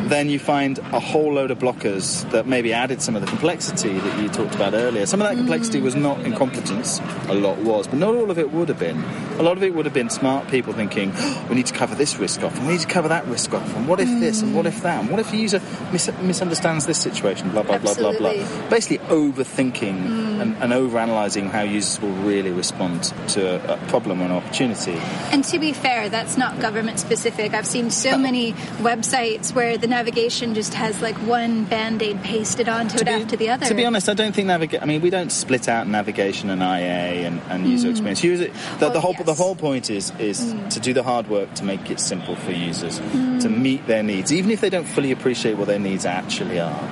then 0.09 0.29
you 0.31 0.39
find 0.39 0.79
a 0.79 1.01
whole 1.01 1.35
load 1.35 1.51
of 1.51 1.59
blockers 1.59 2.29
that 2.31 2.47
maybe 2.47 2.73
added 2.73 3.03
some 3.03 3.15
of 3.15 3.23
the 3.23 3.29
complexity 3.29 3.99
that 3.99 4.23
you 4.23 4.29
talked 4.29 4.55
about 4.55 4.73
earlier. 4.75 5.05
Some 5.07 5.21
of 5.21 5.29
that 5.29 5.37
complexity 5.37 5.81
was 5.81 5.95
not 5.95 6.21
incompetence, 6.21 7.01
a 7.29 7.35
lot 7.35 7.59
was, 7.59 7.87
but 7.87 7.99
not 7.99 8.15
all 8.15 8.31
of 8.31 8.39
it 8.39 8.51
would 8.53 8.69
have 8.69 8.79
been. 8.79 9.03
A 9.39 9.43
lot 9.43 9.57
of 9.57 9.63
it 9.63 9.75
would 9.75 9.85
have 9.85 9.95
been 9.95 10.11
smart 10.11 10.49
people 10.49 10.73
thinking, 10.73 11.13
"Oh, 11.15 11.47
we 11.51 11.57
need 11.57 11.67
to 11.67 11.75
cover 11.75 11.95
this 11.95 12.19
risk 12.19 12.43
off, 12.43 12.57
and 12.57 12.67
we 12.67 12.73
need 12.73 12.81
to 12.81 12.87
cover 12.87 13.09
that 13.09 13.27
risk 13.27 13.53
off, 13.53 13.77
and 13.77 13.87
what 13.87 14.01
if 14.01 14.09
this, 14.21 14.41
and 14.43 14.55
what 14.55 14.67
if 14.67 14.83
that, 14.83 15.01
and 15.01 15.11
what 15.11 15.21
if 15.21 15.31
the 15.31 15.37
user 15.37 15.61
mis- 15.93 16.11
misunderstands 16.23 16.87
this 16.87 16.99
situation, 16.99 17.51
blah, 17.51 17.63
blah, 17.63 17.79
blah, 17.79 17.95
blah, 17.95 18.17
blah. 18.17 18.33
Basically, 18.71 18.99
overthinking 19.09 19.99
mm. 19.99 20.41
and, 20.41 20.57
and 20.57 20.73
overanalyzing 20.73 21.51
how 21.51 21.63
users 21.63 22.01
will 22.01 22.15
really 22.25 22.51
respond 22.51 23.05
to 23.29 23.71
a, 23.71 23.75
a 23.75 23.77
problem 23.89 24.23
or 24.23 24.25
an 24.25 24.33
opportunity. 24.33 24.97
And 25.31 25.45
to 25.45 25.59
be 25.59 25.73
fair, 25.73 26.09
that's 26.09 26.37
not 26.37 26.59
government 26.61 26.99
specific. 26.99 27.18
I've 27.27 27.67
seen 27.67 27.91
so 27.91 28.17
many 28.17 28.53
websites 28.83 29.55
where 29.55 29.77
the 29.79 29.87
navigation 29.87 30.55
just 30.55 30.75
has 30.75 31.01
like 31.03 31.17
one 31.17 31.65
band 31.65 32.03
aid 32.03 32.23
pasted 32.23 32.69
onto 32.69 32.99
it 32.99 33.05
be- 33.05 33.11
after 33.11 33.37
the 33.37 33.51
other. 33.51 33.67
To 33.67 33.75
be 33.75 33.85
honest, 33.85 34.09
I 34.09 34.15
don't 34.15 34.35
think 34.35 34.47
navigation. 34.49 34.83
I 34.83 34.87
mean, 34.87 35.01
we 35.01 35.11
don't 35.11 35.31
split 35.31 35.69
out 35.69 35.87
navigation 35.87 36.51
and 36.51 36.63
IA 36.63 37.27
and, 37.27 37.41
and 37.49 37.67
user 37.67 37.89
mm. 37.89 37.93
experience. 37.93 38.25
User, 38.25 38.51
the, 38.79 38.91
the 38.91 39.01
whole 39.01 39.15
yes. 39.15 39.27
the 39.27 39.35
whole 39.35 39.57
point 39.57 39.91
is 39.91 40.13
is 40.19 40.41
mm. 40.41 40.71
to 40.71 40.81
do 40.81 40.93
the 40.93 41.03
hard 41.03 41.29
work 41.29 41.53
to 41.55 41.65
make 41.65 41.91
it 41.91 42.01
simple 42.01 42.37
for 42.37 42.53
users 42.53 42.99
to 42.99 43.03
mm. 43.05 43.59
meet 43.59 43.87
their 43.87 44.03
needs, 44.03 44.33
even 44.33 44.51
if 44.51 44.61
they 44.61 44.71
don't 44.71 44.87
fully 44.87 45.13
appreciate 45.13 45.57
what 45.57 45.67
their 45.67 45.79
needs 45.79 46.05
actually 46.05 46.61
are. 46.61 46.89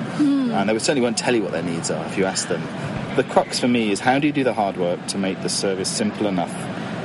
And 0.56 0.70
they 0.70 0.78
certainly 0.78 1.02
won't 1.02 1.18
tell 1.18 1.34
you 1.34 1.42
what 1.42 1.52
their 1.52 1.62
needs 1.62 1.90
are 1.90 2.04
if 2.06 2.16
you 2.16 2.24
ask 2.24 2.48
them. 2.48 2.62
The 3.16 3.24
crux 3.24 3.58
for 3.58 3.68
me 3.68 3.90
is 3.90 4.00
how 4.00 4.18
do 4.18 4.26
you 4.26 4.32
do 4.32 4.42
the 4.42 4.54
hard 4.54 4.78
work 4.78 5.06
to 5.08 5.18
make 5.18 5.42
the 5.42 5.50
service 5.50 5.90
simple 5.90 6.26
enough 6.26 6.54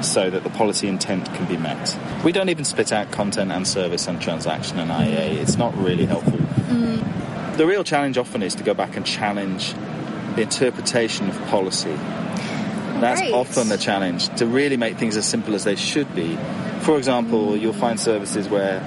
so 0.03 0.29
that 0.29 0.43
the 0.43 0.49
policy 0.49 0.87
intent 0.87 1.25
can 1.33 1.45
be 1.47 1.57
met. 1.57 1.97
We 2.23 2.31
don't 2.31 2.49
even 2.49 2.65
split 2.65 2.91
out 2.91 3.11
content 3.11 3.51
and 3.51 3.67
service 3.67 4.07
and 4.07 4.21
transaction 4.21 4.77
and 4.79 4.91
IA. 4.91 5.41
It's 5.41 5.57
not 5.57 5.75
really 5.77 6.05
helpful. 6.05 6.37
Mm. 6.37 7.57
The 7.57 7.65
real 7.65 7.83
challenge 7.83 8.17
often 8.17 8.43
is 8.43 8.53
to 8.55 8.63
go 8.63 8.73
back 8.75 8.95
and 8.95 9.05
challenge 9.05 9.73
the 10.35 10.43
interpretation 10.43 11.29
of 11.29 11.41
policy. 11.47 11.95
That's 12.99 13.21
Right. 13.21 13.33
often 13.33 13.69
the 13.69 13.77
challenge, 13.77 14.29
to 14.35 14.45
really 14.45 14.77
make 14.77 14.97
things 14.97 15.17
as 15.17 15.25
simple 15.25 15.55
as 15.55 15.63
they 15.63 15.75
should 15.75 16.13
be. 16.15 16.37
For 16.81 16.97
example, 16.97 17.57
you'll 17.57 17.73
find 17.73 17.99
services 17.99 18.47
where 18.47 18.81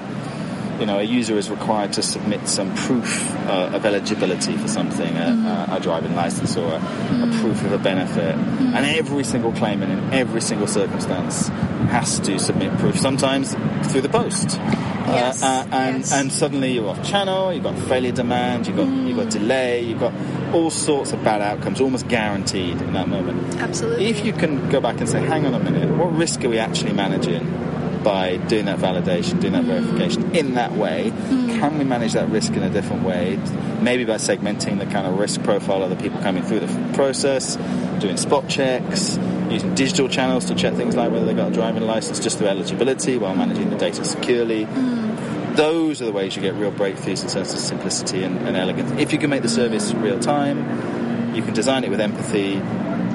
you 0.79 0.85
know, 0.85 0.99
a 0.99 1.03
user 1.03 1.37
is 1.37 1.49
required 1.49 1.93
to 1.93 2.01
submit 2.01 2.47
some 2.47 2.73
proof 2.75 3.31
uh, 3.47 3.71
of 3.73 3.85
eligibility 3.85 4.57
for 4.57 4.67
something, 4.67 5.15
a, 5.15 5.67
a 5.71 5.79
driving 5.79 6.15
license 6.15 6.57
or 6.57 6.65
a, 6.65 6.77
a 6.77 7.37
proof 7.41 7.63
of 7.63 7.71
a 7.71 7.77
benefit. 7.77 8.35
And 8.35 8.85
every 8.85 9.23
single 9.23 9.51
claimant 9.53 9.91
in 9.91 10.13
every 10.13 10.41
single 10.41 10.67
circumstance 10.67 11.47
has 11.89 12.19
to 12.19 12.39
submit 12.39 12.77
proof, 12.79 12.97
sometimes 12.97 13.55
through 13.91 14.01
the 14.01 14.09
post. 14.09 14.57
Yes, 15.07 15.43
Uh, 15.43 15.45
uh, 15.45 15.67
and, 15.71 15.97
yes. 15.99 16.11
and 16.11 16.31
suddenly 16.31 16.71
you're 16.73 16.89
off 16.89 17.07
channel, 17.07 17.53
you've 17.53 17.63
got 17.63 17.77
failure 17.77 18.11
demand, 18.11 18.65
you've 18.65 18.75
got, 18.75 18.87
you've 18.87 19.17
got 19.17 19.29
delay, 19.29 19.81
you've 19.81 19.99
got 19.99 20.13
all 20.51 20.71
sorts 20.71 21.13
of 21.13 21.23
bad 21.23 21.41
outcomes, 21.41 21.79
almost 21.79 22.07
guaranteed 22.07 22.81
in 22.81 22.93
that 22.93 23.07
moment. 23.07 23.55
Absolutely. 23.57 24.07
If 24.07 24.25
you 24.25 24.33
can 24.33 24.67
go 24.69 24.81
back 24.81 24.99
and 24.99 25.07
say, 25.07 25.21
hang 25.23 25.45
on 25.45 25.53
a 25.53 25.59
minute, 25.59 25.95
what 25.95 26.11
risk 26.13 26.43
are 26.43 26.49
we 26.49 26.57
actually 26.57 26.93
managing 26.93 27.45
by 28.05 28.37
doing 28.37 28.65
that 28.65 28.77
validation, 28.77 29.41
doing 29.41 29.53
that 29.53 29.63
mm. 29.63 29.81
verification 29.81 30.35
in 30.35 30.53
that 30.53 30.71
way? 30.73 31.11
Mm. 31.11 31.59
Can 31.59 31.77
we 31.79 31.83
manage 31.83 32.13
that 32.13 32.29
risk 32.29 32.53
in 32.53 32.61
a 32.61 32.69
different 32.69 33.03
way? 33.03 33.37
Maybe 33.81 34.05
by 34.05 34.15
segmenting 34.15 34.77
the 34.77 34.85
kind 34.85 35.07
of 35.07 35.19
risk 35.19 35.43
profile 35.43 35.83
of 35.83 35.89
the 35.89 35.95
people 35.95 36.21
coming 36.21 36.43
through 36.43 36.59
the 36.59 36.93
process, 36.93 37.57
doing 37.99 38.15
spot 38.15 38.47
checks, 38.47 39.17
using 39.49 39.73
digital 39.73 40.07
channels 40.07 40.45
to 40.45 40.55
check 40.55 40.75
things 40.75 40.95
like 40.95 41.11
whether 41.11 41.25
they've 41.25 41.35
got 41.35 41.51
a 41.51 41.53
driving 41.53 41.83
license 41.83 42.19
just 42.19 42.37
through 42.37 42.47
eligibility 42.47 43.17
while 43.17 43.35
managing 43.35 43.71
the 43.71 43.77
data 43.77 44.05
securely. 44.05 44.65
Mm. 44.65 45.55
Those 45.55 46.01
are 46.01 46.05
the 46.05 46.11
ways 46.11 46.35
you 46.35 46.43
get 46.43 46.53
real 46.53 46.71
breakthroughs 46.71 47.23
in 47.23 47.29
terms 47.29 47.53
of 47.53 47.59
simplicity 47.59 48.23
and, 48.23 48.37
and 48.47 48.55
elegance. 48.55 48.91
If 48.99 49.13
you 49.13 49.17
can 49.17 49.31
make 49.31 49.41
the 49.41 49.49
service 49.49 49.93
real 49.95 50.19
time, 50.19 51.33
you 51.33 51.41
can 51.41 51.55
design 51.55 51.83
it 51.83 51.89
with 51.89 52.01
empathy. 52.01 52.61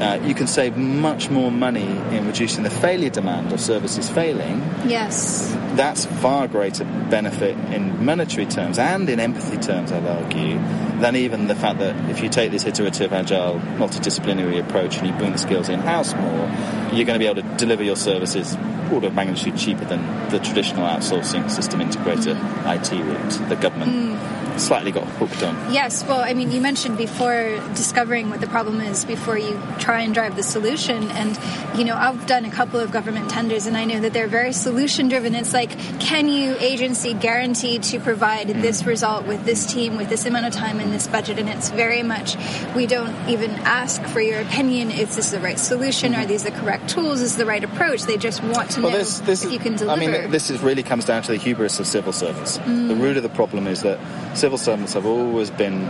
Uh, 0.01 0.19
you 0.25 0.35
can 0.35 0.47
save 0.47 0.77
much 0.77 1.29
more 1.29 1.53
money 1.53 1.87
in 2.17 2.27
reducing 2.27 2.63
the 2.63 2.71
failure 2.71 3.11
demand 3.11 3.53
of 3.53 3.61
services 3.61 4.09
failing. 4.09 4.63
yes. 4.87 5.55
That's 5.75 6.07
far 6.07 6.49
greater 6.49 6.85
benefit 6.85 7.57
in 7.73 8.05
monetary 8.05 8.47
terms 8.47 8.79
and 8.79 9.09
in 9.09 9.21
empathy 9.21 9.59
terms, 9.59 9.93
I'd 9.93 10.07
argue, 10.07 10.59
than 11.01 11.17
even 11.17 11.47
the 11.49 11.55
fact 11.55 11.79
that 11.81 12.11
if 12.11 12.23
you 12.23 12.29
take 12.29 12.51
this 12.51 12.65
iterative, 12.65 13.13
agile, 13.13 13.61
multidisciplinary 13.77 14.59
approach 14.59 14.97
and 14.97 15.07
you 15.07 15.13
bring 15.13 15.33
the 15.33 15.39
skills 15.39 15.69
in 15.69 15.81
house 15.81 16.15
more, 16.15 16.49
you're 16.93 17.07
going 17.07 17.19
to 17.19 17.19
be 17.19 17.27
able 17.27 17.43
to 17.43 17.57
deliver 17.57 17.85
your 17.85 17.97
services 17.97 18.57
order 18.93 19.07
of 19.07 19.15
magnitude 19.15 19.57
cheaper 19.57 19.85
than 19.85 20.31
the 20.31 20.39
traditional 20.41 20.87
outsourcing 20.87 21.49
system 21.51 21.81
integrator 21.81 22.35
IT 22.75 22.91
route 22.91 23.49
the 23.49 23.57
government 23.57 24.19
slightly 24.61 24.93
got 24.93 25.05
hooked 25.05 25.43
on. 25.43 25.73
Yes, 25.73 26.05
well, 26.05 26.21
I 26.21 26.35
mean, 26.35 26.51
you 26.51 26.61
mentioned 26.61 26.97
before 26.99 27.59
discovering 27.75 28.31
what 28.31 28.41
the 28.41 28.47
problem 28.47 28.81
is 28.81 29.05
before 29.05 29.39
you 29.39 29.61
try 29.79 30.03
and 30.03 30.15
drive 30.15 30.37
the 30.37 30.43
solution. 30.43 31.11
And, 31.11 31.39
you 31.79 31.85
know, 31.85 31.95
I've 31.95 32.27
done 32.27 32.45
a 32.45 32.51
couple 32.51 32.81
of 32.81 32.91
government 32.91 33.31
tenders 33.31 33.67
and 33.67 33.77
I 33.77 33.85
know 33.85 34.01
that 34.01 34.13
they're 34.13 34.29
very 34.29 34.53
solution 34.53 35.09
driven. 35.09 35.35
It's 35.35 35.53
like, 35.53 35.71
can 36.01 36.29
you, 36.29 36.57
agency, 36.59 37.15
guarantee 37.15 37.79
to 37.79 38.01
provide 38.01 38.49
mm. 38.49 38.63
this 38.63 38.85
result 38.85 39.27
with 39.27 39.45
this 39.45 39.67
team, 39.67 39.97
with 39.97 40.09
this 40.09 40.27
amount 40.27 40.47
of 40.47 40.53
time 40.53 40.81
and 40.81 40.93
this 40.93 41.07
budget? 41.07 41.39
And 41.39 41.49
it's 41.49 41.71
very 41.71 42.03
much, 42.03 42.37
we 42.75 42.87
don't 42.87 43.29
even 43.29 43.51
ask 43.51 44.03
for 44.05 44.21
your 44.21 44.41
opinion. 44.41 44.91
Is 44.91 45.17
this 45.17 45.31
the 45.31 45.41
right 45.41 45.59
solution? 45.59 46.15
Are 46.15 46.25
mm. 46.25 46.29
these 46.29 46.45
the 46.45 46.51
correct 46.51 46.91
tools? 46.91 47.21
Is 47.21 47.33
this 47.33 47.37
the 47.37 47.47
right 47.47 47.65
approach? 47.65 48.03
They 48.03 48.17
just 48.17 48.43
want 48.43 48.71
to 48.73 48.81
know 48.81 48.91
this, 48.91 49.21
this 49.21 49.43
if 49.43 49.49
is, 49.49 49.53
you 49.55 49.59
can 49.59 49.77
deliver. 49.77 50.03
I 50.03 50.07
mean, 50.07 50.31
this 50.31 50.51
is 50.51 50.61
really 50.61 50.83
comes 50.83 51.05
down 51.05 51.23
to 51.23 51.33
the 51.33 51.39
hubris 51.39 51.81
of 51.81 51.87
civil 51.87 52.13
servants. 52.13 52.59
Mm. 52.59 52.89
The 52.89 52.97
root 52.97 53.17
of 53.17 53.23
the 53.23 53.29
problem 53.29 53.67
is 53.67 53.83
that 53.83 53.99
civil 54.37 54.50
servants 54.59 54.95
have 54.95 55.07
always 55.07 55.51
been 55.51 55.89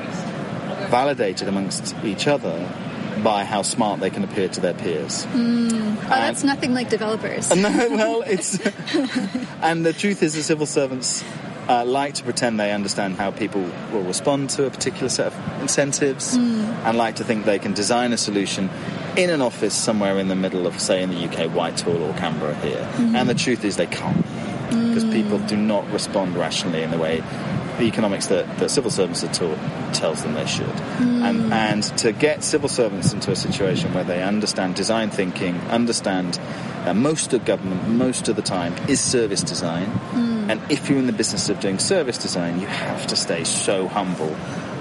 validated 0.89 1.49
amongst 1.49 1.95
each 2.05 2.27
other 2.27 2.59
by 3.23 3.45
how 3.45 3.63
smart 3.63 4.01
they 4.01 4.11
can 4.11 4.25
appear 4.25 4.49
to 4.49 4.61
their 4.61 4.75
peers. 4.75 5.27
oh, 5.35 5.97
that's 6.09 6.43
nothing 6.43 6.73
like 6.75 6.89
developers. 6.89 7.55
No, 7.61 7.69
well, 7.91 8.23
it's 8.27 8.59
and 9.63 9.85
the 9.85 9.93
truth 9.93 10.23
is, 10.23 10.35
the 10.35 10.43
civil 10.43 10.67
servants 10.67 11.23
uh, 11.69 11.85
like 11.85 12.15
to 12.15 12.25
pretend 12.25 12.59
they 12.59 12.73
understand 12.73 13.17
how 13.17 13.31
people 13.31 13.63
will 13.93 14.03
respond 14.03 14.51
to 14.51 14.65
a 14.65 14.71
particular 14.71 15.09
set 15.09 15.27
of 15.27 15.61
incentives, 15.61 16.37
hmm. 16.37 16.63
and 16.85 16.97
like 16.97 17.17
to 17.17 17.25
think 17.25 17.45
they 17.45 17.59
can 17.59 17.75
design 17.75 18.13
a 18.13 18.17
solution 18.17 18.71
in 19.17 19.29
an 19.29 19.43
office 19.43 19.75
somewhere 19.75 20.19
in 20.19 20.29
the 20.29 20.37
middle 20.37 20.67
of, 20.67 20.81
say, 20.81 21.03
in 21.03 21.11
the 21.11 21.29
UK, 21.29 21.51
Whitehall 21.55 22.03
or 22.03 22.15
Canberra 22.15 22.55
here. 22.57 22.89
And 22.97 23.29
the 23.29 23.35
hmm. 23.35 23.39
truth 23.39 23.65
is, 23.65 23.77
they 23.77 23.87
can't 23.87 24.25
because 24.71 25.05
people 25.05 25.39
do 25.41 25.57
not 25.57 25.89
respond 25.91 26.37
rationally 26.37 26.83
in 26.83 26.91
the 26.91 26.99
way 26.99 27.23
economics 27.85 28.27
that, 28.29 28.59
that 28.59 28.71
civil 28.71 28.91
servants 28.91 29.25
are 29.25 29.33
taught 29.33 29.59
tells 29.95 30.23
them 30.23 30.35
they 30.35 30.47
should. 30.47 30.69
And, 31.01 31.53
and 31.53 31.83
to 31.99 32.13
get 32.13 32.43
civil 32.43 32.69
servants 32.69 33.13
into 33.13 33.31
a 33.31 33.37
situation 33.37 33.93
where 33.95 34.05
they 34.05 34.23
understand 34.23 34.75
design 34.75 35.11
thinking, 35.11 35.57
understand 35.63 36.39
uh, 36.85 36.95
most 36.95 37.33
of 37.33 37.45
government, 37.45 37.89
most 37.89 38.29
of 38.29 38.37
the 38.37 38.43
time, 38.43 38.75
is 38.89 39.01
service 39.01 39.43
design. 39.43 39.89
And 40.51 40.61
if 40.71 40.89
you're 40.89 40.99
in 40.99 41.07
the 41.07 41.13
business 41.13 41.49
of 41.49 41.61
doing 41.61 41.79
service 41.79 42.19
design, 42.19 42.61
you 42.61 42.67
have 42.67 43.07
to 43.09 43.17
stay 43.17 43.45
so 43.45 43.87
humble 43.87 44.35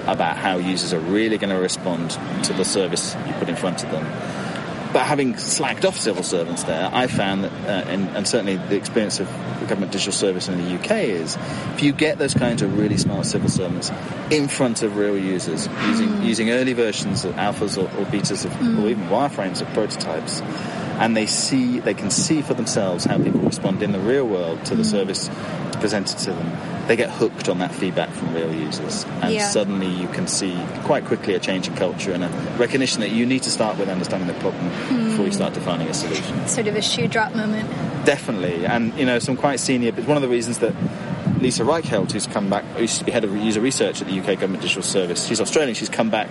about 0.06 0.36
how 0.36 0.56
users 0.56 0.92
are 0.92 0.98
really 1.00 1.38
going 1.38 1.54
to 1.54 1.60
respond 1.60 2.10
to 2.44 2.52
the 2.52 2.64
service 2.64 3.14
you 3.26 3.32
put 3.34 3.48
in 3.48 3.56
front 3.56 3.84
of 3.84 3.90
them 3.90 4.04
but 4.92 5.06
having 5.06 5.36
slacked 5.36 5.84
off 5.84 5.96
civil 5.96 6.22
servants 6.22 6.64
there, 6.64 6.90
I 6.92 7.06
found 7.06 7.44
that, 7.44 7.52
uh, 7.52 7.88
and, 7.88 8.08
and 8.16 8.26
certainly 8.26 8.56
the 8.56 8.76
experience 8.76 9.20
of 9.20 9.28
the 9.60 9.66
government 9.66 9.92
digital 9.92 10.12
service 10.12 10.48
in 10.48 10.58
the 10.58 10.74
UK 10.74 10.90
is, 11.04 11.36
if 11.74 11.82
you 11.82 11.92
get 11.92 12.18
those 12.18 12.34
kinds 12.34 12.62
of 12.62 12.76
really 12.76 12.96
smart 12.96 13.26
civil 13.26 13.48
servants 13.48 13.90
in 14.30 14.48
front 14.48 14.82
of 14.82 14.96
real 14.96 15.16
users, 15.16 15.68
using 15.86 16.08
mm. 16.08 16.24
using 16.24 16.50
early 16.50 16.72
versions 16.72 17.24
of 17.24 17.34
alphas 17.36 17.78
or, 17.78 17.84
or 18.00 18.04
betas 18.06 18.44
of, 18.44 18.52
or 18.52 18.64
mm. 18.64 18.90
even 18.90 19.04
wireframes 19.04 19.62
of 19.62 19.68
prototypes, 19.68 20.40
and 20.98 21.16
they 21.16 21.26
see 21.26 21.78
they 21.78 21.94
can 21.94 22.10
see 22.10 22.42
for 22.42 22.54
themselves 22.54 23.04
how 23.04 23.16
people 23.16 23.40
respond 23.40 23.82
in 23.82 23.92
the 23.92 24.00
real 24.00 24.26
world 24.26 24.64
to 24.64 24.74
the 24.74 24.82
mm. 24.82 24.90
service 24.90 25.30
presented 25.80 26.18
to 26.18 26.32
them, 26.32 26.52
they 26.86 26.96
get 26.96 27.10
hooked 27.10 27.48
on 27.48 27.58
that 27.58 27.74
feedback 27.74 28.10
from 28.10 28.34
real 28.34 28.52
users, 28.52 29.04
and 29.22 29.32
Yeah. 29.32 29.48
suddenly 29.48 29.88
you 29.88 30.08
can 30.08 30.26
see 30.26 30.56
quite 30.84 31.04
quickly 31.04 31.34
a 31.34 31.38
change 31.38 31.68
in 31.68 31.74
culture 31.74 32.12
and 32.12 32.24
a 32.24 32.28
recognition 32.58 33.00
that 33.00 33.10
you 33.10 33.26
need 33.26 33.42
to 33.42 33.50
start 33.50 33.78
with 33.78 33.88
understanding 33.88 34.28
the 34.28 34.34
problem 34.34 34.68
before 35.08 35.24
you 35.24 35.30
hmm. 35.30 35.30
start 35.30 35.54
defining 35.54 35.88
a 35.88 35.94
solution. 35.94 36.46
sort 36.46 36.66
of 36.66 36.76
a 36.76 36.82
shoe 36.82 37.08
drop 37.08 37.34
moment. 37.34 37.68
Definitely, 38.04 38.64
and 38.66 38.96
you 38.98 39.04
know 39.04 39.18
some 39.18 39.36
quite 39.36 39.60
senior. 39.60 39.92
But 39.92 40.06
one 40.06 40.16
of 40.16 40.22
the 40.22 40.28
reasons 40.28 40.58
that 40.58 40.74
Lisa 41.40 41.62
Reichelt, 41.64 42.12
who's 42.12 42.26
come 42.26 42.50
back, 42.50 42.64
who 42.64 42.82
used 42.82 42.98
to 42.98 43.04
be 43.04 43.12
head 43.12 43.24
of 43.24 43.34
user 43.36 43.60
research 43.60 44.00
at 44.02 44.08
the 44.08 44.20
UK 44.20 44.38
Government 44.38 44.62
Digital 44.62 44.82
Service, 44.82 45.26
she's 45.26 45.40
Australian. 45.40 45.74
She's 45.74 45.88
come 45.88 46.10
back 46.10 46.28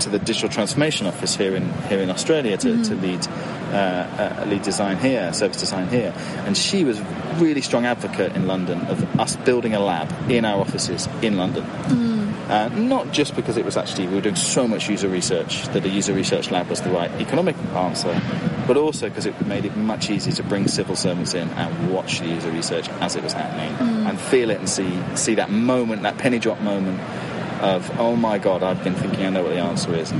to 0.00 0.10
the 0.10 0.18
Digital 0.18 0.48
Transformation 0.48 1.06
Office 1.06 1.36
here 1.36 1.54
in 1.54 1.72
here 1.88 2.00
in 2.00 2.10
Australia 2.10 2.56
to, 2.58 2.84
to 2.84 2.94
lead 2.96 3.26
uh, 3.26 3.74
uh, 3.74 4.44
lead 4.46 4.62
design 4.62 4.98
here, 4.98 5.32
service 5.32 5.58
design 5.58 5.88
here, 5.88 6.12
and 6.46 6.56
she 6.56 6.84
was 6.84 7.00
a 7.00 7.04
really 7.38 7.62
strong 7.62 7.86
advocate 7.86 8.36
in 8.36 8.46
London 8.46 8.80
of 8.86 9.20
us 9.20 9.36
building 9.36 9.74
a 9.74 9.80
lab 9.80 10.30
in 10.30 10.44
our 10.44 10.60
offices 10.60 11.08
in 11.22 11.36
London. 11.36 12.21
Uh, 12.48 12.68
not 12.74 13.12
just 13.12 13.36
because 13.36 13.56
it 13.56 13.64
was 13.64 13.76
actually 13.76 14.06
we 14.08 14.14
were 14.16 14.20
doing 14.20 14.36
so 14.36 14.66
much 14.66 14.88
user 14.88 15.08
research 15.08 15.66
that 15.68 15.84
a 15.84 15.88
user 15.88 16.12
research 16.12 16.50
lab 16.50 16.68
was 16.68 16.80
the 16.82 16.90
right 16.90 17.10
economic 17.20 17.56
answer, 17.74 18.20
but 18.66 18.76
also 18.76 19.08
because 19.08 19.26
it 19.26 19.46
made 19.46 19.64
it 19.64 19.76
much 19.76 20.10
easier 20.10 20.32
to 20.32 20.42
bring 20.42 20.66
civil 20.66 20.96
servants 20.96 21.34
in 21.34 21.48
and 21.50 21.92
watch 21.92 22.18
the 22.18 22.26
user 22.26 22.50
research 22.50 22.88
as 23.00 23.16
it 23.16 23.22
was 23.22 23.32
happening 23.32 23.72
and 24.06 24.18
feel 24.18 24.50
it 24.50 24.58
and 24.58 24.68
see 24.68 25.00
see 25.14 25.36
that 25.36 25.50
moment, 25.50 26.02
that 26.02 26.18
penny 26.18 26.38
drop 26.38 26.60
moment 26.60 27.00
of 27.62 27.88
oh 27.98 28.16
my 28.16 28.38
god, 28.38 28.62
I've 28.62 28.82
been 28.82 28.94
thinking 28.94 29.24
I 29.24 29.30
know 29.30 29.42
what 29.42 29.50
the 29.50 29.60
answer 29.60 29.94
is. 29.94 30.12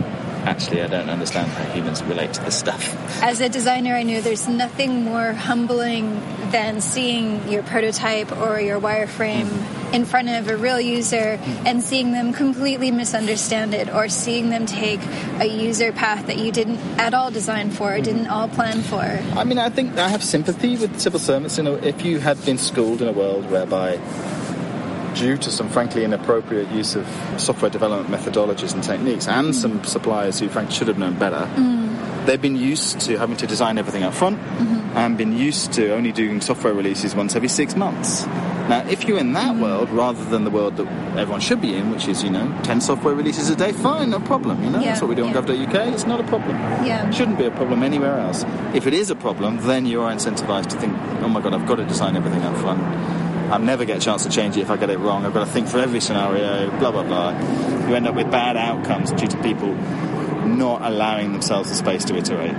Actually, 0.44 0.82
I 0.82 0.86
don't 0.88 1.10
understand 1.10 1.48
how 1.50 1.64
humans 1.72 2.02
relate 2.04 2.32
to 2.34 2.42
this 2.42 2.58
stuff. 2.58 3.22
As 3.22 3.40
a 3.40 3.48
designer, 3.48 3.94
I 3.94 4.02
knew 4.02 4.20
there's 4.20 4.48
nothing 4.48 5.04
more 5.04 5.32
humbling 5.32 6.20
than 6.50 6.80
seeing 6.80 7.48
your 7.48 7.62
prototype 7.62 8.32
or 8.36 8.60
your 8.60 8.80
wireframe 8.80 9.48
in 9.92 10.04
front 10.04 10.28
of 10.28 10.48
a 10.48 10.56
real 10.56 10.80
user 10.80 11.38
and 11.66 11.82
seeing 11.82 12.12
them 12.12 12.32
completely 12.32 12.90
misunderstand 12.90 13.74
it 13.74 13.92
or 13.92 14.08
seeing 14.08 14.50
them 14.50 14.66
take 14.66 15.00
a 15.38 15.46
user 15.46 15.92
path 15.92 16.26
that 16.26 16.38
you 16.38 16.50
didn't 16.50 16.78
at 16.98 17.14
all 17.14 17.30
design 17.30 17.70
for 17.70 17.94
or 17.94 18.00
didn't 18.00 18.26
all 18.26 18.48
plan 18.48 18.82
for. 18.82 19.02
I 19.38 19.44
mean, 19.44 19.58
I 19.58 19.68
think 19.68 19.98
I 19.98 20.08
have 20.08 20.22
sympathy 20.22 20.76
with 20.76 21.00
civil 21.00 21.20
servants. 21.20 21.58
You 21.58 21.64
know, 21.64 21.74
if 21.74 22.04
you 22.04 22.18
had 22.20 22.42
been 22.44 22.58
schooled 22.58 23.02
in 23.02 23.08
a 23.08 23.12
world 23.12 23.50
whereby, 23.50 24.00
due 25.14 25.36
to 25.36 25.50
some 25.50 25.68
frankly 25.68 26.04
inappropriate 26.04 26.70
use 26.70 26.96
of 26.96 27.06
software 27.36 27.70
development 27.70 28.08
methodologies 28.10 28.74
and 28.74 28.82
techniques, 28.82 29.28
and 29.28 29.48
mm. 29.48 29.54
some 29.54 29.84
suppliers 29.84 30.40
who 30.40 30.48
frankly 30.48 30.74
should 30.74 30.88
have 30.88 30.98
known 30.98 31.18
better, 31.18 31.48
mm. 31.54 32.26
they've 32.26 32.40
been 32.40 32.56
used 32.56 33.00
to 33.00 33.18
having 33.18 33.36
to 33.36 33.46
design 33.46 33.78
everything 33.78 34.02
up 34.02 34.14
front 34.14 34.38
mm-hmm. 34.38 34.96
and 34.96 35.18
been 35.18 35.36
used 35.36 35.72
to 35.74 35.92
only 35.94 36.12
doing 36.12 36.40
software 36.40 36.72
releases 36.72 37.14
once 37.14 37.36
every 37.36 37.48
six 37.48 37.76
months. 37.76 38.26
Now, 38.72 38.88
if 38.88 39.04
you're 39.04 39.18
in 39.18 39.34
that 39.34 39.56
world 39.56 39.90
rather 39.90 40.24
than 40.24 40.44
the 40.44 40.50
world 40.50 40.78
that 40.78 40.86
everyone 41.18 41.42
should 41.42 41.60
be 41.60 41.74
in, 41.74 41.90
which 41.90 42.08
is, 42.08 42.24
you 42.24 42.30
know, 42.30 42.58
10 42.62 42.80
software 42.80 43.14
releases 43.14 43.50
a 43.50 43.54
day, 43.54 43.70
fine, 43.70 44.08
no 44.08 44.18
problem. 44.18 44.64
You 44.64 44.70
know, 44.70 44.78
Yeah, 44.78 44.86
that's 44.92 45.02
what 45.02 45.10
we 45.10 45.14
do 45.14 45.26
on 45.26 45.34
yeah. 45.34 45.42
gov.uk, 45.42 45.92
it's 45.92 46.06
not 46.06 46.20
a 46.20 46.22
problem. 46.22 46.56
Yeah. 46.82 47.10
Shouldn't 47.10 47.36
be 47.36 47.44
a 47.44 47.50
problem 47.50 47.82
anywhere 47.82 48.18
else. 48.18 48.46
If 48.72 48.86
it 48.86 48.94
is 48.94 49.10
a 49.10 49.14
problem, 49.14 49.58
then 49.58 49.84
you 49.84 50.00
are 50.00 50.10
incentivized 50.10 50.68
to 50.68 50.78
think, 50.78 50.96
oh 51.20 51.28
my 51.28 51.42
god, 51.42 51.52
I've 51.52 51.66
got 51.66 51.74
to 51.76 51.84
design 51.84 52.16
everything 52.16 52.40
up 52.44 52.56
front. 52.56 52.80
I'll 53.52 53.58
never 53.58 53.84
get 53.84 53.98
a 53.98 54.00
chance 54.00 54.22
to 54.24 54.30
change 54.30 54.56
it 54.56 54.62
if 54.62 54.70
I 54.70 54.78
get 54.78 54.88
it 54.88 54.98
wrong. 55.00 55.26
I've 55.26 55.34
got 55.34 55.44
to 55.44 55.52
think 55.52 55.68
for 55.68 55.78
every 55.78 56.00
scenario, 56.00 56.70
blah, 56.78 56.92
blah, 56.92 57.02
blah. 57.02 57.38
You 57.86 57.94
end 57.94 58.08
up 58.08 58.14
with 58.14 58.30
bad 58.30 58.56
outcomes 58.56 59.12
due 59.12 59.26
to 59.26 59.36
people 59.42 59.74
not 60.46 60.80
allowing 60.80 61.32
themselves 61.32 61.68
the 61.68 61.74
space 61.76 62.06
to 62.06 62.16
iterate. 62.16 62.54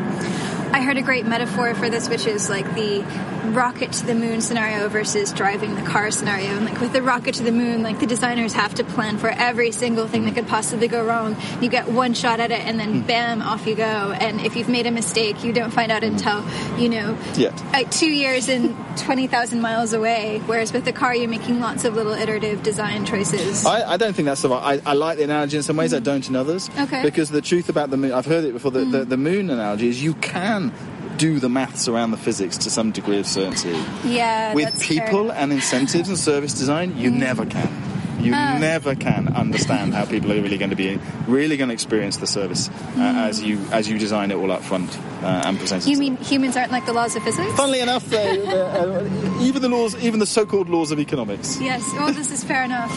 I 0.73 0.81
heard 0.81 0.97
a 0.97 1.01
great 1.01 1.25
metaphor 1.25 1.73
for 1.73 1.89
this, 1.89 2.07
which 2.07 2.27
is 2.27 2.51
like 2.51 2.71
the 2.75 3.03
rocket 3.51 3.91
to 3.93 4.05
the 4.05 4.15
moon 4.15 4.41
scenario 4.41 4.87
versus 4.89 5.31
driving 5.33 5.75
the 5.75 5.81
car 5.81 6.11
scenario. 6.11 6.55
And 6.55 6.65
like 6.65 6.79
with 6.79 6.93
the 6.93 7.01
rocket 7.01 7.35
to 7.35 7.43
the 7.43 7.51
moon, 7.51 7.83
like 7.83 7.99
the 7.99 8.05
designers 8.05 8.53
have 8.53 8.75
to 8.75 8.83
plan 8.83 9.17
for 9.17 9.29
every 9.29 9.71
single 9.71 10.07
thing 10.07 10.25
that 10.25 10.35
could 10.35 10.47
possibly 10.47 10.87
go 10.87 11.03
wrong. 11.03 11.35
You 11.61 11.69
get 11.69 11.87
one 11.87 12.13
shot 12.13 12.39
at 12.39 12.51
it, 12.51 12.61
and 12.61 12.79
then 12.79 13.01
hmm. 13.01 13.07
bam, 13.07 13.41
off 13.41 13.67
you 13.67 13.75
go. 13.75 13.83
And 13.83 14.41
if 14.41 14.55
you've 14.55 14.69
made 14.69 14.85
a 14.85 14.91
mistake, 14.91 15.43
you 15.43 15.53
don't 15.53 15.71
find 15.71 15.91
out 15.91 16.03
hmm. 16.03 16.13
until 16.13 16.43
you 16.79 16.89
know, 16.89 17.17
Yeah. 17.35 17.49
Uh, 17.49 17.69
like 17.73 17.91
two 17.91 18.09
years 18.09 18.49
and 18.49 18.75
twenty 18.97 19.27
thousand 19.27 19.61
miles 19.61 19.93
away. 19.93 20.41
Whereas 20.45 20.73
with 20.73 20.85
the 20.85 20.93
car, 20.93 21.15
you're 21.15 21.29
making 21.29 21.59
lots 21.59 21.85
of 21.85 21.95
little 21.95 22.13
iterative 22.13 22.63
design 22.63 23.05
choices. 23.05 23.65
I, 23.65 23.93
I 23.93 23.97
don't 23.97 24.15
think 24.15 24.27
that's 24.27 24.41
the 24.41 24.49
right. 24.49 24.81
I, 24.85 24.91
I 24.91 24.93
like 24.93 25.17
the 25.17 25.23
analogy 25.23 25.57
in 25.57 25.63
some 25.63 25.77
ways. 25.77 25.93
I 25.93 25.97
hmm. 25.97 26.03
don't 26.03 26.29
in 26.29 26.35
others. 26.35 26.69
Okay. 26.77 27.03
Because 27.03 27.29
the 27.29 27.41
truth 27.41 27.69
about 27.69 27.89
the 27.89 27.97
moon, 27.97 28.13
I've 28.13 28.25
heard 28.25 28.45
it 28.45 28.53
before. 28.53 28.71
The, 28.71 28.85
the, 28.85 29.05
the 29.05 29.17
moon 29.17 29.49
analogy 29.49 29.87
is 29.87 30.01
you 30.01 30.13
can 30.15 30.71
do 31.17 31.39
the 31.39 31.49
maths 31.49 31.87
around 31.87 32.11
the 32.11 32.17
physics 32.17 32.57
to 32.59 32.69
some 32.69 32.91
degree 32.91 33.19
of 33.19 33.27
certainty. 33.27 33.77
yeah, 34.03 34.53
With 34.53 34.65
that's 34.65 34.85
fair. 34.85 35.05
people 35.05 35.31
and 35.31 35.51
incentives 35.51 36.09
and 36.09 36.17
service 36.17 36.53
design, 36.53 36.97
you 36.97 37.09
never 37.11 37.45
can. 37.45 37.71
You 38.19 38.31
never 38.31 38.95
can 38.95 39.35
understand 39.35 39.93
how 39.93 40.05
people 40.05 40.31
are 40.31 40.41
really 40.41 40.57
going 40.57 40.69
to 40.69 40.77
be 40.77 40.97
really 41.27 41.57
going 41.57 41.67
to 41.67 41.73
experience 41.73 42.17
the 42.17 42.27
service 42.27 42.69
uh, 42.69 43.27
as 43.27 43.41
you 43.43 43.59
as 43.71 43.89
you 43.89 43.97
design 43.99 44.31
it 44.31 44.35
all 44.35 44.49
up 44.49 44.61
front 44.61 44.97
uh, 45.23 45.43
and 45.45 45.59
present 45.59 45.85
it. 45.85 45.89
You 45.89 45.97
mean 45.97 46.15
humans 46.15 46.55
aren't 46.55 46.71
like 46.71 46.85
the 46.85 46.93
laws 46.93 47.17
of 47.17 47.23
physics? 47.23 47.51
Funnily 47.55 47.81
enough, 47.81 48.05
they, 48.05 48.37
they, 48.37 48.61
uh, 48.61 49.41
even 49.41 49.61
the 49.61 49.67
laws, 49.67 50.01
even 50.01 50.21
the 50.21 50.25
so-called 50.25 50.69
laws 50.69 50.91
of 50.91 50.99
economics. 50.99 51.59
Yes. 51.59 51.83
Well, 51.95 52.13
this 52.13 52.31
is 52.31 52.45
fair 52.45 52.63
enough. 52.63 52.91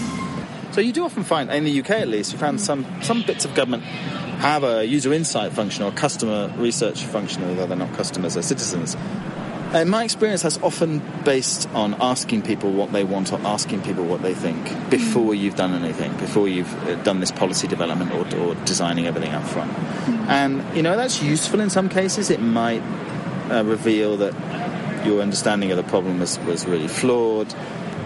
So 0.73 0.81
you 0.81 0.93
do 0.93 1.05
often 1.05 1.25
find, 1.25 1.51
in 1.51 1.64
the 1.64 1.81
UK 1.81 1.91
at 1.91 2.09
least, 2.09 2.33
you 2.33 2.39
found 2.39 2.61
some 2.61 2.87
some 3.03 3.23
bits 3.23 3.45
of 3.45 3.53
government 3.55 3.83
have 4.39 4.64
a 4.64 4.84
user 4.84 5.12
insight 5.12 5.53
function 5.53 5.84
or 5.84 5.93
customer 5.93 6.53
research 6.57 7.03
function, 7.05 7.45
although 7.45 7.66
they're 7.66 7.76
not 7.76 7.93
customers, 7.95 8.34
they're 8.34 8.43
citizens. 8.43 8.97
Uh, 9.74 9.78
In 9.78 9.89
my 9.89 10.05
experience, 10.05 10.43
that's 10.43 10.59
often 10.62 11.03
based 11.24 11.68
on 11.70 11.95
asking 12.01 12.43
people 12.43 12.70
what 12.70 12.93
they 12.93 13.03
want 13.03 13.32
or 13.32 13.41
asking 13.41 13.82
people 13.82 14.05
what 14.05 14.22
they 14.22 14.34
think 14.34 14.91
before 14.91 15.34
you've 15.34 15.57
done 15.57 15.74
anything, 15.74 16.16
before 16.18 16.47
you've 16.49 16.72
uh, 16.87 16.95
done 17.03 17.20
this 17.20 17.32
policy 17.32 17.66
development 17.66 18.12
or, 18.12 18.39
or 18.39 18.55
designing 18.64 19.07
everything 19.07 19.32
up 19.32 19.45
front. 19.45 19.72
And, 20.28 20.62
you 20.76 20.82
know, 20.82 20.97
that's 20.97 21.20
useful 21.22 21.61
in 21.61 21.68
some 21.68 21.89
cases. 21.89 22.30
It 22.30 22.41
might 22.41 22.82
uh, 23.51 23.64
reveal 23.64 24.16
that 24.18 24.34
your 25.05 25.20
understanding 25.20 25.70
of 25.72 25.76
the 25.76 25.82
problem 25.84 26.20
was, 26.20 26.39
was 26.41 26.64
really 26.66 26.89
flawed. 26.89 27.53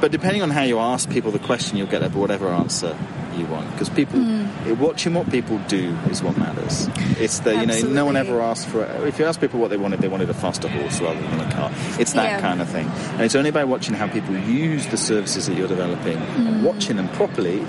But 0.00 0.12
depending 0.12 0.42
on 0.42 0.50
how 0.50 0.62
you 0.62 0.78
ask 0.78 1.10
people 1.10 1.30
the 1.30 1.38
question, 1.38 1.76
you'll 1.76 1.88
get 1.88 2.02
whatever 2.12 2.48
answer 2.48 2.96
you 3.38 3.46
want. 3.46 3.70
Because 3.72 3.88
people, 3.88 4.20
it- 4.66 4.78
watching 4.78 5.14
what 5.14 5.30
people 5.30 5.58
do 5.68 5.96
is 6.10 6.22
what 6.22 6.36
matters. 6.36 6.88
It's 7.18 7.40
the, 7.40 7.54
you 7.54 7.66
know, 7.66 7.80
no 7.82 8.04
one 8.04 8.16
ever 8.16 8.40
asked 8.40 8.68
for 8.68 8.84
If 9.06 9.18
you 9.18 9.24
ask 9.24 9.40
people 9.40 9.60
what 9.60 9.70
they 9.70 9.76
wanted, 9.76 10.00
they 10.00 10.08
wanted 10.08 10.30
a 10.30 10.34
faster 10.34 10.68
horse 10.68 11.00
rather 11.00 11.20
than 11.20 11.40
a 11.40 11.52
car. 11.52 11.70
It's 11.98 12.12
that 12.14 12.24
Yeah. 12.24 12.40
kind 12.40 12.60
of 12.60 12.68
thing. 12.68 12.86
And 13.12 13.22
it's 13.22 13.34
only 13.34 13.50
by 13.50 13.64
watching 13.64 13.94
how 13.94 14.08
people 14.08 14.36
use 14.36 14.86
the 14.86 14.96
services 14.96 15.46
that 15.46 15.56
you're 15.56 15.68
developing 15.68 16.16
and 16.16 16.56
hmm. 16.56 16.64
watching 16.64 16.96
them 16.96 17.08
properly, 17.08 17.64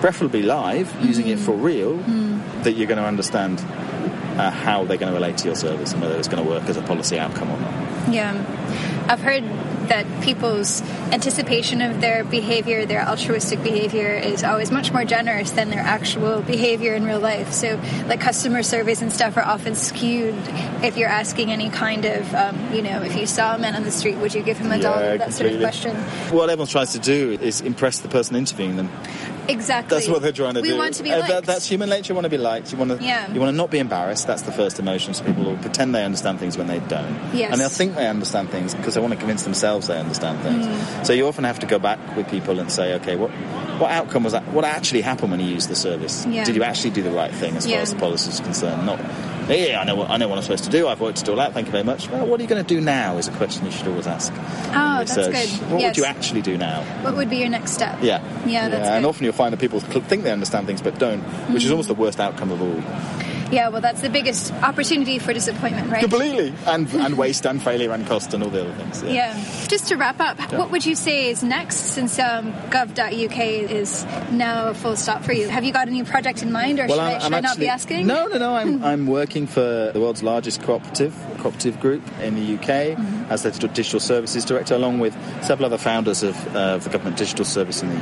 preferably 0.00 0.42
live, 0.42 0.94
using 1.02 1.28
it 1.28 1.38
hmm. 1.38 1.44
for 1.44 1.52
real, 1.52 1.96
that 2.62 2.72
you're 2.72 2.86
going 2.88 2.98
to 2.98 3.06
understand 3.06 3.60
uh, 4.38 4.50
how 4.50 4.84
they're 4.84 4.96
going 4.96 5.12
to 5.12 5.14
relate 5.14 5.36
to 5.38 5.46
your 5.46 5.56
service 5.56 5.92
and 5.92 6.00
whether 6.00 6.16
it's 6.16 6.28
going 6.28 6.42
to 6.42 6.48
work 6.48 6.64
as 6.64 6.76
a 6.76 6.82
policy 6.82 7.18
outcome 7.18 7.50
or 7.50 7.60
not. 7.60 8.12
Yeah. 8.12 8.32
I've 9.08 9.20
heard 9.20 9.42
that 9.88 10.06
people's 10.22 10.82
anticipation 11.12 11.80
of 11.80 12.00
their 12.00 12.24
behavior, 12.24 12.86
their 12.86 13.06
altruistic 13.06 13.62
behavior, 13.62 14.12
is 14.12 14.44
always 14.44 14.70
much 14.70 14.92
more 14.92 15.04
generous 15.04 15.50
than 15.52 15.70
their 15.70 15.80
actual 15.80 16.42
behavior 16.42 16.94
in 16.94 17.04
real 17.04 17.20
life. 17.20 17.52
So, 17.52 17.80
like 18.06 18.20
customer 18.20 18.62
surveys 18.62 19.02
and 19.02 19.12
stuff 19.12 19.36
are 19.36 19.44
often 19.44 19.74
skewed 19.74 20.34
if 20.82 20.96
you're 20.96 21.08
asking 21.08 21.50
any 21.50 21.70
kind 21.70 22.04
of, 22.04 22.34
um, 22.34 22.74
you 22.74 22.82
know, 22.82 23.02
if 23.02 23.16
you 23.16 23.26
saw 23.26 23.54
a 23.54 23.58
man 23.58 23.74
on 23.74 23.82
the 23.82 23.90
street, 23.90 24.16
would 24.16 24.34
you 24.34 24.42
give 24.42 24.58
him 24.58 24.70
a 24.70 24.78
dollar? 24.78 25.18
That 25.18 25.32
sort 25.32 25.52
of 25.52 25.60
question. 25.60 25.96
What 26.30 26.50
everyone 26.50 26.68
tries 26.68 26.92
to 26.92 26.98
do 26.98 27.32
is 27.40 27.60
impress 27.60 27.98
the 27.98 28.08
person 28.08 28.36
interviewing 28.36 28.76
them. 28.76 28.90
Exactly. 29.48 29.96
That's 29.96 30.08
what 30.08 30.22
they're 30.22 30.32
trying 30.32 30.54
to 30.54 30.60
we 30.60 30.68
do. 30.70 30.76
want 30.76 30.94
to 30.94 31.02
be 31.02 31.10
Uh, 31.10 31.18
liked. 31.20 31.28
that- 31.32 31.44
that's 31.44 31.66
human 31.66 31.88
nature. 31.88 32.12
You 32.12 32.14
want 32.16 32.24
to 32.26 32.30
be 32.30 32.36
liked. 32.38 32.70
You 32.70 32.78
want 32.78 32.98
to. 32.98 33.04
Yeah. 33.04 33.32
You 33.32 33.40
want 33.40 33.50
to 33.52 33.56
not 33.56 33.70
be 33.70 33.78
embarrassed. 33.78 34.26
That's 34.26 34.42
the 34.42 34.52
first 34.52 34.78
emotion. 34.78 35.14
So 35.14 35.24
people 35.24 35.44
will 35.44 35.56
pretend 35.56 35.94
they 35.94 36.04
understand 36.04 36.38
things 36.38 36.58
when 36.58 36.66
they 36.66 36.80
don't. 36.80 37.16
Yes. 37.32 37.50
And 37.52 37.60
they'll 37.60 37.68
think 37.68 37.96
they 37.96 38.06
understand 38.06 38.50
things 38.50 38.74
because 38.74 38.94
they 38.94 39.00
want 39.00 39.12
to 39.14 39.18
convince 39.18 39.42
themselves 39.44 39.86
they 39.88 39.98
understand 39.98 40.40
things. 40.42 40.66
Mm. 40.66 41.06
So 41.06 41.12
you 41.12 41.26
often 41.26 41.44
have 41.44 41.58
to 41.60 41.66
go 41.66 41.78
back 41.78 41.98
with 42.16 42.28
people 42.30 42.60
and 42.60 42.70
say, 42.70 42.94
okay, 42.94 43.16
what 43.16 43.30
what 43.78 43.90
outcome 43.92 44.24
was 44.24 44.32
that? 44.32 44.42
What 44.52 44.64
actually 44.64 45.02
happened 45.02 45.30
when 45.30 45.40
you 45.40 45.46
used 45.46 45.68
the 45.68 45.76
service? 45.76 46.26
Yeah. 46.28 46.44
Did 46.44 46.56
you 46.56 46.64
actually 46.64 46.90
do 46.90 47.02
the 47.02 47.10
right 47.12 47.32
thing 47.32 47.56
as 47.56 47.64
Yeah. 47.66 47.76
far 47.76 47.82
as 47.82 47.90
the 47.94 47.98
policy 48.00 48.30
is 48.30 48.40
concerned? 48.40 48.84
Not. 48.84 48.98
Yeah, 49.48 49.80
I 49.80 49.84
know 49.84 49.94
what 49.96 50.10
I 50.10 50.16
know 50.18 50.28
what 50.28 50.36
I'm 50.36 50.42
supposed 50.42 50.64
to 50.64 50.70
do. 50.70 50.88
I've 50.88 51.00
worked 51.00 51.22
it 51.22 51.28
all 51.28 51.40
out. 51.40 51.54
Thank 51.54 51.66
you 51.66 51.72
very 51.72 51.84
much. 51.84 52.08
Well, 52.10 52.26
what 52.26 52.38
are 52.38 52.42
you 52.42 52.48
going 52.48 52.64
to 52.64 52.74
do 52.74 52.80
now? 52.80 53.16
Is 53.16 53.28
a 53.28 53.32
question 53.32 53.64
you 53.64 53.70
should 53.72 53.88
always 53.88 54.06
ask. 54.06 54.32
Oh, 54.32 55.04
that's 55.04 55.14
good. 55.14 55.70
What 55.70 55.80
Yes. 55.80 55.90
would 55.90 55.96
you 55.96 56.04
actually 56.04 56.42
do 56.42 56.58
now? 56.58 56.82
what 57.02 57.16
would 57.16 57.30
be 57.30 57.38
your 57.38 57.48
next 57.48 57.72
step? 57.72 57.98
Yeah. 58.02 58.22
Yeah, 58.46 58.68
that's 58.68 58.88
And 58.88 59.06
often 59.06 59.24
you'll 59.24 59.32
find 59.32 59.52
that 59.52 59.60
people 59.60 59.80
think 59.80 60.22
they 60.22 60.32
understand 60.32 60.66
things 60.66 60.82
but 60.82 60.98
don't, 60.98 61.20
which 61.52 61.62
is 61.62 61.64
mm-hmm. 61.64 61.72
almost 61.72 61.88
the 61.88 61.94
worst 61.94 62.20
outcome 62.20 62.52
of 62.52 62.60
all. 62.60 63.37
Yeah, 63.50 63.68
well, 63.68 63.80
that's 63.80 64.02
the 64.02 64.10
biggest 64.10 64.52
opportunity 64.54 65.18
for 65.18 65.32
disappointment, 65.32 65.90
right? 65.90 66.00
Completely. 66.00 66.52
And, 66.66 66.88
and 66.94 67.16
waste 67.16 67.46
and 67.46 67.62
failure 67.62 67.90
and 67.92 68.06
cost 68.06 68.34
and 68.34 68.42
all 68.42 68.50
the 68.50 68.60
other 68.62 68.72
things. 68.74 69.02
Yeah. 69.02 69.32
Just 69.68 69.88
to 69.88 69.96
wrap 69.96 70.20
up, 70.20 70.38
what 70.52 70.70
would 70.70 70.84
you 70.84 70.94
say 70.94 71.30
is 71.30 71.42
next 71.42 71.76
since 71.76 72.18
um, 72.18 72.52
gov.uk 72.70 73.38
is 73.38 74.04
now 74.30 74.68
a 74.68 74.74
full 74.74 74.96
stop 74.96 75.22
for 75.22 75.32
you? 75.32 75.48
Have 75.48 75.64
you 75.64 75.72
got 75.72 75.88
any 75.88 76.02
project 76.04 76.42
in 76.42 76.52
mind 76.52 76.78
or 76.80 76.88
should, 76.88 76.98
I, 76.98 77.18
should 77.18 77.32
I 77.32 77.40
not 77.40 77.58
be 77.58 77.68
asking? 77.68 78.06
No, 78.06 78.26
no, 78.26 78.38
no. 78.38 78.54
I'm, 78.54 78.84
I'm 78.84 79.06
working 79.06 79.46
for 79.46 79.90
the 79.92 80.00
world's 80.00 80.22
largest 80.22 80.62
cooperative, 80.62 81.14
cooperative 81.38 81.80
group 81.80 82.02
in 82.20 82.34
the 82.34 82.54
UK 82.56 82.68
Mm-hmm. 82.98 83.32
as 83.32 83.42
the 83.42 83.50
digital- 83.50 84.00
services 84.00 84.44
director, 84.44 84.74
along 84.74 84.98
with 85.00 85.12
several 85.42 85.66
other 85.66 85.78
founders 85.78 86.22
of, 86.22 86.36
uh, 86.56 86.60
of 86.76 86.84
the 86.84 86.90
government 86.90 87.16
digital 87.16 87.44
service 87.44 87.82
in 87.82 87.88
the 87.90 87.94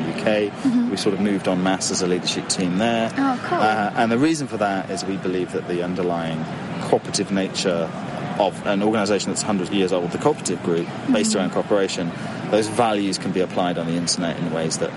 UK. 0.48 0.90
We 0.90 0.96
sort 0.96 1.14
of 1.14 1.20
moved 1.20 1.48
on 1.48 1.62
mass 1.62 1.90
as 1.90 2.02
a 2.02 2.06
leadership 2.06 2.48
team 2.48 2.78
there. 2.78 3.08
Mm-hmm. 3.10 3.20
Oh, 3.20 3.48
cool. 3.48 3.58
Uh, 3.58 3.92
and 3.96 4.10
the 4.12 4.18
reason 4.18 4.46
for 4.46 4.56
that 4.58 4.90
is 4.90 5.04
we 5.04 5.16
believe 5.16 5.35
that 5.44 5.68
the 5.68 5.82
underlying 5.82 6.44
cooperative 6.82 7.30
nature 7.30 7.90
of 8.38 8.66
an 8.66 8.82
organisation 8.82 9.30
that's 9.30 9.42
100 9.44 9.72
years 9.74 9.92
old, 9.92 10.10
the 10.12 10.18
cooperative 10.18 10.62
group, 10.62 10.86
based 11.12 11.30
Mm-hmm. 11.30 11.38
around 11.38 11.50
cooperation, 11.50 12.12
those 12.50 12.68
values 12.68 13.18
can 13.18 13.32
be 13.32 13.40
applied 13.40 13.78
on 13.78 13.86
the 13.86 13.94
internet 13.94 14.36
in 14.38 14.52
ways 14.52 14.78
that 14.78 14.90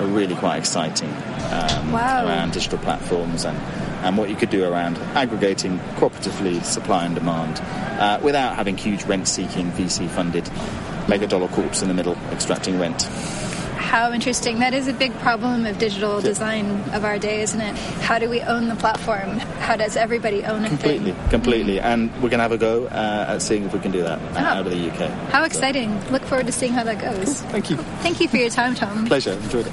are 0.00 0.06
really 0.06 0.34
quite 0.36 0.58
exciting 0.58 1.08
um, 1.52 1.92
Wow. 1.92 2.26
around 2.26 2.52
digital 2.52 2.78
platforms 2.78 3.44
and, 3.44 3.56
and 4.04 4.16
what 4.16 4.28
you 4.30 4.36
could 4.36 4.50
do 4.50 4.64
around 4.64 4.96
aggregating 5.16 5.78
cooperatively 5.96 6.64
supply 6.64 7.04
and 7.04 7.14
demand 7.14 7.60
uh, 8.00 8.18
without 8.22 8.56
having 8.56 8.76
huge 8.76 9.04
rent-seeking 9.04 9.70
VC-funded 9.72 10.48
mega 11.08 11.26
dollar 11.26 11.48
corps 11.48 11.82
in 11.82 11.88
the 11.88 11.94
middle 11.94 12.16
extracting 12.32 12.78
rent. 12.78 13.08
How 13.94 14.12
interesting. 14.12 14.58
That 14.58 14.74
is 14.74 14.88
a 14.88 14.92
big 14.92 15.16
problem 15.20 15.66
of 15.66 15.78
digital 15.78 16.20
design 16.20 16.66
of 16.92 17.04
our 17.04 17.16
day, 17.16 17.42
isn't 17.42 17.60
it? 17.60 17.76
How 18.02 18.18
do 18.18 18.28
we 18.28 18.40
own 18.40 18.66
the 18.66 18.74
platform? 18.74 19.38
How 19.38 19.76
does 19.76 19.94
everybody 19.94 20.42
own 20.42 20.64
a 20.64 20.68
Completely, 20.68 21.12
thing? 21.12 21.28
completely. 21.28 21.78
And 21.78 22.10
we're 22.14 22.28
going 22.28 22.38
to 22.38 22.42
have 22.42 22.50
a 22.50 22.58
go 22.58 22.86
uh, 22.86 23.26
at 23.28 23.40
seeing 23.40 23.62
if 23.62 23.72
we 23.72 23.78
can 23.78 23.92
do 23.92 24.02
that 24.02 24.18
uh, 24.34 24.38
out 24.40 24.66
of 24.66 24.72
the 24.72 24.90
UK. 24.90 25.08
How 25.30 25.44
exciting. 25.44 25.96
Look 26.10 26.22
forward 26.22 26.46
to 26.46 26.52
seeing 26.52 26.72
how 26.72 26.82
that 26.82 27.00
goes. 27.00 27.42
Thank 27.42 27.70
you. 27.70 27.76
Thank 28.02 28.18
you 28.20 28.26
for 28.26 28.36
your 28.36 28.50
time, 28.50 28.74
Tom. 28.74 29.06
Pleasure. 29.06 29.34
Enjoyed 29.34 29.68
it. 29.68 29.72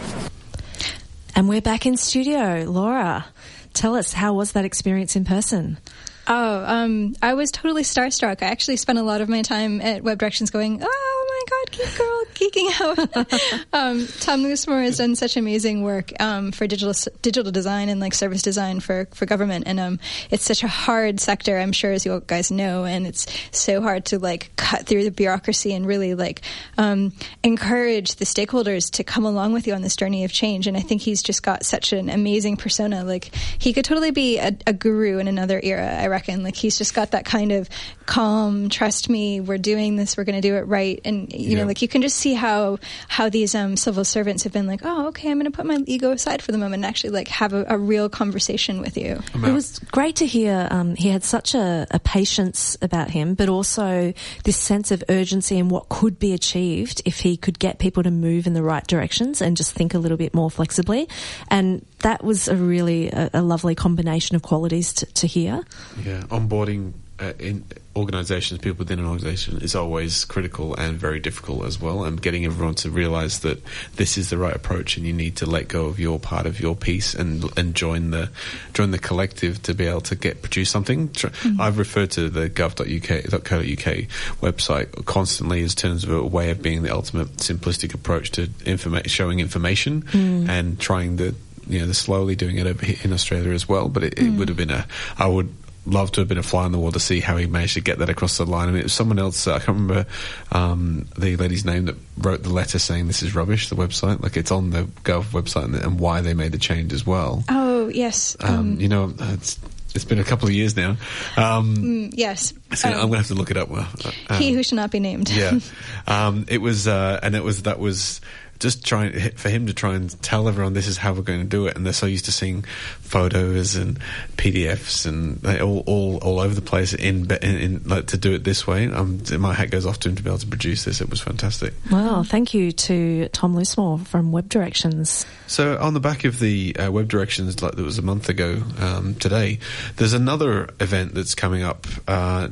And 1.36 1.50
we're 1.50 1.60
back 1.60 1.88
in 1.88 1.98
studio. 1.98 2.66
Laura, 2.70 3.26
tell 3.74 3.96
us, 3.96 4.14
how 4.14 4.34
was 4.36 4.52
that 4.52 4.66
experience 4.66 5.16
in 5.16 5.26
person? 5.26 5.80
Oh, 6.28 6.64
um, 6.64 7.16
I 7.24 7.34
was 7.34 7.52
totally 7.52 7.82
starstruck. 7.82 8.44
I 8.44 8.46
actually 8.46 8.78
spent 8.78 9.00
a 9.00 9.04
lot 9.04 9.22
of 9.22 9.30
my 9.30 9.42
time 9.42 9.82
at 9.82 10.04
Web 10.04 10.20
Directions 10.20 10.52
going, 10.52 10.80
oh 10.80 11.26
my 11.28 11.44
god, 11.50 11.61
geek 11.72 11.98
girl, 11.98 12.24
geeking 12.34 12.82
out. 12.82 13.00
um, 13.74 14.08
Tom 14.20 14.44
Loosemore 14.44 14.84
has 14.84 14.98
done 14.98 15.16
such 15.16 15.38
amazing 15.38 15.84
work 15.84 16.12
um, 16.20 16.52
for 16.52 16.68
digital 16.68 16.94
digital 17.22 17.52
design 17.52 17.90
and 17.90 18.00
like 18.00 18.14
service 18.14 18.42
design 18.42 18.80
for, 18.80 19.08
for 19.14 19.26
government, 19.26 19.66
and 19.68 19.80
um, 19.80 20.00
it's 20.30 20.44
such 20.44 20.64
a 20.64 20.68
hard 20.68 21.20
sector. 21.20 21.58
I'm 21.58 21.72
sure, 21.72 21.92
as 21.92 22.06
you 22.06 22.24
guys 22.26 22.52
know, 22.52 22.86
and 22.86 23.06
it's 23.06 23.28
so 23.52 23.82
hard 23.82 24.06
to 24.06 24.20
like 24.20 24.52
cut 24.56 24.86
through 24.86 25.04
the 25.04 25.12
bureaucracy 25.12 25.74
and 25.74 25.86
really 25.86 26.16
like 26.16 26.42
um, 26.78 27.14
encourage 27.44 28.16
the 28.16 28.26
stakeholders 28.26 28.92
to 28.92 29.04
come 29.04 29.26
along 29.26 29.54
with 29.54 29.68
you 29.68 29.74
on 29.74 29.82
this 29.82 29.96
journey 29.96 30.24
of 30.24 30.32
change. 30.32 30.68
And 30.68 30.78
I 30.78 30.82
think 30.82 31.02
he's 31.02 31.22
just 31.22 31.44
got 31.44 31.66
such 31.66 31.94
an 31.94 32.10
amazing 32.10 32.58
persona. 32.58 33.04
Like 33.04 33.36
he 33.60 33.74
could 33.74 33.86
totally 33.86 34.12
be 34.12 34.40
a, 34.40 34.56
a 34.66 34.74
guru 34.74 35.20
in 35.20 35.28
another 35.28 35.60
era. 35.62 35.88
I 35.88 36.08
reckon. 36.08 36.44
Like 36.44 36.56
he's 36.56 36.78
just 36.78 36.94
got 36.94 37.12
that 37.12 37.26
kind 37.26 37.52
of 37.52 37.70
calm, 38.06 38.70
trust 38.70 39.10
me, 39.10 39.40
we're 39.40 39.58
doing 39.58 39.96
this, 39.96 40.18
we're 40.18 40.24
going 40.24 40.42
to 40.42 40.48
do 40.48 40.56
it 40.56 40.62
right, 40.62 41.00
and 41.06 41.32
you 41.52 41.58
know, 41.58 41.66
like 41.66 41.82
you 41.82 41.88
can 41.88 42.02
just 42.02 42.18
see 42.18 42.34
how 42.34 42.80
how 43.08 43.30
these 43.30 43.54
um, 43.56 43.78
civil 43.78 44.04
servants 44.06 44.44
have 44.44 44.54
been 44.54 44.68
like, 44.68 44.82
oh, 44.84 45.08
okay, 45.08 45.30
I'm 45.30 45.40
going 45.40 45.52
to 45.52 45.56
put 45.56 45.66
my 45.66 45.80
ego 45.86 46.12
aside 46.12 46.42
for 46.42 46.52
the 46.52 46.58
moment 46.58 46.84
and 46.84 46.86
actually 46.86 47.12
like 47.12 47.28
have 47.28 47.54
a, 47.54 47.66
a 47.68 47.78
real 47.78 48.10
conversation 48.10 48.82
with 48.82 48.98
you. 48.98 49.22
It 49.36 49.52
was 49.52 49.80
great 49.80 50.16
to 50.18 50.26
hear 50.26 50.68
um, 50.72 50.96
he 50.96 51.10
had 51.10 51.24
such 51.24 51.54
a, 51.56 51.88
a 51.92 52.00
patience 52.00 52.78
about 52.82 53.10
him, 53.10 53.36
but 53.36 53.50
also 53.50 54.14
this 54.44 54.58
sense 54.58 54.92
of 54.92 55.04
urgency 55.10 55.60
and 55.60 55.70
what 55.70 55.90
could 55.90 56.20
be 56.20 56.34
achieved 56.34 57.02
if 57.06 57.20
he 57.20 57.38
could 57.38 57.60
get 57.60 57.80
people 57.80 58.04
to 58.04 58.12
move 58.12 58.48
in 58.48 58.54
the 58.54 58.64
right 58.64 58.86
directions 58.88 59.42
and 59.42 59.58
just 59.58 59.74
think 59.74 59.94
a 59.94 60.00
little 60.00 60.18
bit 60.18 60.34
more 60.34 60.50
flexibly. 60.50 61.08
And 61.50 61.86
that 62.00 62.24
was 62.24 62.48
a 62.48 62.56
really 62.56 63.10
a, 63.10 63.30
a 63.34 63.42
lovely 63.42 63.76
combination 63.76 64.36
of 64.36 64.42
qualities 64.42 64.94
to, 64.94 65.06
to 65.06 65.28
hear. 65.28 65.64
Yeah, 66.04 66.22
onboarding 66.30 66.94
uh, 67.22 67.34
in 67.40 67.64
organisations, 67.96 68.60
people 68.60 68.80
within 68.80 69.00
an 69.00 69.06
organisation, 69.06 69.62
is 69.62 69.76
always 69.76 70.26
critical 70.26 70.76
and 70.76 70.98
very 70.98 71.20
difficult 71.20 71.66
as 71.66 71.80
well. 71.80 72.04
And 72.04 72.22
getting 72.22 72.46
everyone 72.46 72.76
to 72.76 72.90
realise 72.90 73.40
that 73.40 73.62
this 73.96 74.18
is 74.18 74.30
the 74.30 74.38
right 74.38 74.56
approach, 74.56 74.98
and 74.98 75.06
you 75.06 75.14
need 75.14 75.36
to 75.38 75.46
let 75.46 75.68
go 75.68 75.86
of 75.86 76.00
your 76.00 76.20
part 76.20 76.46
of 76.46 76.60
your 76.60 76.76
piece 76.76 77.14
and 77.14 77.46
and 77.58 77.76
join 77.76 78.12
the 78.12 78.30
join 78.74 78.92
the 78.92 79.00
collective 79.00 79.62
to 79.64 79.74
be 79.74 79.86
able 79.86 80.02
to 80.02 80.16
get 80.16 80.42
produce 80.42 80.70
something. 80.70 81.12
Tr- 81.12 81.28
mm-hmm. 81.28 81.62
I've 81.62 81.78
referred 81.78 82.12
to 82.12 82.30
the 82.30 82.50
gov.uk.co.uk 82.50 83.96
website 84.42 85.06
constantly 85.06 85.64
as 85.64 85.76
terms 85.76 86.04
of 86.04 86.12
a 86.12 86.24
way 86.26 86.50
of 86.52 86.62
being 86.62 86.84
the 86.84 86.94
ultimate 86.94 87.38
simplistic 87.38 87.94
approach 87.94 88.32
to 88.32 88.48
informa- 88.48 89.08
showing 89.08 89.40
information 89.40 90.02
mm. 90.04 90.50
and 90.50 90.80
trying 90.80 91.18
the 91.18 91.36
you 91.68 91.80
know, 91.80 91.86
they're 91.86 91.94
slowly 91.94 92.36
doing 92.36 92.58
it 92.58 92.68
over 92.68 92.86
here 92.86 92.98
in 93.04 93.14
Australia 93.14 93.52
as 93.52 93.68
well. 93.68 93.88
But 93.88 94.04
it, 94.04 94.14
it 94.14 94.26
mm. 94.26 94.38
would 94.38 94.50
have 94.50 94.58
been 94.58 94.72
a, 94.72 94.86
I 95.18 95.28
would 95.28 95.54
love 95.86 96.12
to 96.12 96.22
have 96.22 96.28
been 96.28 96.38
a 96.38 96.44
fly 96.44 96.64
on 96.66 96.72
the 96.72 96.78
wall 96.78 96.92
to 96.92 97.00
see 97.00 97.20
how 97.22 97.38
he 97.38 97.48
managed 97.48 97.74
to 97.74 97.82
get 97.82 97.98
that 98.00 98.10
across 98.10 98.38
the 98.38 98.46
line. 98.46 98.70
I 98.70 98.72
mean, 98.72 98.82
it 98.82 98.84
was 98.84 98.94
someone 98.94 99.18
else. 99.20 99.48
Uh, 99.48 99.56
I 99.56 99.60
can't 99.60 99.70
remember 99.80 100.06
um, 100.52 101.08
the 101.18 101.36
lady's 101.38 101.66
name 101.66 101.86
that 101.86 101.96
wrote 102.18 102.44
the 102.44 102.50
letter 102.54 102.78
saying 102.80 103.08
this 103.08 103.24
is 103.24 103.34
rubbish. 103.36 103.70
The 103.70 103.76
website, 103.76 104.22
like 104.22 104.38
it's 104.38 104.52
on 104.52 104.70
the 104.70 104.84
Gov 105.04 105.26
website, 105.32 105.66
and, 105.66 105.76
and 105.76 106.00
why 106.00 106.22
they 106.22 106.34
made 106.34 106.52
the 106.52 106.58
change 106.60 106.94
as 106.94 107.06
well. 107.06 107.44
Oh 107.50 107.88
yes, 107.90 108.38
Um, 108.40 108.80
you 108.80 108.88
know, 108.88 109.14
it's 109.20 109.60
it's 109.94 110.06
been 110.06 110.20
a 110.20 110.24
couple 110.24 110.48
of 110.48 110.54
years 110.54 110.76
now. 110.78 110.92
Um, 111.36 111.76
Mm, 111.76 112.14
yes. 112.14 112.54
so 112.76 112.88
Um, 112.88 112.94
I'm 112.96 113.02
gonna 113.08 113.18
have 113.18 113.28
to 113.28 113.34
look 113.34 113.52
it 113.52 113.58
up. 113.58 113.70
Uh, 113.72 113.86
um, 114.30 114.38
he 114.40 114.54
who 114.54 114.64
should 114.64 114.76
not 114.78 114.92
be 114.92 115.00
named. 115.00 115.30
yeah, 115.30 115.60
um, 116.08 116.46
it 116.48 116.62
was, 116.62 116.88
uh, 116.88 117.20
and 117.24 117.36
it 117.36 117.44
was 117.44 117.64
that 117.64 117.80
was 117.80 118.22
just 118.62 118.86
trying 118.86 119.32
for 119.32 119.50
him 119.50 119.66
to 119.66 119.74
try 119.74 119.96
and 119.96 120.22
tell 120.22 120.48
everyone 120.48 120.74
this 120.74 120.88
is 120.88 120.98
how 120.98 121.14
we're 121.14 121.24
going 121.24 121.40
to 121.42 121.46
do 121.46 121.66
it, 121.68 121.76
and 121.76 121.86
they're 121.86 121.92
so 121.92 122.06
used 122.06 122.26
to 122.26 122.32
seeing 122.32 122.62
photos 123.02 123.76
and 123.76 124.00
PDFs 124.38 125.06
and 125.06 125.38
they 125.42 125.60
all 125.60 125.84
all, 125.88 126.18
all 126.20 126.40
over 126.40 126.54
the 126.54 126.62
place 126.62 126.94
in, 126.94 127.30
in, 127.32 127.58
in 127.58 127.84
like 127.86 128.08
to 128.08 128.18
do 128.18 128.34
it 128.34 128.44
this 128.44 128.66
way. 128.66 128.86
Um, 128.86 129.22
my 129.40 129.54
hat 129.54 129.72
goes 129.72 129.86
off 129.86 130.00
to 130.02 130.10
him 130.10 130.16
to 130.16 130.24
be 130.24 130.30
able 130.30 130.40
to 130.40 130.48
produce 130.48 130.86
this. 130.86 131.02
It 131.02 131.10
was 131.10 131.20
fantastic. 131.20 131.74
Well, 131.92 132.24
thank 132.24 132.54
you 132.54 132.72
to 132.72 133.28
Tom 133.30 133.56
Loosemore 133.56 134.06
from 134.06 134.32
Web 134.32 134.48
Directions. 134.48 135.26
So 135.48 135.78
on 135.80 135.94
the 135.94 136.00
back 136.00 136.24
of 136.24 136.40
the 136.40 136.76
uh, 136.78 136.92
web 136.92 137.08
directions, 137.08 137.62
like 137.62 137.76
that 137.76 137.84
was 137.84 137.98
a 137.98 138.04
month 138.04 138.30
ago 138.30 138.62
um, 138.80 139.16
today, 139.16 139.60
there's 139.98 140.14
another 140.14 140.70
event 140.80 141.16
that's 141.16 141.34
coming 141.34 141.64
up 141.64 141.88
uh, 142.08 142.48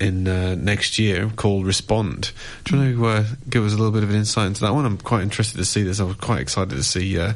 in 0.00 0.26
uh, 0.26 0.54
next 0.56 0.98
year 0.98 1.30
called 1.36 1.66
Respond. 1.66 2.32
Do 2.64 2.76
you 2.76 2.82
want 2.82 2.96
to 2.96 3.06
uh, 3.06 3.36
give 3.48 3.64
us 3.64 3.72
a 3.72 3.76
little 3.76 3.92
bit 3.92 4.02
of 4.02 4.10
an 4.10 4.16
insight 4.16 4.48
into 4.48 4.60
that 4.62 4.74
one? 4.74 4.84
I'm 4.84 4.98
quite 4.98 5.22
interested 5.22 5.58
to 5.58 5.64
see 5.64 5.82
this. 5.82 6.00
I 6.00 6.04
was 6.04 6.16
quite 6.16 6.40
excited 6.40 6.74
to 6.74 6.82
see 6.82 7.18
uh, 7.18 7.34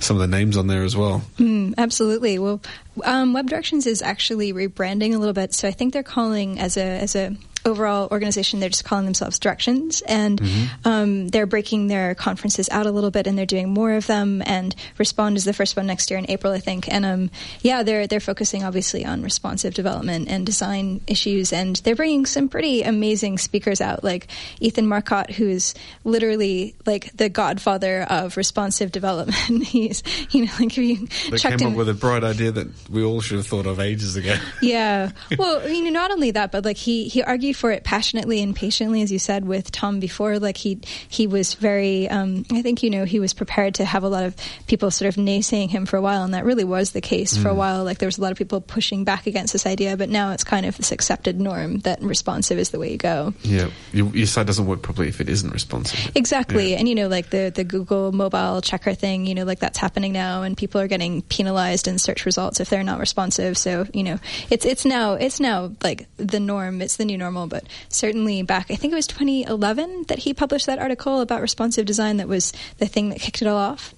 some 0.00 0.16
of 0.16 0.20
the 0.20 0.26
names 0.28 0.56
on 0.56 0.66
there 0.66 0.82
as 0.82 0.96
well. 0.96 1.22
Mm, 1.38 1.74
absolutely. 1.78 2.38
Well, 2.38 2.60
um, 3.04 3.32
Web 3.32 3.48
Directions 3.48 3.86
is 3.86 4.02
actually 4.02 4.52
rebranding 4.52 5.14
a 5.14 5.18
little 5.18 5.32
bit, 5.32 5.54
so 5.54 5.68
I 5.68 5.72
think 5.72 5.92
they're 5.92 6.02
calling 6.02 6.58
as 6.58 6.76
a 6.76 6.82
as 6.82 7.16
a 7.16 7.36
overall 7.64 8.08
organization 8.10 8.60
they're 8.60 8.68
just 8.68 8.84
calling 8.84 9.04
themselves 9.04 9.38
directions 9.38 10.02
and 10.02 10.40
um, 10.84 11.28
they're 11.28 11.46
breaking 11.46 11.86
their 11.86 12.14
conferences 12.14 12.68
out 12.70 12.86
a 12.86 12.90
little 12.90 13.10
bit 13.10 13.26
and 13.26 13.38
they're 13.38 13.46
doing 13.46 13.68
more 13.68 13.94
of 13.94 14.06
them 14.06 14.42
and 14.46 14.74
respond 14.98 15.36
is 15.36 15.44
the 15.44 15.52
first 15.52 15.76
one 15.76 15.86
next 15.86 16.10
year 16.10 16.18
in 16.18 16.30
april 16.30 16.52
i 16.52 16.58
think 16.58 16.92
and 16.92 17.04
um, 17.04 17.30
yeah 17.62 17.82
they're 17.82 18.06
they're 18.06 18.20
focusing 18.20 18.62
obviously 18.64 19.04
on 19.04 19.22
responsive 19.22 19.74
development 19.74 20.28
and 20.28 20.44
design 20.44 21.00
issues 21.06 21.52
and 21.52 21.76
they're 21.76 21.96
bringing 21.96 22.26
some 22.26 22.48
pretty 22.48 22.82
amazing 22.82 23.38
speakers 23.38 23.80
out 23.80 24.04
like 24.04 24.28
ethan 24.60 24.86
marcotte 24.86 25.30
who's 25.30 25.74
literally 26.04 26.74
like 26.86 27.16
the 27.16 27.28
godfather 27.28 28.02
of 28.02 28.36
responsive 28.36 28.92
development 28.92 29.64
he's 29.64 30.02
you 30.30 30.44
know 30.44 30.52
like 30.60 30.74
if 30.78 30.78
you 30.78 31.08
They 31.30 31.38
came 31.38 31.52
in 31.54 31.66
up 31.68 31.74
with 31.74 31.88
a 31.88 31.94
bright 31.94 32.24
idea 32.24 32.50
that 32.52 32.68
we 32.90 33.02
all 33.02 33.20
should 33.20 33.38
have 33.38 33.46
thought 33.46 33.66
of 33.66 33.80
ages 33.80 34.16
ago. 34.16 34.34
yeah. 34.62 35.10
Well, 35.38 35.68
you 35.68 35.84
know, 35.84 35.90
not 35.90 36.10
only 36.10 36.30
that, 36.32 36.52
but 36.52 36.64
like 36.64 36.76
he 36.76 37.08
he 37.08 37.22
argued 37.22 37.53
for 37.54 37.70
it 37.70 37.84
passionately 37.84 38.42
and 38.42 38.54
patiently, 38.54 39.02
as 39.02 39.10
you 39.10 39.18
said 39.18 39.46
with 39.46 39.70
Tom 39.70 40.00
before. 40.00 40.38
Like 40.38 40.56
he 40.56 40.80
he 41.08 41.26
was 41.26 41.54
very. 41.54 42.08
Um, 42.08 42.44
I 42.52 42.62
think 42.62 42.82
you 42.82 42.90
know 42.90 43.04
he 43.04 43.20
was 43.20 43.34
prepared 43.34 43.76
to 43.76 43.84
have 43.84 44.02
a 44.02 44.08
lot 44.08 44.24
of 44.24 44.36
people 44.66 44.90
sort 44.90 45.08
of 45.08 45.16
naysaying 45.16 45.70
him 45.70 45.86
for 45.86 45.96
a 45.96 46.02
while, 46.02 46.24
and 46.24 46.34
that 46.34 46.44
really 46.44 46.64
was 46.64 46.92
the 46.92 47.00
case 47.00 47.36
for 47.36 47.48
a 47.48 47.54
while. 47.54 47.84
Like 47.84 47.98
there 47.98 48.06
was 48.08 48.18
a 48.18 48.20
lot 48.20 48.32
of 48.32 48.38
people 48.38 48.60
pushing 48.60 49.04
back 49.04 49.26
against 49.26 49.52
this 49.52 49.66
idea, 49.66 49.96
but 49.96 50.08
now 50.08 50.32
it's 50.32 50.44
kind 50.44 50.66
of 50.66 50.76
this 50.76 50.92
accepted 50.92 51.40
norm 51.40 51.78
that 51.80 52.02
responsive 52.02 52.58
is 52.58 52.70
the 52.70 52.78
way 52.78 52.90
you 52.90 52.98
go. 52.98 53.34
Yeah, 53.42 53.70
your, 53.92 54.08
your 54.08 54.26
site 54.26 54.46
doesn't 54.46 54.66
work 54.66 54.82
properly 54.82 55.08
if 55.08 55.20
it 55.20 55.28
isn't 55.28 55.50
responsive. 55.50 56.12
Exactly. 56.14 56.72
Yeah. 56.72 56.78
And 56.78 56.88
you 56.88 56.94
know, 56.94 57.08
like 57.08 57.30
the, 57.30 57.52
the 57.54 57.64
Google 57.64 58.12
mobile 58.12 58.60
checker 58.60 58.94
thing, 58.94 59.26
you 59.26 59.34
know, 59.34 59.44
like 59.44 59.58
that's 59.58 59.78
happening 59.78 60.12
now 60.12 60.42
and 60.42 60.56
people 60.56 60.80
are 60.80 60.88
getting 60.88 61.22
penalized 61.22 61.88
in 61.88 61.98
search 61.98 62.26
results 62.26 62.60
if 62.60 62.70
they're 62.70 62.82
not 62.82 62.98
responsive. 62.98 63.56
So, 63.58 63.86
you 63.92 64.02
know, 64.02 64.18
it's 64.50 64.64
it's 64.64 64.84
now 64.84 65.14
it's 65.14 65.40
now 65.40 65.72
like 65.82 66.06
the 66.16 66.40
norm, 66.40 66.82
it's 66.82 66.96
the 66.96 67.04
new 67.04 67.18
normal, 67.18 67.43
but 67.46 67.64
certainly 67.88 68.42
back 68.42 68.70
I 68.70 68.76
think 68.76 68.92
it 68.92 68.96
was 68.96 69.06
2011 69.06 70.04
that 70.08 70.20
he 70.20 70.34
published 70.34 70.66
that 70.66 70.78
article 70.78 71.20
about 71.20 71.40
responsive 71.40 71.86
design 71.86 72.18
that 72.18 72.28
was 72.28 72.52
the 72.78 72.86
thing 72.86 73.08
that 73.10 73.20
kicked 73.20 73.42
it 73.42 73.48
all 73.48 73.56
off. 73.56 73.94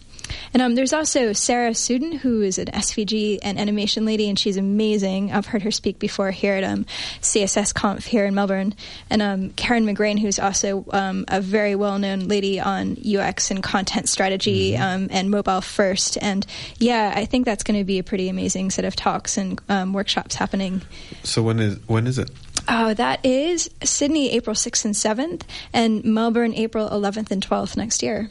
And 0.53 0.63
um, 0.63 0.75
there's 0.75 0.93
also 0.93 1.33
Sara 1.33 1.71
Soueidan, 1.71 2.15
who 2.19 2.43
is 2.43 2.59
an 2.59 2.67
SVG 2.67 3.39
and 3.43 3.59
animation 3.59 4.05
lady, 4.05 4.29
and 4.29 4.39
she's 4.39 4.57
amazing. 4.57 5.33
I've 5.33 5.47
heard 5.47 5.63
her 5.63 5.71
speak 5.71 5.99
before 5.99 6.31
here 6.31 6.55
at 6.55 6.65
um, 6.65 6.85
CSS 7.21 7.75
Conf 7.75 8.05
here 8.05 8.25
in 8.25 8.35
Melbourne. 8.35 8.75
And 9.11 9.23
um, 9.23 9.51
Karen 9.51 9.87
McGrane, 9.87 10.19
who's 10.19 10.39
also 10.39 10.85
um, 10.91 11.25
a 11.29 11.41
very 11.41 11.75
well 11.75 11.99
known 11.99 12.29
lady 12.29 12.61
on 12.61 12.97
UX 13.07 13.51
and 13.51 13.63
content 13.63 14.09
strategy 14.09 14.77
um, 14.77 15.09
and 15.11 15.31
mobile 15.31 15.61
first. 15.61 16.19
And 16.21 16.47
yeah, 16.79 17.13
I 17.15 17.25
think 17.25 17.45
that's 17.45 17.63
going 17.63 17.79
to 17.79 17.85
be 17.85 17.99
a 17.99 18.05
pretty 18.05 18.29
amazing 18.29 18.71
set 18.71 18.85
of 18.85 18.97
talks 18.97 19.37
and 19.37 19.61
um, 19.69 19.93
workshops 19.93 20.35
happening. 20.35 20.83
So 21.23 21.43
when 21.43 21.61
is 21.61 21.79
when 21.87 22.07
is 22.07 22.19
it? 22.19 22.31
Oh, 22.69 22.95
that 22.95 23.25
is 23.25 23.71
Sydney, 23.85 24.31
April 24.33 24.55
6th 24.57 24.85
and 24.85 24.95
7th, 24.95 25.43
and 25.73 26.05
Melbourne, 26.05 26.53
April 26.55 26.89
11th 26.89 27.31
and 27.31 27.47
12th 27.47 27.77
next 27.77 28.03
year. 28.03 28.29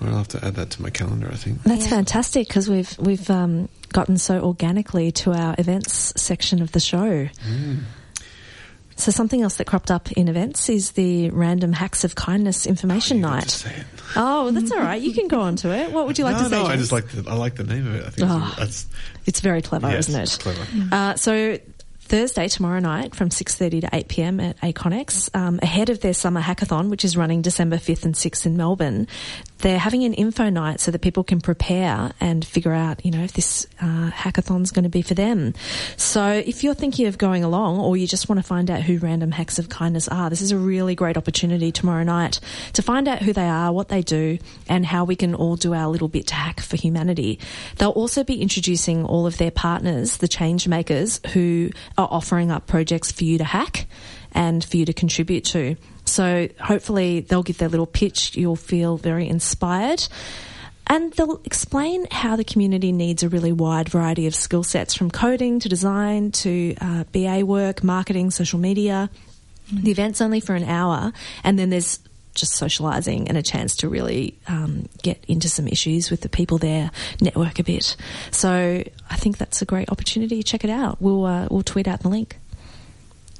Well, 0.00 0.10
I'll 0.10 0.16
have 0.18 0.28
to 0.28 0.44
add 0.44 0.54
that 0.54 0.70
to 0.70 0.82
my 0.82 0.90
calendar. 0.90 1.28
I 1.30 1.36
think. 1.36 1.62
That's 1.64 1.82
Yeah. 1.84 1.90
fantastic 1.90 2.46
because 2.48 2.68
we've 2.70 2.96
we've 2.98 3.28
um, 3.30 3.68
gotten 3.92 4.16
so 4.16 4.40
organically 4.40 5.10
to 5.12 5.32
our 5.32 5.54
events 5.58 6.12
section 6.16 6.62
of 6.62 6.70
the 6.72 6.80
show. 6.80 7.28
So 8.96 9.12
something 9.12 9.42
else 9.42 9.58
that 9.58 9.66
cropped 9.68 9.92
up 9.92 10.10
in 10.12 10.26
events 10.26 10.68
is 10.68 10.92
the 10.92 11.30
random 11.30 11.72
hacks 11.72 12.02
of 12.02 12.16
kindness 12.16 12.66
information 12.66 13.18
You 13.18 13.22
got 13.24 13.30
to 13.30 13.36
night. 13.36 13.50
say 13.50 13.70
it. 13.70 13.86
Oh, 14.16 14.50
that's 14.50 14.72
all 14.72 14.78
right. 14.80 15.00
You 15.00 15.12
can 15.14 15.28
go 15.28 15.40
on 15.40 15.54
to 15.56 15.70
it. 15.72 15.92
What 15.92 16.06
would 16.08 16.18
you 16.18 16.24
like 16.24 16.36
no, 16.36 16.42
to 16.44 16.48
say? 16.48 16.62
no, 16.62 16.66
I 16.66 16.76
just 16.76 16.90
like 16.90 17.06
the, 17.08 17.30
I 17.30 17.34
like 17.34 17.54
the 17.54 17.62
name 17.62 17.86
of 17.86 17.94
it. 17.94 18.04
I 18.06 18.10
think 18.10 18.28
Oh. 18.28 18.54
it's, 18.58 18.86
It's 19.24 19.38
very 19.40 19.62
clever, 19.62 19.88
yes, 19.88 20.08
isn't 20.08 20.20
it's 20.20 20.34
it? 20.36 20.40
clever. 20.40 20.66
Uh, 20.90 21.14
so 21.14 21.58
Thursday, 22.08 22.48
tomorrow 22.48 22.80
night, 22.80 23.14
from 23.14 23.28
6.30 23.28 23.82
to 23.82 23.90
8 23.92 24.08
p.m. 24.08 24.40
at 24.40 24.58
Aconex, 24.62 25.28
um, 25.36 25.60
ahead 25.62 25.90
of 25.90 26.00
their 26.00 26.14
summer 26.14 26.40
hackathon, 26.40 26.88
which 26.88 27.04
is 27.04 27.18
running 27.18 27.42
December 27.42 27.76
5th 27.76 28.06
and 28.06 28.14
6th 28.14 28.46
in 28.46 28.56
Melbourne, 28.56 29.06
they're 29.58 29.78
having 29.78 30.04
an 30.04 30.14
info 30.14 30.50
night 30.50 30.80
so 30.80 30.90
that 30.90 31.00
people 31.00 31.24
can 31.24 31.40
prepare 31.40 32.12
and 32.20 32.44
figure 32.44 32.72
out, 32.72 33.04
you 33.04 33.10
know, 33.10 33.22
if 33.22 33.32
this 33.32 33.66
uh, 33.80 34.10
hackathon's 34.10 34.70
going 34.70 34.84
to 34.84 34.88
be 34.88 35.02
for 35.02 35.14
them. 35.14 35.54
So 35.96 36.26
if 36.28 36.62
you're 36.62 36.74
thinking 36.74 37.06
of 37.06 37.18
going 37.18 37.44
along 37.44 37.80
or 37.80 37.96
you 37.96 38.06
just 38.06 38.28
want 38.28 38.38
to 38.38 38.46
find 38.46 38.70
out 38.70 38.82
who 38.82 38.98
Random 38.98 39.30
Hacks 39.30 39.58
of 39.58 39.68
Kindness 39.68 40.08
are, 40.08 40.30
this 40.30 40.42
is 40.42 40.52
a 40.52 40.58
really 40.58 40.94
great 40.94 41.16
opportunity 41.16 41.72
tomorrow 41.72 42.04
night 42.04 42.40
to 42.74 42.82
find 42.82 43.08
out 43.08 43.22
who 43.22 43.32
they 43.32 43.48
are, 43.48 43.72
what 43.72 43.88
they 43.88 44.02
do, 44.02 44.38
and 44.68 44.86
how 44.86 45.04
we 45.04 45.16
can 45.16 45.34
all 45.34 45.56
do 45.56 45.74
our 45.74 45.88
little 45.88 46.08
bit 46.08 46.28
to 46.28 46.34
hack 46.34 46.60
for 46.60 46.76
humanity. 46.76 47.38
They'll 47.76 47.90
also 47.90 48.24
be 48.24 48.40
introducing 48.40 49.04
all 49.04 49.26
of 49.26 49.38
their 49.38 49.50
partners, 49.50 50.18
the 50.18 50.28
change 50.28 50.68
makers, 50.68 51.20
who 51.32 51.70
are 51.96 52.08
offering 52.10 52.50
up 52.50 52.66
projects 52.66 53.10
for 53.12 53.24
you 53.24 53.38
to 53.38 53.44
hack 53.44 53.86
and 54.32 54.64
for 54.64 54.76
you 54.76 54.84
to 54.84 54.92
contribute 54.92 55.44
to. 55.46 55.76
So 56.08 56.48
hopefully 56.60 57.20
they'll 57.20 57.42
give 57.42 57.58
their 57.58 57.68
little 57.68 57.86
pitch. 57.86 58.36
You'll 58.36 58.56
feel 58.56 58.96
very 58.96 59.28
inspired. 59.28 60.06
And 60.88 61.12
they'll 61.12 61.40
explain 61.44 62.06
how 62.10 62.36
the 62.36 62.44
community 62.44 62.92
needs 62.92 63.22
a 63.22 63.28
really 63.28 63.52
wide 63.52 63.90
variety 63.90 64.26
of 64.26 64.34
skill 64.34 64.62
sets 64.62 64.94
from 64.94 65.10
coding 65.10 65.60
to 65.60 65.68
design 65.68 66.32
to 66.32 66.74
uh, 66.80 67.04
BA 67.12 67.44
work, 67.44 67.84
marketing, 67.84 68.30
social 68.30 68.58
media. 68.58 69.10
The 69.70 69.90
event's 69.90 70.22
only 70.22 70.40
for 70.40 70.54
an 70.54 70.64
hour, 70.64 71.12
and 71.44 71.58
then 71.58 71.68
there's 71.68 71.98
just 72.34 72.52
socialising 72.58 73.28
and 73.28 73.36
a 73.36 73.42
chance 73.42 73.76
to 73.76 73.88
really 73.88 74.38
um, 74.46 74.88
get 75.02 75.22
into 75.28 75.48
some 75.48 75.68
issues 75.68 76.10
with 76.10 76.22
the 76.22 76.28
people 76.30 76.56
there, 76.56 76.90
network 77.20 77.58
a 77.58 77.64
bit. 77.64 77.96
So 78.30 78.82
I 79.10 79.16
think 79.16 79.36
that's 79.36 79.60
a 79.60 79.66
great 79.66 79.90
opportunity. 79.90 80.42
Check 80.42 80.64
it 80.64 80.70
out. 80.70 81.02
We'll 81.02 81.26
uh, 81.26 81.48
we'll 81.50 81.62
tweet 81.62 81.86
out 81.86 82.00
the 82.00 82.08
link. 82.08 82.38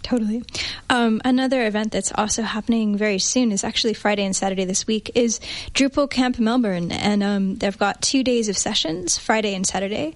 Totally. 0.08 0.42
Um, 0.88 1.20
another 1.22 1.66
event 1.66 1.92
that's 1.92 2.12
also 2.14 2.40
happening 2.40 2.96
very 2.96 3.18
soon 3.18 3.52
is 3.52 3.62
actually 3.62 3.92
Friday 3.92 4.24
and 4.24 4.34
Saturday 4.34 4.64
this 4.64 4.86
week 4.86 5.10
is 5.14 5.38
Drupal 5.74 6.08
Camp 6.10 6.38
Melbourne, 6.38 6.92
and 6.92 7.22
um, 7.22 7.56
they've 7.56 7.76
got 7.76 8.00
two 8.00 8.24
days 8.24 8.48
of 8.48 8.56
sessions, 8.56 9.18
Friday 9.18 9.54
and 9.54 9.66
Saturday. 9.66 10.14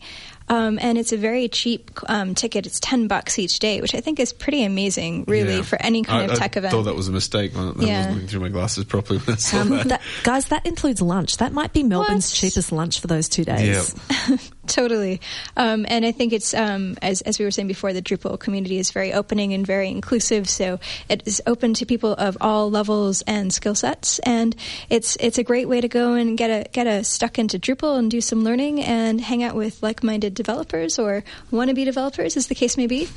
Um, 0.48 0.78
and 0.82 0.98
it's 0.98 1.12
a 1.12 1.16
very 1.16 1.48
cheap 1.48 1.90
um, 2.08 2.34
ticket. 2.34 2.66
It's 2.66 2.80
ten 2.80 3.06
bucks 3.06 3.38
each 3.38 3.58
day, 3.58 3.80
which 3.80 3.94
I 3.94 4.00
think 4.00 4.18
is 4.18 4.32
pretty 4.32 4.64
amazing, 4.64 5.24
really, 5.28 5.56
Yeah. 5.56 5.62
for 5.62 5.80
any 5.80 6.02
kind 6.02 6.30
I, 6.30 6.34
of 6.34 6.38
tech 6.38 6.56
I 6.56 6.60
event. 6.60 6.74
I 6.74 6.76
thought 6.76 6.82
that 6.84 6.96
was 6.96 7.08
a 7.08 7.12
mistake. 7.12 7.52
I, 7.54 7.60
I 7.60 7.72
Yeah. 7.78 7.96
wasn't 7.98 8.14
looking 8.14 8.28
through 8.28 8.40
my 8.40 8.48
glasses 8.48 8.84
properly 8.84 9.18
when 9.20 9.34
I 9.36 9.38
saw 9.38 9.60
Um, 9.60 9.68
that. 9.70 9.88
that, 9.88 10.00
guys, 10.24 10.46
that 10.46 10.66
includes 10.66 11.00
lunch. 11.00 11.36
That 11.36 11.52
might 11.52 11.72
be 11.72 11.82
Melbourne's 11.82 12.30
What? 12.30 12.34
cheapest 12.36 12.72
lunch 12.72 12.98
for 13.00 13.06
those 13.06 13.28
two 13.28 13.44
days. 13.44 13.94
Totally. 14.64 15.20
Um, 15.56 15.84
and 15.88 16.06
I 16.06 16.12
think 16.12 16.32
it's, 16.32 16.54
um, 16.54 16.96
as, 17.02 17.20
as 17.22 17.36
we 17.36 17.44
were 17.44 17.50
saying 17.50 17.66
before, 17.66 17.92
the 17.92 18.00
Drupal 18.00 18.38
community 18.38 18.78
is 18.78 18.92
very 18.92 19.12
opening 19.12 19.52
and 19.54 19.66
very 19.66 19.88
inclusive. 19.88 20.48
So 20.48 20.78
it 21.08 21.24
is 21.26 21.42
open 21.48 21.74
to 21.74 21.84
people 21.84 22.12
of 22.12 22.38
all 22.40 22.70
levels 22.70 23.22
and 23.22 23.52
skill 23.52 23.74
sets. 23.74 24.20
And 24.20 24.54
it's, 24.88 25.16
it's 25.16 25.36
a 25.36 25.42
great 25.42 25.68
way 25.68 25.80
to 25.80 25.88
go 25.88 26.14
and 26.14 26.38
get 26.38 26.48
a, 26.48 26.70
get 26.70 26.86
a 26.86 27.02
stuck 27.02 27.40
into 27.40 27.58
Drupal 27.58 27.98
and 27.98 28.08
do 28.08 28.20
some 28.20 28.44
learning 28.44 28.82
and 28.82 29.20
hang 29.20 29.42
out 29.42 29.56
with 29.56 29.82
like-minded 29.82 30.32
developers 30.32 30.96
or 30.96 31.24
wannabe 31.50 31.84
developers, 31.84 32.36
as 32.36 32.46
the 32.46 32.54
case 32.54 32.76
may 32.76 32.86
be. 32.86 33.08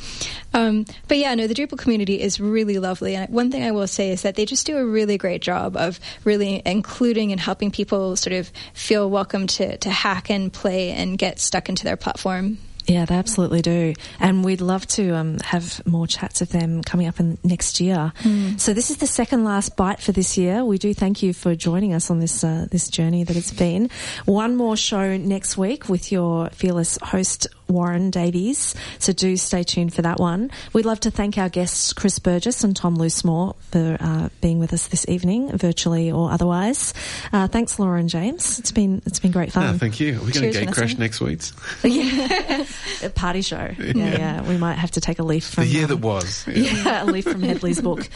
Um, 0.52 0.86
but 1.08 1.20
yeah, 1.20 1.36
no, 1.36 1.46
the 1.46 1.54
Drupal 1.54 1.78
community 1.78 2.22
is 2.22 2.40
really 2.40 2.80
lovely. 2.80 3.16
And 3.16 3.32
one 3.32 3.52
thing 3.52 3.64
I 3.64 3.72
will 3.72 3.88
say 3.88 4.10
is 4.10 4.24
that 4.24 4.34
they 4.34 4.46
just 4.46 4.66
do 4.66 4.78
a 4.78 4.86
really 4.86 5.20
great 5.20 5.44
job 5.44 5.78
of 5.78 6.00
really 6.24 6.64
including 6.66 7.32
and 7.32 7.40
helping 7.40 7.70
people 7.70 8.16
sort 8.16 8.34
of 8.34 8.52
feel 8.74 9.08
welcome 9.12 9.46
to, 9.46 9.78
to 9.78 9.90
hack 9.92 10.32
and 10.32 10.52
play 10.52 10.90
and 10.90 11.20
get 11.20 11.36
stuck 11.46 11.70
into 11.70 11.84
their 11.84 11.98
platform. 11.98 12.58
Yeah, 12.88 13.06
they 13.06 13.16
absolutely 13.16 13.62
do. 13.62 13.94
And 14.20 14.46
we'd 14.46 14.62
love 14.62 14.86
to 14.90 15.16
um, 15.16 15.40
have 15.40 15.86
more 15.88 16.06
chats 16.06 16.42
of 16.42 16.50
them 16.50 16.84
coming 16.84 17.08
up 17.08 17.20
in 17.20 17.38
next 17.44 17.82
year. 17.82 18.14
So 18.58 18.74
this 18.74 18.92
is 18.92 18.98
the 18.98 19.08
second 19.08 19.44
last 19.44 19.76
bite 19.76 20.00
for 20.00 20.12
this 20.12 20.38
year. 20.38 20.64
We 20.64 20.78
do 20.78 20.94
thank 20.94 21.24
you 21.24 21.34
for 21.34 21.56
joining 21.56 21.94
us 21.94 22.12
on 22.12 22.20
this 22.20 22.44
uh, 22.44 22.68
this 22.70 22.90
journey 22.90 23.24
that 23.24 23.36
it's 23.36 23.52
been. 23.52 23.90
One 24.26 24.56
more 24.56 24.78
show 24.78 25.18
next 25.18 25.58
week 25.58 25.90
with 25.90 26.12
your 26.12 26.50
fearless 26.50 27.00
host 27.02 27.48
Warren 27.68 28.10
Davies. 28.10 28.76
So 29.00 29.14
do 29.14 29.38
stay 29.38 29.64
tuned 29.64 29.94
for 29.94 30.02
that 30.04 30.20
one. 30.20 30.52
We'd 30.74 30.86
love 30.86 31.00
to 31.02 31.12
thank 31.12 31.38
our 31.38 31.50
guests 31.50 31.94
Chris 31.94 32.20
Burgess 32.20 32.64
and 32.64 32.76
Tom 32.76 32.98
Loosemore 32.98 33.56
for 33.72 33.98
uh, 34.00 34.30
being 34.42 34.60
with 34.60 34.74
us 34.74 34.88
this 34.88 35.08
evening, 35.10 35.58
virtually 35.58 36.12
or 36.12 36.32
otherwise. 36.32 36.94
Uh, 37.34 37.48
thanks, 37.48 37.80
Laura 37.80 38.00
and 38.00 38.10
James. 38.10 38.60
It's 38.60 38.72
been 38.72 39.02
it's 39.06 39.20
been 39.20 39.32
great 39.32 39.52
fun. 39.52 39.64
Ah, 39.64 39.78
thank 39.78 40.00
you. 40.00 40.18
Are 40.18 40.24
we 40.24 40.32
going 40.32 40.52
to 40.52 40.60
gate 40.60 40.72
crash 40.72 40.98
next 40.98 41.22
week? 41.22 41.42
a 41.84 43.10
party 43.16 43.42
show. 43.42 43.72
Yeah, 43.80 43.94
yeah. 43.94 44.42
We 44.48 44.58
might 44.58 44.76
have 44.76 44.92
to 44.92 45.02
take 45.02 45.20
a 45.20 45.24
leaf 45.24 45.46
from 45.48 45.66
The 45.66 45.70
year 45.70 45.84
um, 45.84 45.90
that 45.90 45.98
was. 45.98 46.48
yeah, 46.52 47.04
a 47.04 47.06
leaf 47.06 47.26
from 47.26 47.42
Headley's 47.42 47.82
book. 47.82 48.08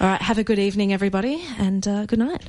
All 0.00 0.06
right, 0.06 0.20
have 0.20 0.38
a 0.38 0.44
good 0.44 0.58
evening, 0.58 0.92
everybody, 0.92 1.44
and 1.58 1.86
uh, 1.86 2.06
good 2.06 2.18
night. 2.18 2.48